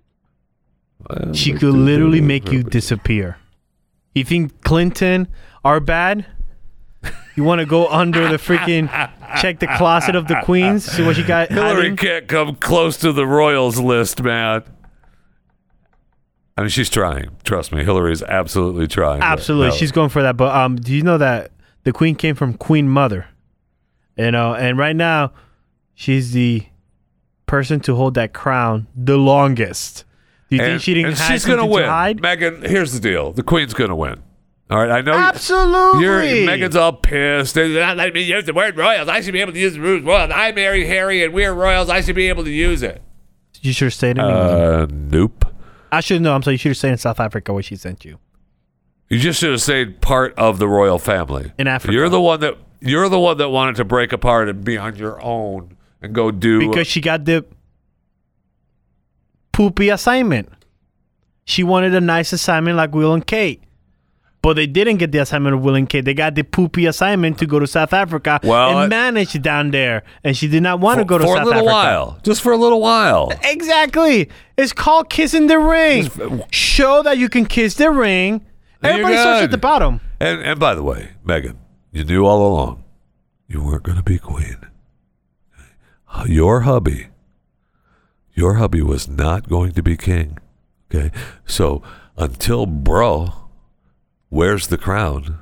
She 1.35 1.51
could 1.53 1.73
literally 1.73 2.21
make 2.21 2.49
you 2.51 2.63
disappear. 2.63 3.37
You 4.15 4.23
think 4.23 4.61
Clinton 4.61 5.27
are 5.65 5.79
bad? 5.79 6.25
You 7.35 7.43
want 7.43 7.59
to 7.59 7.65
go 7.65 7.87
under 7.87 8.27
the 8.27 8.37
freaking 8.37 8.89
check 9.41 9.59
the 9.59 9.67
closet 9.67 10.15
of 10.15 10.27
the 10.27 10.39
queens, 10.43 10.85
see 10.85 11.03
what 11.03 11.17
you 11.17 11.25
got 11.25 11.49
Hillary 11.49 11.75
hiding? 11.75 11.97
can't 11.97 12.27
come 12.27 12.55
close 12.55 12.97
to 12.97 13.11
the 13.11 13.25
royals 13.25 13.79
list, 13.79 14.21
man. 14.21 14.63
I 16.55 16.61
mean, 16.61 16.69
she's 16.69 16.89
trying. 16.89 17.35
Trust 17.43 17.71
me, 17.71 17.83
Hillary's 17.83 18.21
absolutely 18.21 18.87
trying. 18.87 19.21
Absolutely, 19.21 19.69
no. 19.69 19.75
she's 19.75 19.91
going 19.91 20.09
for 20.09 20.21
that. 20.21 20.37
But 20.37 20.55
um, 20.55 20.75
do 20.75 20.93
you 20.93 21.01
know 21.01 21.17
that 21.17 21.51
the 21.83 21.91
queen 21.91 22.15
came 22.15 22.35
from 22.35 22.53
Queen 22.53 22.87
Mother? 22.87 23.27
You 24.17 24.29
know, 24.29 24.53
and 24.53 24.77
right 24.77 24.95
now, 24.95 25.33
she's 25.95 26.33
the 26.33 26.67
person 27.47 27.79
to 27.81 27.95
hold 27.95 28.13
that 28.13 28.33
crown 28.33 28.87
the 28.95 29.17
longest. 29.17 30.05
Do 30.49 30.57
you 30.57 30.61
and, 30.61 30.71
think 30.73 30.83
she 30.83 30.93
didn't 30.93 31.15
she's 31.15 31.45
gonna 31.45 31.65
win. 31.65 31.85
hide? 31.85 32.19
Meghan, 32.19 32.67
here's 32.67 32.93
the 32.93 32.99
deal: 32.99 33.31
the 33.31 33.41
queen's 33.41 33.73
gonna 33.73 33.95
win. 33.95 34.21
All 34.73 34.79
right, 34.79 34.89
I 34.89 35.01
know. 35.01 35.13
Absolutely. 35.13 36.01
You're, 36.01 36.21
Meghan's 36.47 36.75
all 36.75 36.93
pissed. 36.93 37.53
They're 37.53 37.69
not 37.69 37.95
letting 37.95 38.15
me 38.15 38.23
use 38.23 38.45
the 38.45 38.55
word 38.55 38.75
royals. 38.75 39.07
I 39.07 39.21
should 39.21 39.33
be 39.33 39.41
able 39.41 39.53
to 39.53 39.59
use 39.59 39.75
the 39.75 39.79
word 39.79 40.03
royals. 40.03 40.31
I 40.33 40.51
married 40.51 40.87
Harry, 40.87 41.23
and 41.23 41.31
we're 41.31 41.53
royals. 41.53 41.89
I 41.89 42.01
should 42.01 42.15
be 42.15 42.27
able 42.27 42.43
to 42.43 42.49
use 42.49 42.81
it. 42.81 43.03
You 43.61 43.71
should 43.71 43.85
have 43.85 43.93
stayed 43.93 44.17
in 44.17 44.25
England. 44.25 44.49
Uh, 44.49 44.87
nope. 44.89 45.45
I 45.91 45.99
should 45.99 46.23
know. 46.23 46.33
I'm 46.33 46.41
sorry. 46.41 46.55
You 46.55 46.57
should 46.57 46.69
have 46.69 46.77
stayed 46.77 46.89
in 46.89 46.97
South 46.97 47.19
Africa 47.19 47.53
where 47.53 47.61
she 47.61 47.75
sent 47.75 48.03
you. 48.03 48.17
You 49.09 49.19
just 49.19 49.39
should 49.39 49.51
have 49.51 49.61
stayed 49.61 50.01
part 50.01 50.33
of 50.39 50.57
the 50.57 50.67
royal 50.67 50.97
family 50.97 51.51
In 51.59 51.67
Africa. 51.67 51.93
You're 51.93 52.09
the 52.09 52.19
one 52.19 52.39
that 52.39 52.57
you're 52.79 53.09
the 53.09 53.19
one 53.19 53.37
that 53.37 53.49
wanted 53.49 53.75
to 53.75 53.85
break 53.85 54.11
apart 54.11 54.49
and 54.49 54.65
be 54.65 54.79
on 54.79 54.95
your 54.95 55.23
own 55.23 55.77
and 56.01 56.15
go 56.15 56.31
do 56.31 56.67
because 56.67 56.87
she 56.87 56.99
got 56.99 57.25
the 57.25 57.45
poopy 59.51 59.89
assignment. 59.89 60.49
She 61.45 61.63
wanted 61.63 61.93
a 61.93 62.01
nice 62.01 62.33
assignment 62.33 62.75
like 62.75 62.95
Will 62.95 63.13
and 63.13 63.27
Kate. 63.27 63.61
But 64.43 64.57
they 64.57 64.67
didn't 64.67 64.97
get 64.97 65.11
the 65.13 65.19
assignment 65.19 65.55
of 65.55 65.63
Will 65.63 65.75
and 65.75 65.89
Kate. 65.89 66.03
They 66.03 66.13
got 66.13 66.35
the 66.35 66.43
poopy 66.43 66.85
assignment 66.85 67.39
to 67.39 67.47
go 67.47 67.59
to 67.59 67.65
South 67.65 67.93
Africa 67.93 68.41
Well, 68.43 68.79
and 68.79 68.89
manage 68.89 69.41
down 69.41 69.71
there. 69.71 70.03
And 70.23 70.35
she 70.37 70.49
did 70.49 70.61
not 70.61 70.81
want 70.81 70.99
to 70.99 71.05
go 71.05 71.17
to 71.17 71.23
South 71.23 71.37
Africa. 71.37 71.49
for 71.49 71.53
a 71.53 71.55
little 71.55 71.69
Africa. 71.69 72.05
while, 72.11 72.19
just 72.23 72.41
for 72.41 72.51
a 72.51 72.57
little 72.57 72.81
while. 72.81 73.31
Exactly. 73.43 74.29
It's 74.57 74.73
called 74.73 75.09
kissing 75.09 75.47
the 75.47 75.57
ring. 75.57 76.43
Show 76.51 77.01
that 77.03 77.17
you 77.17 77.29
can 77.29 77.45
kiss 77.45 77.75
the 77.75 77.89
ring. 77.89 78.45
Everybody 78.83 79.15
starts 79.15 79.43
at 79.43 79.51
the 79.51 79.57
bottom. 79.57 80.01
And 80.19 80.41
and 80.41 80.59
by 80.59 80.75
the 80.75 80.83
way, 80.83 81.11
Meghan, 81.25 81.55
you 81.93 82.03
knew 82.03 82.25
all 82.25 82.45
along 82.45 82.83
you 83.47 83.63
weren't 83.63 83.83
going 83.83 83.97
to 83.97 84.03
be 84.03 84.17
queen. 84.17 84.57
Your 86.25 86.61
hubby, 86.61 87.07
your 88.33 88.55
hubby 88.55 88.81
was 88.81 89.07
not 89.07 89.47
going 89.47 89.71
to 89.73 89.83
be 89.83 89.95
king. 89.95 90.37
Okay, 90.93 91.11
so 91.45 91.81
until 92.17 92.65
bro 92.65 93.42
wears 94.33 94.67
the 94.67 94.77
crown, 94.77 95.39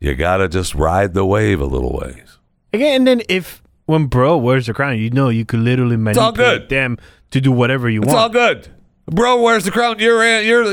you 0.00 0.14
gotta 0.14 0.48
just 0.48 0.74
ride 0.74 1.12
the 1.14 1.24
wave 1.26 1.60
a 1.60 1.66
little 1.66 1.92
ways. 1.92 2.38
Again, 2.72 2.96
and 2.96 3.06
then 3.06 3.22
if 3.28 3.62
when 3.84 4.06
bro 4.06 4.36
wears 4.36 4.66
the 4.66 4.74
crown, 4.74 4.98
you 4.98 5.10
know 5.10 5.28
you 5.28 5.44
could 5.44 5.60
literally 5.60 5.96
all 5.96 6.02
manipulate 6.02 6.34
good. 6.36 6.68
them 6.70 6.98
to 7.30 7.40
do 7.40 7.52
whatever 7.52 7.88
you 7.88 8.02
It's 8.02 8.12
want. 8.12 8.34
It's 8.34 8.40
all 8.40 8.46
good. 8.48 8.68
Bro 9.06 9.42
wears 9.42 9.64
the 9.64 9.70
crown. 9.70 9.98
You're 9.98 10.22
in. 10.24 10.46
You're 10.46 10.72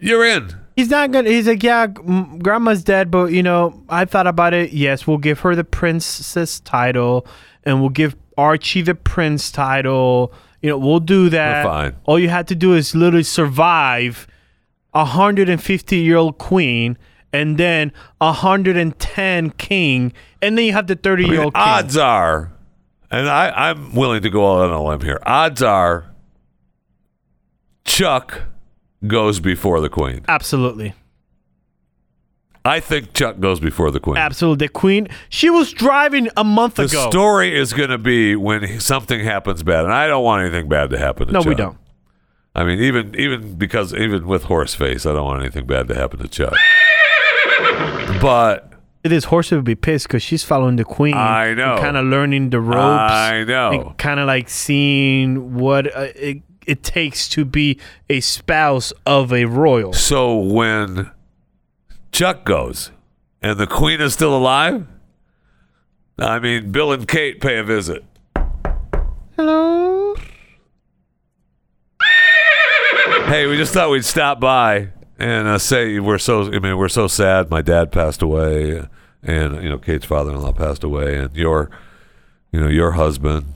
you're 0.00 0.24
in. 0.24 0.50
He's 0.74 0.90
not 0.90 1.10
gonna. 1.10 1.30
He's 1.30 1.46
like, 1.46 1.62
yeah, 1.62 1.86
grandma's 1.86 2.84
dead, 2.84 3.10
but 3.10 3.26
you 3.32 3.42
know, 3.42 3.82
I 3.88 4.04
thought 4.04 4.26
about 4.26 4.52
it. 4.52 4.72
Yes, 4.72 5.06
we'll 5.06 5.18
give 5.18 5.40
her 5.40 5.54
the 5.54 5.64
princess 5.64 6.60
title, 6.60 7.26
and 7.64 7.80
we'll 7.80 7.90
give 7.90 8.14
Archie 8.36 8.82
the 8.82 8.94
prince 8.94 9.50
title. 9.50 10.32
You 10.62 10.70
know, 10.70 10.78
we'll 10.78 11.00
do 11.00 11.28
that. 11.30 11.64
fine. 11.64 11.96
All 12.04 12.18
you 12.18 12.28
had 12.28 12.48
to 12.48 12.54
do 12.54 12.74
is 12.74 12.94
literally 12.94 13.22
survive 13.22 14.26
a 14.96 15.04
hundred 15.04 15.48
and 15.48 15.62
fifty 15.62 15.98
year 15.98 16.16
old 16.16 16.38
queen, 16.38 16.96
and 17.32 17.58
then 17.58 17.92
a 18.20 18.32
hundred 18.32 18.76
and 18.76 18.98
ten 18.98 19.50
king, 19.50 20.12
and 20.40 20.56
then 20.56 20.64
you 20.64 20.72
have 20.72 20.86
the 20.86 20.96
thirty 20.96 21.24
I 21.24 21.26
year 21.28 21.36
mean, 21.36 21.44
old 21.44 21.54
king. 21.54 21.62
odds 21.62 21.96
are, 21.98 22.50
and 23.10 23.28
I, 23.28 23.50
I'm 23.70 23.94
willing 23.94 24.22
to 24.22 24.30
go 24.30 24.52
out 24.54 24.70
on 24.70 24.70
a 24.70 24.82
limb 24.82 25.02
here. 25.02 25.20
Odds 25.26 25.60
are, 25.62 26.12
Chuck 27.84 28.42
goes 29.06 29.38
before 29.40 29.80
the 29.80 29.88
queen. 29.88 30.24
Absolutely, 30.28 30.94
I 32.64 32.80
think 32.80 33.12
Chuck 33.12 33.38
goes 33.38 33.60
before 33.60 33.90
the 33.90 34.00
queen. 34.00 34.16
absolutely. 34.16 34.66
The 34.66 34.72
queen. 34.72 35.08
She 35.28 35.50
was 35.50 35.72
driving 35.72 36.28
a 36.36 36.42
month 36.44 36.76
The 36.76 36.84
ago. 36.84 37.04
The 37.04 37.10
story 37.10 37.56
is 37.56 37.72
going 37.72 37.90
to 37.90 37.98
be 37.98 38.34
when 38.34 38.64
he- 38.64 38.78
something 38.80 39.20
happens 39.20 39.62
bad, 39.62 39.84
and 39.84 39.92
I 39.92 40.06
don't 40.08 40.24
want 40.24 40.42
anything 40.42 40.68
bad 40.68 40.90
to 40.90 40.98
happen 40.98 41.26
to 41.28 41.32
no, 41.34 41.40
Chuck. 41.40 41.48
we 41.48 41.54
don't. 41.54 41.76
I 42.56 42.64
mean, 42.64 42.80
even 42.80 43.14
even 43.18 43.56
because 43.56 43.92
even 43.92 44.26
with 44.26 44.44
Horseface, 44.44 45.08
I 45.08 45.12
don't 45.12 45.26
want 45.26 45.42
anything 45.42 45.66
bad 45.66 45.88
to 45.88 45.94
happen 45.94 46.20
to 46.20 46.26
Chuck. 46.28 46.54
But 48.20 48.72
It 49.04 49.12
is 49.12 49.24
horse 49.24 49.50
would 49.50 49.62
be 49.64 49.74
pissed 49.74 50.08
because 50.08 50.22
she's 50.22 50.42
following 50.42 50.76
the 50.76 50.84
queen. 50.84 51.12
I 51.14 51.52
know. 51.52 51.76
Kind 51.78 51.98
of 51.98 52.06
learning 52.06 52.48
the 52.50 52.60
ropes. 52.60 53.12
I 53.12 53.44
know. 53.44 53.94
Kind 53.98 54.18
of 54.20 54.26
like 54.26 54.48
seeing 54.48 55.54
what 55.54 55.94
uh, 55.94 56.08
it, 56.16 56.40
it 56.66 56.82
takes 56.82 57.28
to 57.28 57.44
be 57.44 57.78
a 58.08 58.20
spouse 58.20 58.90
of 59.04 59.34
a 59.34 59.44
royal. 59.44 59.92
So 59.92 60.34
when 60.38 61.10
Chuck 62.10 62.46
goes 62.46 62.90
and 63.42 63.58
the 63.58 63.66
queen 63.66 64.00
is 64.00 64.14
still 64.14 64.34
alive, 64.34 64.86
I 66.18 66.38
mean, 66.38 66.72
Bill 66.72 66.90
and 66.90 67.06
Kate 67.06 67.38
pay 67.38 67.58
a 67.58 67.62
visit. 67.62 68.02
Hello. 69.36 69.75
Hey, 73.26 73.46
we 73.48 73.56
just 73.56 73.74
thought 73.74 73.90
we'd 73.90 74.04
stop 74.04 74.38
by 74.38 74.90
and 75.18 75.48
uh, 75.48 75.58
say 75.58 75.98
we're 75.98 76.16
so. 76.16 76.44
I 76.44 76.60
mean, 76.60 76.76
we're 76.76 76.88
so 76.88 77.08
sad. 77.08 77.50
My 77.50 77.60
dad 77.60 77.90
passed 77.90 78.22
away, 78.22 78.86
and 79.20 79.62
you 79.64 79.68
know, 79.68 79.78
Kate's 79.78 80.04
father-in-law 80.04 80.52
passed 80.52 80.84
away, 80.84 81.16
and 81.16 81.34
your, 81.34 81.68
you 82.52 82.60
know, 82.60 82.68
your 82.68 82.92
husband. 82.92 83.54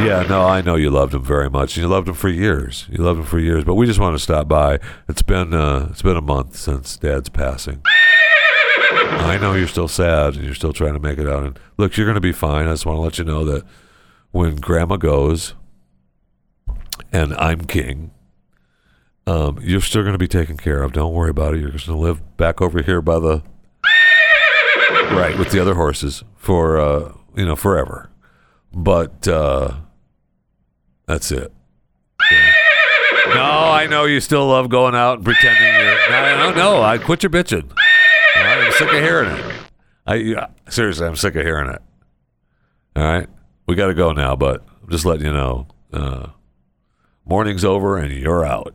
Yeah, 0.00 0.26
no, 0.28 0.42
I 0.42 0.60
know 0.60 0.74
you 0.74 0.90
loved 0.90 1.14
him 1.14 1.22
very 1.22 1.48
much. 1.48 1.76
You 1.76 1.86
loved 1.86 2.08
him 2.08 2.14
for 2.14 2.28
years. 2.28 2.88
You 2.90 3.04
loved 3.04 3.20
him 3.20 3.26
for 3.26 3.38
years. 3.38 3.62
But 3.62 3.76
we 3.76 3.86
just 3.86 4.00
want 4.00 4.16
to 4.16 4.22
stop 4.22 4.48
by. 4.48 4.80
It's 5.08 5.22
been 5.22 5.54
uh, 5.54 5.86
it's 5.90 6.02
been 6.02 6.16
a 6.16 6.20
month 6.20 6.56
since 6.56 6.96
Dad's 6.96 7.28
passing. 7.28 7.80
I 7.84 9.38
know 9.40 9.54
you're 9.54 9.68
still 9.68 9.86
sad 9.86 10.34
and 10.34 10.44
you're 10.44 10.54
still 10.54 10.72
trying 10.72 10.94
to 10.94 11.00
make 11.00 11.18
it 11.18 11.28
out. 11.28 11.44
And 11.44 11.58
look, 11.76 11.96
you're 11.96 12.06
going 12.06 12.16
to 12.16 12.20
be 12.20 12.32
fine. 12.32 12.66
I 12.66 12.72
just 12.72 12.86
want 12.86 12.96
to 12.96 13.02
let 13.02 13.18
you 13.18 13.24
know 13.24 13.44
that 13.44 13.64
when 14.32 14.56
Grandma 14.56 14.96
goes, 14.96 15.54
and 17.12 17.34
I'm 17.34 17.66
king, 17.66 18.10
um, 19.26 19.58
you're 19.62 19.80
still 19.80 20.02
going 20.02 20.12
to 20.14 20.18
be 20.18 20.28
taken 20.28 20.56
care 20.56 20.82
of. 20.82 20.92
Don't 20.92 21.14
worry 21.14 21.30
about 21.30 21.54
it. 21.54 21.60
You're 21.60 21.70
just 21.70 21.86
going 21.86 21.98
to 21.98 22.02
live 22.02 22.36
back 22.36 22.60
over 22.60 22.82
here 22.82 23.00
by 23.00 23.18
the 23.18 23.42
right 25.12 25.36
with 25.38 25.50
the 25.50 25.60
other 25.60 25.74
horses 25.74 26.24
for 26.36 26.78
uh, 26.78 27.12
you 27.36 27.44
know 27.46 27.56
forever. 27.56 28.10
But 28.74 29.28
uh, 29.28 29.76
that's 31.06 31.30
it. 31.30 31.52
Yeah. 32.30 32.52
No, 33.28 33.40
I 33.40 33.86
know 33.86 34.04
you 34.04 34.20
still 34.20 34.48
love 34.48 34.68
going 34.68 34.94
out 34.96 35.18
and 35.18 35.24
pretending 35.24 35.62
you're. 35.62 36.10
No, 36.10 36.50
no, 36.50 36.54
no. 36.54 36.82
I 36.82 36.98
quit 36.98 37.22
your 37.22 37.30
bitching. 37.30 37.62
All 37.70 38.42
right, 38.44 38.66
I'm 38.66 38.72
sick 38.72 38.92
of 38.92 39.02
hearing 39.02 39.30
it. 39.30 39.54
I 40.06 40.48
seriously, 40.68 41.06
I'm 41.06 41.16
sick 41.16 41.36
of 41.36 41.42
hearing 41.42 41.70
it. 41.70 41.80
All 42.96 43.04
right, 43.04 43.28
we 43.66 43.74
got 43.76 43.86
to 43.86 43.94
go 43.94 44.12
now, 44.12 44.34
but 44.36 44.66
I'm 44.82 44.90
just 44.90 45.06
letting 45.06 45.24
you 45.24 45.32
know. 45.32 45.68
Uh, 45.92 46.26
morning's 47.24 47.64
over 47.64 47.96
and 47.96 48.12
you're 48.12 48.44
out. 48.44 48.74